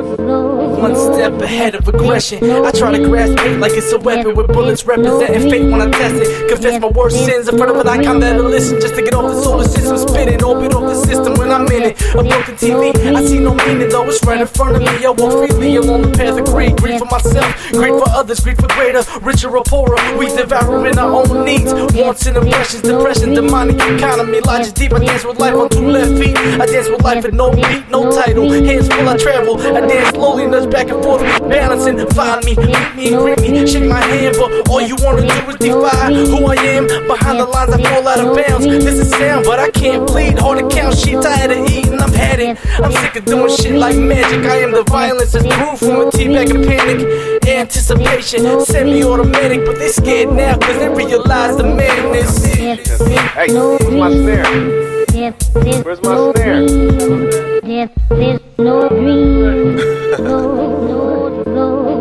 One 0.77 0.95
step 0.95 1.41
ahead 1.41 1.75
of 1.75 1.89
aggression. 1.89 2.45
I 2.45 2.71
try 2.71 2.93
to 2.93 3.03
grasp 3.03 3.39
it 3.39 3.59
like 3.59 3.73
it's 3.73 3.93
a 3.93 3.99
weapon 3.99 4.35
with 4.37 4.49
bullets 4.49 4.85
representing 4.85 5.51
fate 5.51 5.71
when 5.71 5.81
I 5.81 5.91
test 5.91 6.17
it. 6.17 6.49
Confess 6.51 6.81
my 6.81 6.89
worst 6.89 7.25
sins 7.25 7.49
in 7.49 7.57
front 7.57 7.71
of 7.73 7.79
an 7.79 7.89
icon 7.89 8.21
that'll 8.21 8.45
listen 8.45 8.79
just 8.81 8.95
to 8.95 9.03
get 9.03 9.15
off 9.15 9.33
the 9.33 9.43
solar 9.43 9.65
system 9.65 9.97
spinning. 9.97 10.43
Orbit 10.45 10.75
off 10.75 10.83
the 10.83 10.95
system 10.95 11.35
when 11.35 11.51
I'm 11.51 11.67
in 11.69 11.83
it. 11.83 12.01
A 12.15 12.23
broken 12.23 12.55
TV, 12.57 12.95
I 12.95 13.25
see 13.25 13.39
no 13.39 13.55
meaning 13.55 13.89
though 13.89 14.05
it's 14.05 14.23
right 14.25 14.41
in 14.41 14.47
front 14.47 14.77
of 14.77 14.83
me. 14.83 15.05
I 15.05 15.11
walk 15.11 15.49
freely 15.49 15.77
along 15.77 16.03
the 16.03 16.19
path 16.19 16.39
of 16.39 16.45
greed. 16.45 16.77
Greed 16.77 16.99
for 16.99 17.07
myself, 17.07 17.73
greed 17.73 17.95
for 17.95 18.09
others, 18.11 18.41
greed 18.41 18.61
for 18.61 18.69
greater, 18.69 19.03
richer 19.23 19.57
or 19.57 19.65
poorer. 19.65 19.97
We 20.19 20.27
devour 20.27 20.87
in 20.87 20.99
our 20.99 21.25
own 21.27 21.45
needs. 21.45 21.73
Wants 21.95 22.27
and 22.27 22.37
impressions, 22.37 22.83
depression, 22.83 23.33
demonic 23.33 23.77
economy. 23.77 24.41
Logic 24.41 24.75
deep, 24.75 24.93
I 24.93 24.99
dance 24.99 25.25
with 25.25 25.41
life 25.41 25.55
on 25.55 25.71
two 25.71 25.89
left 25.89 26.13
feet. 26.21 26.37
I 26.37 26.67
dance 26.67 26.89
with 26.91 27.03
life 27.03 27.25
with 27.25 27.33
no 27.33 27.51
beat, 27.51 27.89
no 27.89 28.11
title. 28.11 28.51
Hands 28.51 28.87
full, 28.87 29.09
I 29.09 29.17
travel. 29.17 29.59
I 29.59 29.81
dance 29.81 30.11
slowly, 30.11 30.47
back 30.77 30.91
and 30.91 31.03
forth, 31.03 31.23
balancing. 31.49 31.97
Find 32.11 32.45
me, 32.45 32.55
meet 32.55 32.95
me, 32.95 33.11
greet 33.17 33.41
me, 33.41 33.67
shake 33.67 33.89
my 33.89 34.01
hand. 34.01 34.37
But 34.39 34.69
all 34.69 34.83
you 34.83 34.97
wanna 35.01 35.23
do 35.23 35.51
is 35.51 35.57
defy 35.57 36.13
who 36.13 36.45
I 36.45 36.55
am. 36.77 36.87
Behind 37.09 37.41
the 37.41 37.47
lines, 37.47 37.73
I 37.73 37.83
fall 37.83 38.07
out 38.07 38.21
of 38.21 38.37
bounds. 38.37 38.67
This 38.67 38.99
is 39.01 39.11
sound, 39.11 39.47
but 39.47 39.59
I 39.59 39.71
can't 39.71 40.07
bleed. 40.07 40.39
Hard 40.39 40.59
to 40.59 40.69
count, 40.69 40.95
she 40.99 41.13
tired 41.13 41.51
of 41.53 41.67
eating. 41.71 41.99
I'm 41.99 42.13
heading. 42.13 42.59
I'm 42.85 42.93
sick 42.93 43.17
of 43.17 43.25
doing 43.25 43.49
shit 43.57 43.75
like 43.75 43.97
magic. 43.97 44.45
I 44.45 44.57
am 44.57 44.73
the 44.73 44.85
violence, 44.85 45.35
it's 45.35 45.47
proof 45.57 45.79
from 45.79 46.09
a 46.09 46.11
teabag 46.11 46.55
and 46.55 46.67
panic. 46.67 47.49
Anticipation, 47.49 48.61
semi-automatic, 48.61 49.65
but 49.65 49.79
they 49.79 49.89
scared 49.89 50.33
now 50.33 50.59
cause 50.59 50.79
they 50.79 50.89
realize 50.89 51.57
the 51.57 51.65
madness. 51.65 52.45
Hey, 52.45 53.49
where's 53.49 53.91
my 53.91 54.11
snare? 54.11 54.96
Where's 55.33 56.01
my 56.03 56.33
snare? 56.37 57.61
Death 57.63 57.91
is 58.13 58.41
no 58.59 58.89
dream. 58.89 59.77
No, 60.19 60.39
no, 60.87 61.43
no, 61.45 61.53
no. 61.53 61.96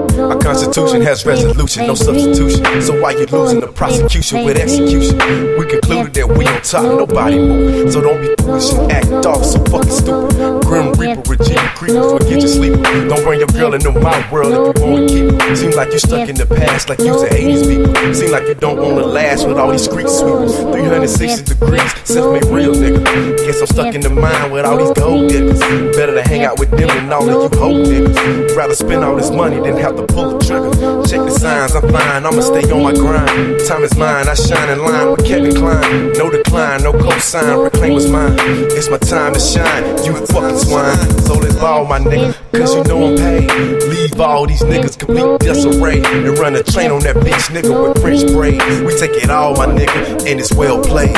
Constitution 0.55 1.01
has 1.01 1.25
resolution, 1.25 1.87
no 1.87 1.95
substitution. 1.95 2.81
So 2.81 3.01
why 3.01 3.11
you 3.11 3.25
losing 3.25 3.59
the 3.59 3.67
prosecution 3.67 4.45
with 4.45 4.57
execution? 4.57 5.17
We 5.59 5.65
concluded 5.65 6.13
that 6.13 6.27
we 6.29 6.47
on 6.47 6.61
top, 6.61 6.83
nobody 6.83 7.37
move. 7.37 7.91
So 7.91 7.99
don't 7.99 8.21
be 8.21 8.33
foolish 8.41 8.71
and 8.71 8.89
act 8.89 9.25
off 9.25 9.43
so 9.43 9.59
fucking 9.65 9.91
stupid. 9.91 10.63
Grim 10.63 10.93
Reaper, 10.93 11.21
Regina 11.27 11.67
Creepers, 11.75 12.11
forget 12.13 12.39
your 12.39 12.47
sleep. 12.47 12.73
Don't 13.11 13.23
bring 13.23 13.39
your 13.39 13.51
girl 13.51 13.73
into 13.73 13.91
my 13.91 14.15
world 14.31 14.75
if 14.75 14.79
you 14.79 14.87
wanna 14.87 15.07
keep. 15.07 15.57
Seem 15.57 15.71
like 15.71 15.91
you 15.91 15.99
stuck 15.99 16.29
in 16.29 16.35
the 16.35 16.45
past, 16.45 16.87
like 16.87 16.99
you's 16.99 17.21
the 17.21 17.27
80s 17.35 17.67
people. 17.67 18.13
Seem 18.13 18.31
like 18.31 18.47
you 18.47 18.55
don't 18.55 18.77
wanna 18.77 19.05
last 19.05 19.45
with 19.45 19.57
all 19.57 19.71
these 19.71 19.83
street 19.83 20.07
sweepers. 20.07 20.55
360 20.55 21.43
degrees, 21.43 21.91
self-made 22.07 22.45
real 22.45 22.71
nigga. 22.71 23.03
Guess 23.45 23.59
I'm 23.59 23.67
stuck 23.67 23.93
in 23.93 23.99
the 23.99 24.09
mind 24.09 24.53
with 24.53 24.63
all 24.65 24.77
these 24.77 24.93
gold 24.93 25.27
diggers. 25.29 25.59
Better 25.99 26.15
to 26.15 26.23
hang 26.23 26.45
out 26.45 26.59
with 26.59 26.71
them 26.71 26.87
than 26.87 27.11
all 27.11 27.27
of 27.27 27.51
you 27.51 27.59
hoe 27.59 27.75
niggas. 27.83 28.55
Rather 28.55 28.75
spend 28.75 29.03
all 29.03 29.17
this 29.17 29.31
money 29.31 29.59
than 29.59 29.75
have 29.75 29.97
to 29.97 30.03
pull 30.07 30.37
a 30.37 30.44
trigger. 30.45 30.71
Check 31.05 31.21
the 31.25 31.31
signs, 31.31 31.75
I'm 31.75 31.81
fine, 31.91 32.25
I'ma 32.25 32.41
stay 32.41 32.69
on 32.71 32.83
my 32.83 32.93
grind. 32.93 33.59
Time 33.67 33.83
is 33.83 33.95
mine, 33.97 34.27
I 34.27 34.33
shine 34.35 34.69
in 34.69 34.79
line 34.79 35.11
with 35.11 35.25
Kevin 35.25 35.55
Klein. 35.55 36.13
No 36.13 36.29
decline, 36.29 36.83
no 36.83 36.93
cosign, 36.93 37.63
reclaim 37.63 37.93
what's 37.93 38.07
mine. 38.07 38.37
It's 38.77 38.89
my 38.89 38.97
time 38.97 39.33
to 39.33 39.39
shine, 39.39 39.83
you 40.05 40.13
fucking 40.27 40.57
swine. 40.57 40.97
So 41.25 41.33
let's 41.35 41.55
ball, 41.55 41.85
my 41.85 41.99
nigga, 41.99 42.35
cause 42.51 42.75
you 42.75 42.83
know 42.83 43.07
I'm 43.07 43.17
paid. 43.17 43.49
Leave 43.89 44.19
all 44.19 44.45
these 44.45 44.61
niggas 44.61 44.97
complete 44.97 45.39
disarray. 45.39 46.01
And 46.03 46.37
run 46.37 46.55
a 46.55 46.63
train 46.63 46.91
on 46.91 47.01
that 47.01 47.15
bitch 47.17 47.49
nigga 47.49 47.73
with 47.81 48.01
French 48.01 48.25
braid. 48.31 48.61
We 48.85 48.97
take 48.97 49.11
it 49.23 49.29
all, 49.29 49.55
my 49.55 49.65
nigga, 49.65 50.27
and 50.27 50.39
it's 50.39 50.53
well 50.53 50.81
played. 50.83 51.15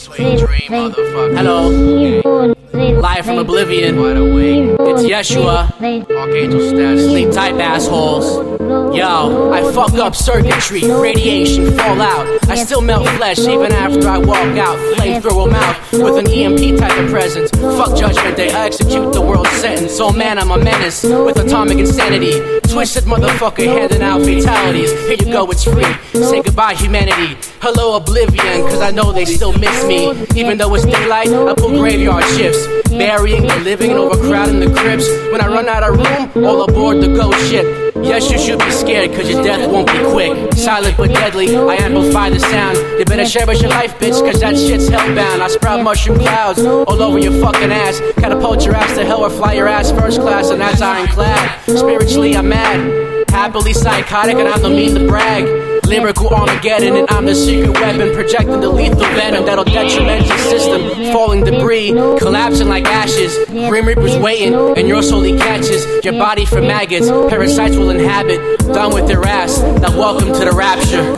Sweet 0.00 0.38
dream, 0.38 0.70
motherfucker. 0.70 1.36
Hello. 1.36 2.51
Live 2.72 3.24
from 3.26 3.38
Oblivion. 3.38 3.96
It's 3.98 5.02
Yeshua. 5.02 5.70
Archangel 6.10 6.60
status. 6.68 7.04
Sleep 7.06 7.30
tight, 7.30 7.54
assholes. 7.60 8.51
Yo, 8.72 9.52
I 9.52 9.70
fuck 9.72 9.92
up 9.94 10.16
circuitry, 10.16 10.82
radiation, 10.90 11.76
fallout. 11.76 12.26
I 12.48 12.54
still 12.54 12.80
melt 12.80 13.06
flesh 13.16 13.38
even 13.40 13.70
after 13.72 14.08
I 14.08 14.16
walk 14.16 14.56
out. 14.56 14.78
A 15.02 15.20
mouth 15.46 15.92
with 15.92 16.18
an 16.18 16.30
EMP 16.30 16.78
type 16.78 16.98
of 16.98 17.10
presence. 17.10 17.50
Fuck 17.50 17.96
judgment 17.96 18.36
day, 18.36 18.50
I 18.50 18.66
execute 18.66 19.12
the 19.12 19.20
world's 19.20 19.50
sentence. 19.50 19.98
Oh 20.00 20.12
man, 20.12 20.38
I'm 20.38 20.50
a 20.50 20.56
menace 20.56 21.04
with 21.04 21.38
atomic 21.38 21.78
insanity. 21.78 22.32
Twisted 22.60 23.04
motherfucker 23.04 23.66
handing 23.66 24.02
out 24.02 24.22
fatalities. 24.22 24.90
Here 25.06 25.16
you 25.20 25.32
go, 25.32 25.50
it's 25.50 25.64
free. 25.64 25.92
Say 26.12 26.40
goodbye, 26.42 26.74
humanity. 26.74 27.36
Hello, 27.60 27.96
oblivion, 27.96 28.62
cause 28.68 28.80
I 28.80 28.90
know 28.90 29.12
they 29.12 29.24
still 29.24 29.52
miss 29.52 29.84
me. 29.86 30.10
Even 30.34 30.56
though 30.58 30.74
it's 30.74 30.84
daylight, 30.84 31.28
I 31.28 31.54
pull 31.54 31.70
graveyard 31.70 32.24
shifts. 32.36 32.66
Burying 32.88 33.46
the 33.46 33.56
living 33.60 33.90
and 33.90 33.98
overcrowding 33.98 34.60
the 34.60 34.72
crypts. 34.78 35.08
When 35.30 35.40
I 35.40 35.46
run 35.46 35.68
out 35.68 35.82
of 35.82 35.96
room, 35.96 36.44
all 36.44 36.62
aboard 36.62 37.00
the 37.00 37.08
ghost 37.08 37.38
ship. 37.50 37.81
Yes, 38.02 38.30
you 38.30 38.38
should 38.38 38.58
be 38.58 38.70
scared, 38.70 39.12
cause 39.12 39.30
your 39.30 39.42
death 39.42 39.70
won't 39.70 39.86
be 39.86 39.98
quick. 40.10 40.52
Silent 40.54 40.96
but 40.96 41.10
deadly, 41.10 41.56
I 41.56 41.76
amplify 41.76 42.30
the 42.30 42.40
sound. 42.40 42.76
You 42.98 43.04
better 43.04 43.24
cherish 43.24 43.60
your 43.60 43.70
life, 43.70 43.98
bitch, 43.98 44.20
cause 44.20 44.40
that 44.40 44.56
shit's 44.56 44.88
hellbound. 44.88 45.40
I 45.40 45.48
sprout 45.48 45.82
mushroom 45.82 46.18
clouds 46.18 46.60
all 46.60 47.02
over 47.02 47.18
your 47.18 47.32
fucking 47.40 47.70
ass. 47.72 48.00
Catapult 48.16 48.64
your 48.64 48.74
ass 48.74 48.96
to 48.96 49.04
hell 49.04 49.20
or 49.20 49.30
fly 49.30 49.54
your 49.54 49.68
ass 49.68 49.90
first 49.92 50.20
class, 50.20 50.50
and 50.50 50.60
that's 50.60 50.80
ironclad. 50.80 51.62
Spiritually, 51.62 52.36
I'm 52.36 52.48
mad. 52.48 53.24
Happily 53.30 53.72
psychotic, 53.72 54.36
and 54.36 54.48
I 54.48 54.58
don't 54.58 54.76
mean 54.76 54.94
to 54.94 55.06
brag. 55.06 55.71
Lyrical 55.86 56.28
Armageddon, 56.28 56.96
and 56.96 57.10
I'm 57.10 57.26
the 57.26 57.34
secret 57.34 57.78
weapon 57.80 58.14
projecting 58.14 58.60
the 58.60 58.68
lethal 58.68 59.00
venom 59.00 59.44
that'll 59.44 59.64
detriment 59.64 60.26
your 60.26 60.38
system. 60.38 61.12
Falling 61.12 61.44
debris, 61.44 61.92
collapsing 62.18 62.68
like 62.68 62.84
ashes. 62.84 63.36
Grim 63.48 63.86
Reaper's 63.86 64.16
waiting, 64.16 64.54
and 64.54 64.88
your 64.88 65.02
soul 65.02 65.22
he 65.22 65.36
catches. 65.36 65.84
Your 66.04 66.14
body 66.14 66.46
for 66.46 66.60
maggots, 66.62 67.08
parasites 67.08 67.76
will 67.76 67.90
inhabit. 67.90 68.38
Done 68.60 68.94
with 68.94 69.06
their 69.06 69.24
ass, 69.24 69.60
now 69.60 69.96
welcome 69.98 70.32
to 70.32 70.44
the 70.44 70.52
rapture. 70.52 71.14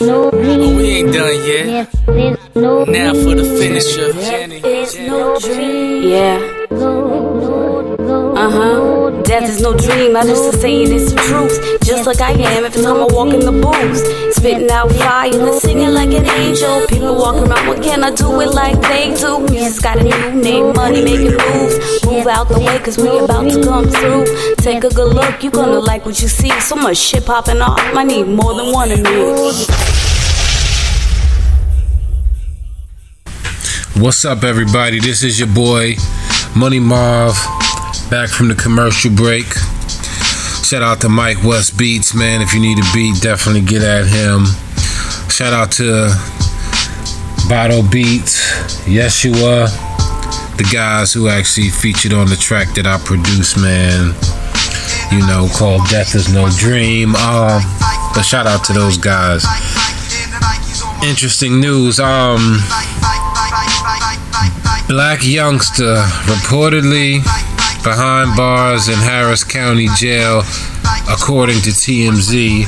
Oh, 0.00 0.30
we 0.76 0.84
ain't 0.84 1.12
done 1.12 1.34
yet. 1.46 1.88
Now 2.54 3.14
for 3.14 3.34
the 3.34 3.44
finisher. 3.58 4.12
Yeah. 6.06 7.61
Death 9.32 9.48
is 9.48 9.62
no 9.62 9.72
dream. 9.72 10.14
I 10.14 10.24
just 10.24 10.60
saying 10.60 10.92
it's 10.92 11.10
the 11.10 11.16
truth. 11.16 11.80
Just 11.82 12.06
like 12.06 12.20
I 12.20 12.32
am 12.32 12.64
every 12.64 12.82
time 12.82 12.96
I 12.98 13.06
walk 13.06 13.32
in 13.32 13.40
the 13.40 13.50
booth. 13.50 14.34
Spitting 14.34 14.70
out 14.70 14.92
fire 14.92 15.32
and 15.32 15.54
singing 15.54 15.94
like 15.94 16.10
an 16.10 16.26
angel. 16.26 16.86
People 16.86 17.14
walk 17.16 17.36
around, 17.36 17.66
what 17.66 17.82
can 17.82 18.04
I 18.04 18.10
do 18.10 18.42
it 18.42 18.52
like 18.52 18.78
they 18.82 19.14
do? 19.14 19.38
Music's 19.48 19.80
got 19.80 19.96
a 19.96 20.02
new 20.02 20.42
name, 20.42 20.74
money 20.74 21.02
making 21.02 21.32
moves. 21.32 22.04
Move 22.04 22.26
out 22.26 22.50
the 22.50 22.58
way, 22.60 22.78
cause 22.80 22.98
we 22.98 23.08
about 23.08 23.50
to 23.50 23.64
come 23.64 23.86
through. 23.86 24.26
Take 24.56 24.84
a 24.84 24.90
good 24.90 25.14
look, 25.14 25.42
you 25.42 25.50
gonna 25.50 25.80
like 25.80 26.04
what 26.04 26.20
you 26.20 26.28
see. 26.28 26.50
So 26.60 26.76
much 26.76 26.98
shit 26.98 27.24
popping 27.24 27.62
off. 27.62 27.80
I 27.80 28.04
need 28.04 28.24
more 28.24 28.52
than 28.52 28.70
one 28.70 28.92
of 28.92 29.00
me. 29.00 29.64
What's 33.98 34.26
up, 34.26 34.44
everybody? 34.44 35.00
This 35.00 35.22
is 35.22 35.38
your 35.38 35.48
boy, 35.48 35.94
Money 36.54 36.80
Marv, 36.80 37.34
back 38.12 38.28
from 38.28 38.48
the 38.48 38.54
commercial 38.54 39.10
break. 39.10 39.46
Shout 40.66 40.82
out 40.82 41.00
to 41.00 41.08
Mike 41.08 41.42
West 41.44 41.78
Beats, 41.78 42.14
man. 42.14 42.42
If 42.42 42.52
you 42.52 42.60
need 42.60 42.76
a 42.78 42.84
beat, 42.92 43.22
definitely 43.22 43.62
get 43.62 43.80
at 43.80 44.04
him. 44.04 44.44
Shout 45.30 45.54
out 45.54 45.72
to 45.80 46.12
Bottle 47.48 47.82
Beats, 47.82 48.52
Yeshua, 48.84 49.64
the 50.58 50.68
guys 50.70 51.14
who 51.14 51.28
actually 51.28 51.70
featured 51.70 52.12
on 52.12 52.28
the 52.28 52.36
track 52.36 52.74
that 52.74 52.86
I 52.86 52.98
produced, 52.98 53.56
man. 53.56 54.12
You 55.10 55.26
know, 55.26 55.48
called 55.56 55.88
Death 55.88 56.14
is 56.14 56.30
No 56.30 56.50
Dream. 56.50 57.16
Um, 57.16 57.62
but 58.12 58.24
shout 58.24 58.46
out 58.46 58.62
to 58.64 58.74
those 58.74 58.98
guys. 58.98 59.46
Interesting 61.02 61.60
news. 61.60 61.98
Um, 61.98 62.60
Blac 64.92 65.24
Youngsta 65.24 66.04
reportedly 66.28 67.24
behind 67.82 68.36
bars 68.36 68.88
in 68.88 68.94
Harris 68.94 69.42
County 69.44 69.88
Jail, 69.96 70.42
according 71.10 71.60
to 71.62 71.70
TMZ. 71.70 72.64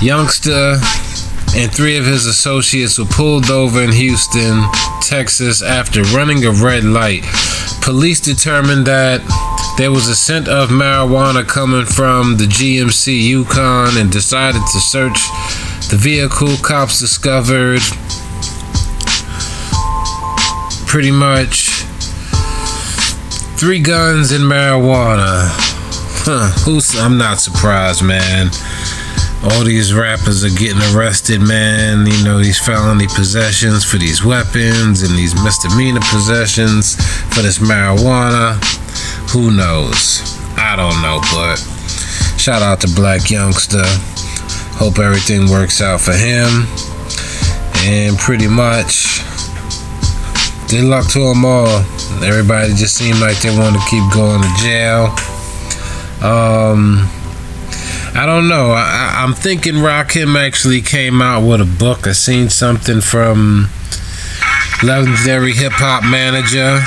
Youngsta 0.00 0.74
and 1.56 1.72
three 1.72 1.96
of 1.96 2.04
his 2.04 2.26
associates 2.26 2.98
were 2.98 3.06
pulled 3.06 3.50
over 3.50 3.80
in 3.80 3.92
Houston, 3.92 4.64
Texas, 5.00 5.62
after 5.62 6.02
running 6.14 6.44
a 6.44 6.50
red 6.50 6.84
light. 6.84 7.24
Police 7.80 8.20
determined 8.20 8.86
that 8.86 9.20
there 9.78 9.90
was 9.90 10.08
a 10.08 10.14
scent 10.14 10.46
of 10.46 10.68
marijuana 10.68 11.46
coming 11.46 11.86
from 11.86 12.36
the 12.36 12.44
GMC 12.44 13.22
Yukon 13.22 13.96
and 13.96 14.10
decided 14.10 14.62
to 14.72 14.80
search 14.80 15.18
the 15.90 15.96
vehicle. 15.96 16.56
Cops 16.62 17.00
discovered 17.00 17.80
pretty 20.86 21.10
much 21.10 21.73
three 23.56 23.80
guns 23.80 24.32
and 24.32 24.44
marijuana. 24.44 25.48
Huh, 26.26 26.50
who's 26.64 26.98
I'm 26.98 27.18
not 27.18 27.38
surprised, 27.38 28.02
man. 28.02 28.50
All 29.44 29.62
these 29.62 29.92
rappers 29.92 30.42
are 30.42 30.58
getting 30.58 30.80
arrested, 30.94 31.40
man. 31.40 32.06
You 32.06 32.24
know, 32.24 32.38
these 32.38 32.58
felony 32.58 33.06
possessions 33.06 33.84
for 33.84 33.98
these 33.98 34.24
weapons 34.24 35.02
and 35.02 35.16
these 35.18 35.34
misdemeanor 35.44 36.00
possessions 36.10 36.96
for 37.34 37.42
this 37.42 37.58
marijuana. 37.58 38.56
Who 39.32 39.50
knows? 39.50 40.22
I 40.56 40.76
don't 40.76 41.00
know, 41.02 41.20
but 41.32 41.56
shout 42.40 42.62
out 42.62 42.80
to 42.82 42.86
Blac 42.86 43.28
Youngsta. 43.28 43.84
Hope 44.78 44.98
everything 44.98 45.50
works 45.50 45.80
out 45.82 46.00
for 46.00 46.14
him. 46.14 46.66
And 47.84 48.16
pretty 48.16 48.48
much, 48.48 49.20
good 50.68 50.84
luck 50.84 51.06
to 51.12 51.18
them 51.20 51.44
all. 51.44 51.84
Everybody 52.22 52.74
just 52.74 52.96
seemed 52.96 53.20
like 53.20 53.40
they 53.40 53.56
want 53.56 53.74
to 53.76 53.82
keep 53.88 54.04
going 54.12 54.42
to 54.42 54.52
jail. 54.62 55.06
Um, 56.22 57.08
I 58.14 58.24
don't 58.26 58.48
know. 58.48 58.70
I, 58.70 59.22
I'm 59.22 59.34
thinking 59.34 59.74
Rakim 59.74 60.36
actually 60.36 60.80
came 60.80 61.20
out 61.20 61.46
with 61.46 61.60
a 61.60 61.78
book. 61.78 62.06
I 62.06 62.12
seen 62.12 62.48
something 62.48 63.00
from 63.00 63.68
legendary 64.82 65.52
hip 65.52 65.72
hop 65.72 66.04
manager 66.04 66.80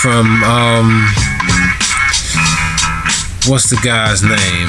from 0.00 0.42
um, 0.44 1.06
what's 3.50 3.70
the 3.70 3.80
guy's 3.82 4.22
name? 4.22 4.68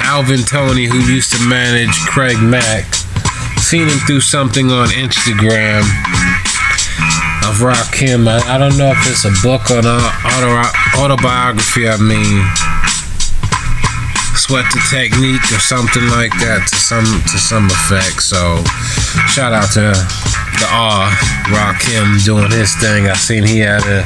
Alvin 0.00 0.42
Toney, 0.44 0.86
who 0.86 0.98
used 0.98 1.32
to 1.32 1.48
manage 1.48 1.98
Craig 2.06 2.40
Mack. 2.40 2.94
Seen 3.58 3.88
him 3.88 3.98
through 4.06 4.20
something 4.20 4.70
on 4.70 4.88
Instagram 4.88 5.84
of 7.48 7.64
Rakim. 7.64 8.28
I, 8.28 8.44
I 8.44 8.58
don't 8.58 8.76
know 8.76 8.92
if 8.92 9.00
it's 9.08 9.24
a 9.24 9.32
book 9.40 9.70
or 9.72 9.80
an 9.80 9.88
auto, 9.88 10.52
autobiography. 11.00 11.88
I 11.88 11.96
mean, 11.96 12.44
Sweat 14.36 14.68
the 14.72 14.80
Technique 14.92 15.44
or 15.48 15.60
something 15.60 16.04
like 16.12 16.32
that 16.44 16.68
to 16.68 16.76
some 16.76 17.08
to 17.32 17.36
some 17.40 17.66
effect. 17.66 18.20
So, 18.20 18.60
shout 19.32 19.56
out 19.56 19.72
to 19.80 19.96
the 20.60 20.68
R 20.68 21.08
Rakim 21.48 22.20
doing 22.24 22.52
his 22.52 22.76
thing. 22.76 23.08
I 23.08 23.14
seen 23.16 23.44
he 23.44 23.60
had 23.60 23.84
an 23.88 24.04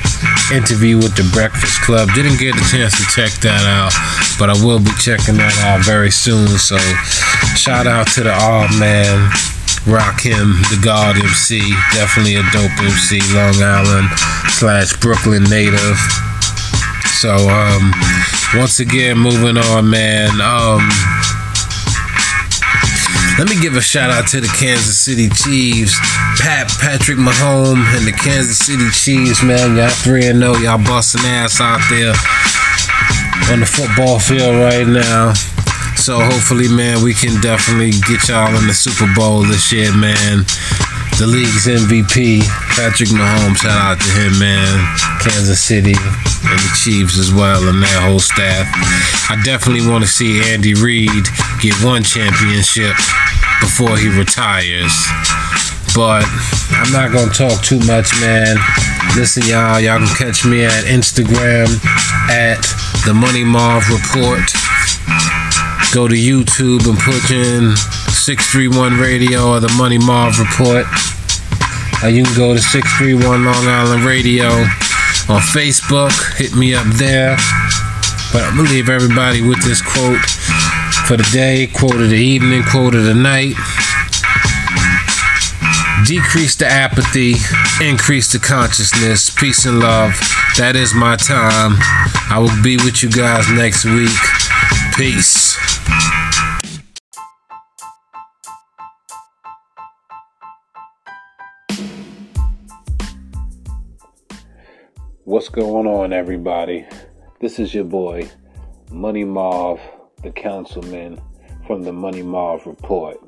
interview 0.55 0.97
with 0.97 1.19
the 1.19 1.27
Breakfast 1.35 1.83
Club. 1.83 2.09
Didn't 2.15 2.39
get 2.39 2.55
a 2.55 2.65
chance 2.71 2.95
to 2.95 3.05
check 3.11 3.35
that 3.43 3.67
out, 3.67 3.93
but 4.39 4.51
I 4.51 4.57
will 4.65 4.79
be 4.79 4.95
checking 5.03 5.37
that 5.43 5.55
out 5.67 5.85
very 5.85 6.11
soon. 6.11 6.47
So, 6.63 6.79
shout 7.59 7.87
out 7.87 8.07
to 8.15 8.23
the 8.23 8.33
R 8.33 8.71
man. 8.79 9.31
Rakim, 9.85 10.55
the 10.71 10.79
God 10.83 11.17
MC, 11.17 11.59
definitely 11.93 12.37
a 12.37 12.43
dope 12.53 12.71
MC, 12.79 13.19
Long 13.35 13.59
Island 13.59 14.09
slash 14.49 14.95
Brooklyn 15.01 15.43
native. 15.45 15.99
So, 17.19 17.35
um, 17.51 17.93
once 18.55 18.79
again, 18.79 19.19
moving 19.19 19.59
on, 19.59 19.91
man. 19.91 20.41
Um, 20.41 20.89
let 23.39 23.49
me 23.49 23.61
give 23.61 23.77
a 23.77 23.81
shout 23.81 24.11
out 24.11 24.29
to 24.29 24.41
the 24.41 24.53
Kansas 24.59 25.01
City 25.01 25.29
Chiefs, 25.29 25.99
Pat 26.39 26.69
Patrick 26.79 27.19
Mahomes, 27.19 27.97
and 27.97 28.07
the 28.07 28.13
Kansas 28.13 28.59
City 28.59 28.89
Chiefs, 28.91 29.43
man. 29.43 29.77
Y'all 29.77 29.89
three 29.89 30.27
and 30.27 30.39
zero, 30.39 30.55
y'all 30.59 30.79
busting 30.79 31.23
ass 31.25 31.61
out 31.61 31.81
there 31.91 32.15
on 33.53 33.61
the 33.61 33.67
football 33.67 34.21
field 34.21 34.55
right 34.57 34.87
now. 34.87 35.33
So 36.03 36.19
hopefully, 36.19 36.67
man, 36.67 36.99
we 37.05 37.15
can 37.15 37.41
definitely 37.41 37.95
get 38.11 38.27
y'all 38.27 38.51
in 38.59 38.67
the 38.67 38.75
Super 38.75 39.07
Bowl 39.15 39.47
this 39.47 39.71
year, 39.71 39.95
man. 39.95 40.43
The 41.15 41.31
league's 41.31 41.71
MVP, 41.71 42.43
Patrick 42.75 43.15
Mahomes, 43.15 43.63
shout 43.63 43.71
out 43.71 44.01
to 44.03 44.11
him, 44.19 44.35
man. 44.35 44.83
Kansas 45.23 45.63
City 45.63 45.95
and 45.95 46.59
the 46.59 46.73
Chiefs 46.75 47.23
as 47.23 47.31
well, 47.31 47.69
and 47.71 47.81
their 47.81 48.01
whole 48.03 48.19
staff. 48.19 48.67
I 49.31 49.39
definitely 49.45 49.87
want 49.87 50.03
to 50.03 50.11
see 50.11 50.43
Andy 50.51 50.75
Reid 50.75 51.23
get 51.63 51.79
one 51.87 52.03
championship 52.03 52.99
before 53.63 53.95
he 53.95 54.11
retires. 54.11 55.07
But 55.95 56.27
I'm 56.83 56.91
not 56.91 57.15
gonna 57.15 57.31
talk 57.31 57.63
too 57.63 57.79
much, 57.87 58.11
man. 58.19 58.59
Listen, 59.15 59.47
y'all, 59.47 59.79
y'all 59.79 60.03
can 60.03 60.11
catch 60.19 60.45
me 60.45 60.65
at 60.65 60.83
Instagram 60.83 61.71
at 62.27 62.59
the 63.07 63.15
Money 63.15 63.45
Marv 63.45 63.87
Report. 63.87 64.51
Go 65.93 66.09
to 66.09 66.15
YouTube 66.15 66.89
and 66.89 66.99
put 66.99 67.31
in 67.31 67.77
631 67.77 68.99
Radio 68.99 69.49
or 69.49 69.61
the 69.61 69.69
Money 69.77 69.99
Marv 69.99 70.39
Report. 70.39 70.87
Or 72.03 72.09
you 72.09 72.25
can 72.25 72.35
go 72.35 72.55
to 72.55 72.61
631 72.61 73.45
Long 73.45 73.69
Island 73.69 74.03
Radio 74.03 74.49
on 75.29 75.45
Facebook. 75.53 76.13
Hit 76.39 76.57
me 76.57 76.75
up 76.75 76.87
there. 76.97 77.37
But 78.33 78.45
I'm 78.45 78.57
gonna 78.57 78.71
leave 78.71 78.89
everybody 78.89 79.43
with 79.43 79.63
this 79.65 79.83
quote 79.83 80.19
for 81.07 81.19
the 81.19 81.29
day, 81.31 81.67
quote 81.67 82.01
of 82.01 82.09
the 82.09 82.17
evening, 82.17 82.63
quote 82.65 82.95
of 82.95 83.05
the 83.05 83.15
night. 83.15 83.53
Decrease 86.07 86.57
the 86.57 86.67
apathy, 86.67 87.35
increase 87.87 88.33
the 88.33 88.39
consciousness. 88.39 89.29
Peace 89.29 89.67
and 89.67 89.79
love. 89.81 90.19
That 90.57 90.75
is 90.75 90.95
my 90.95 91.17
time. 91.17 91.77
I 92.33 92.39
will 92.39 92.63
be 92.63 92.79
with 92.79 93.03
you 93.03 93.11
guys 93.11 93.47
next 93.51 93.85
week. 93.85 94.17
Peace. 94.97 95.52
What's 105.25 105.49
going 105.49 105.87
on, 105.87 106.13
everybody? 106.13 106.85
This 107.41 107.61
is 107.61 107.73
your 107.73 107.85
boy, 107.85 108.29
Money 108.91 109.23
Marv, 109.23 109.79
the 110.25 110.33
councilman 110.33 111.21
from 111.65 111.83
the 111.83 111.93
Money 111.93 112.25
Marv 112.25 112.67
Report. 112.67 113.19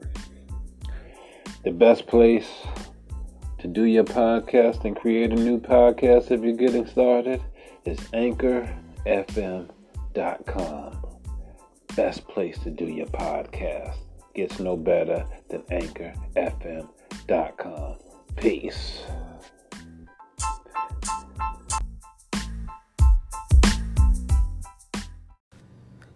The 1.62 1.70
best 1.70 2.08
place 2.08 2.48
to 3.60 3.68
do 3.68 3.84
your 3.84 4.02
podcast 4.02 4.84
and 4.84 4.96
create 4.96 5.30
a 5.30 5.36
new 5.36 5.60
podcast 5.60 6.32
if 6.32 6.42
you're 6.42 6.56
getting 6.56 6.84
started 6.88 7.40
is 7.84 8.00
anchorfm.com. 8.12 8.66
Best 11.94 12.26
place 12.26 12.58
to 12.64 12.70
do 12.70 12.86
your 12.86 13.06
podcast. 13.06 13.98
Gets 14.34 14.58
no 14.58 14.76
better 14.76 15.24
than 15.48 15.62
anchorfm.com. 15.70 16.88
Peace. 18.34 19.04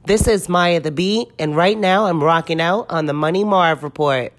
This 0.08 0.26
is 0.26 0.48
Maya 0.48 0.80
the 0.80 0.90
Bee, 0.90 1.26
and 1.38 1.54
right 1.54 1.76
now 1.76 2.06
I'm 2.06 2.24
rocking 2.24 2.62
out 2.62 2.86
on 2.88 3.04
the 3.04 3.12
Money 3.12 3.44
Marv 3.44 3.82
Report. 3.82 4.32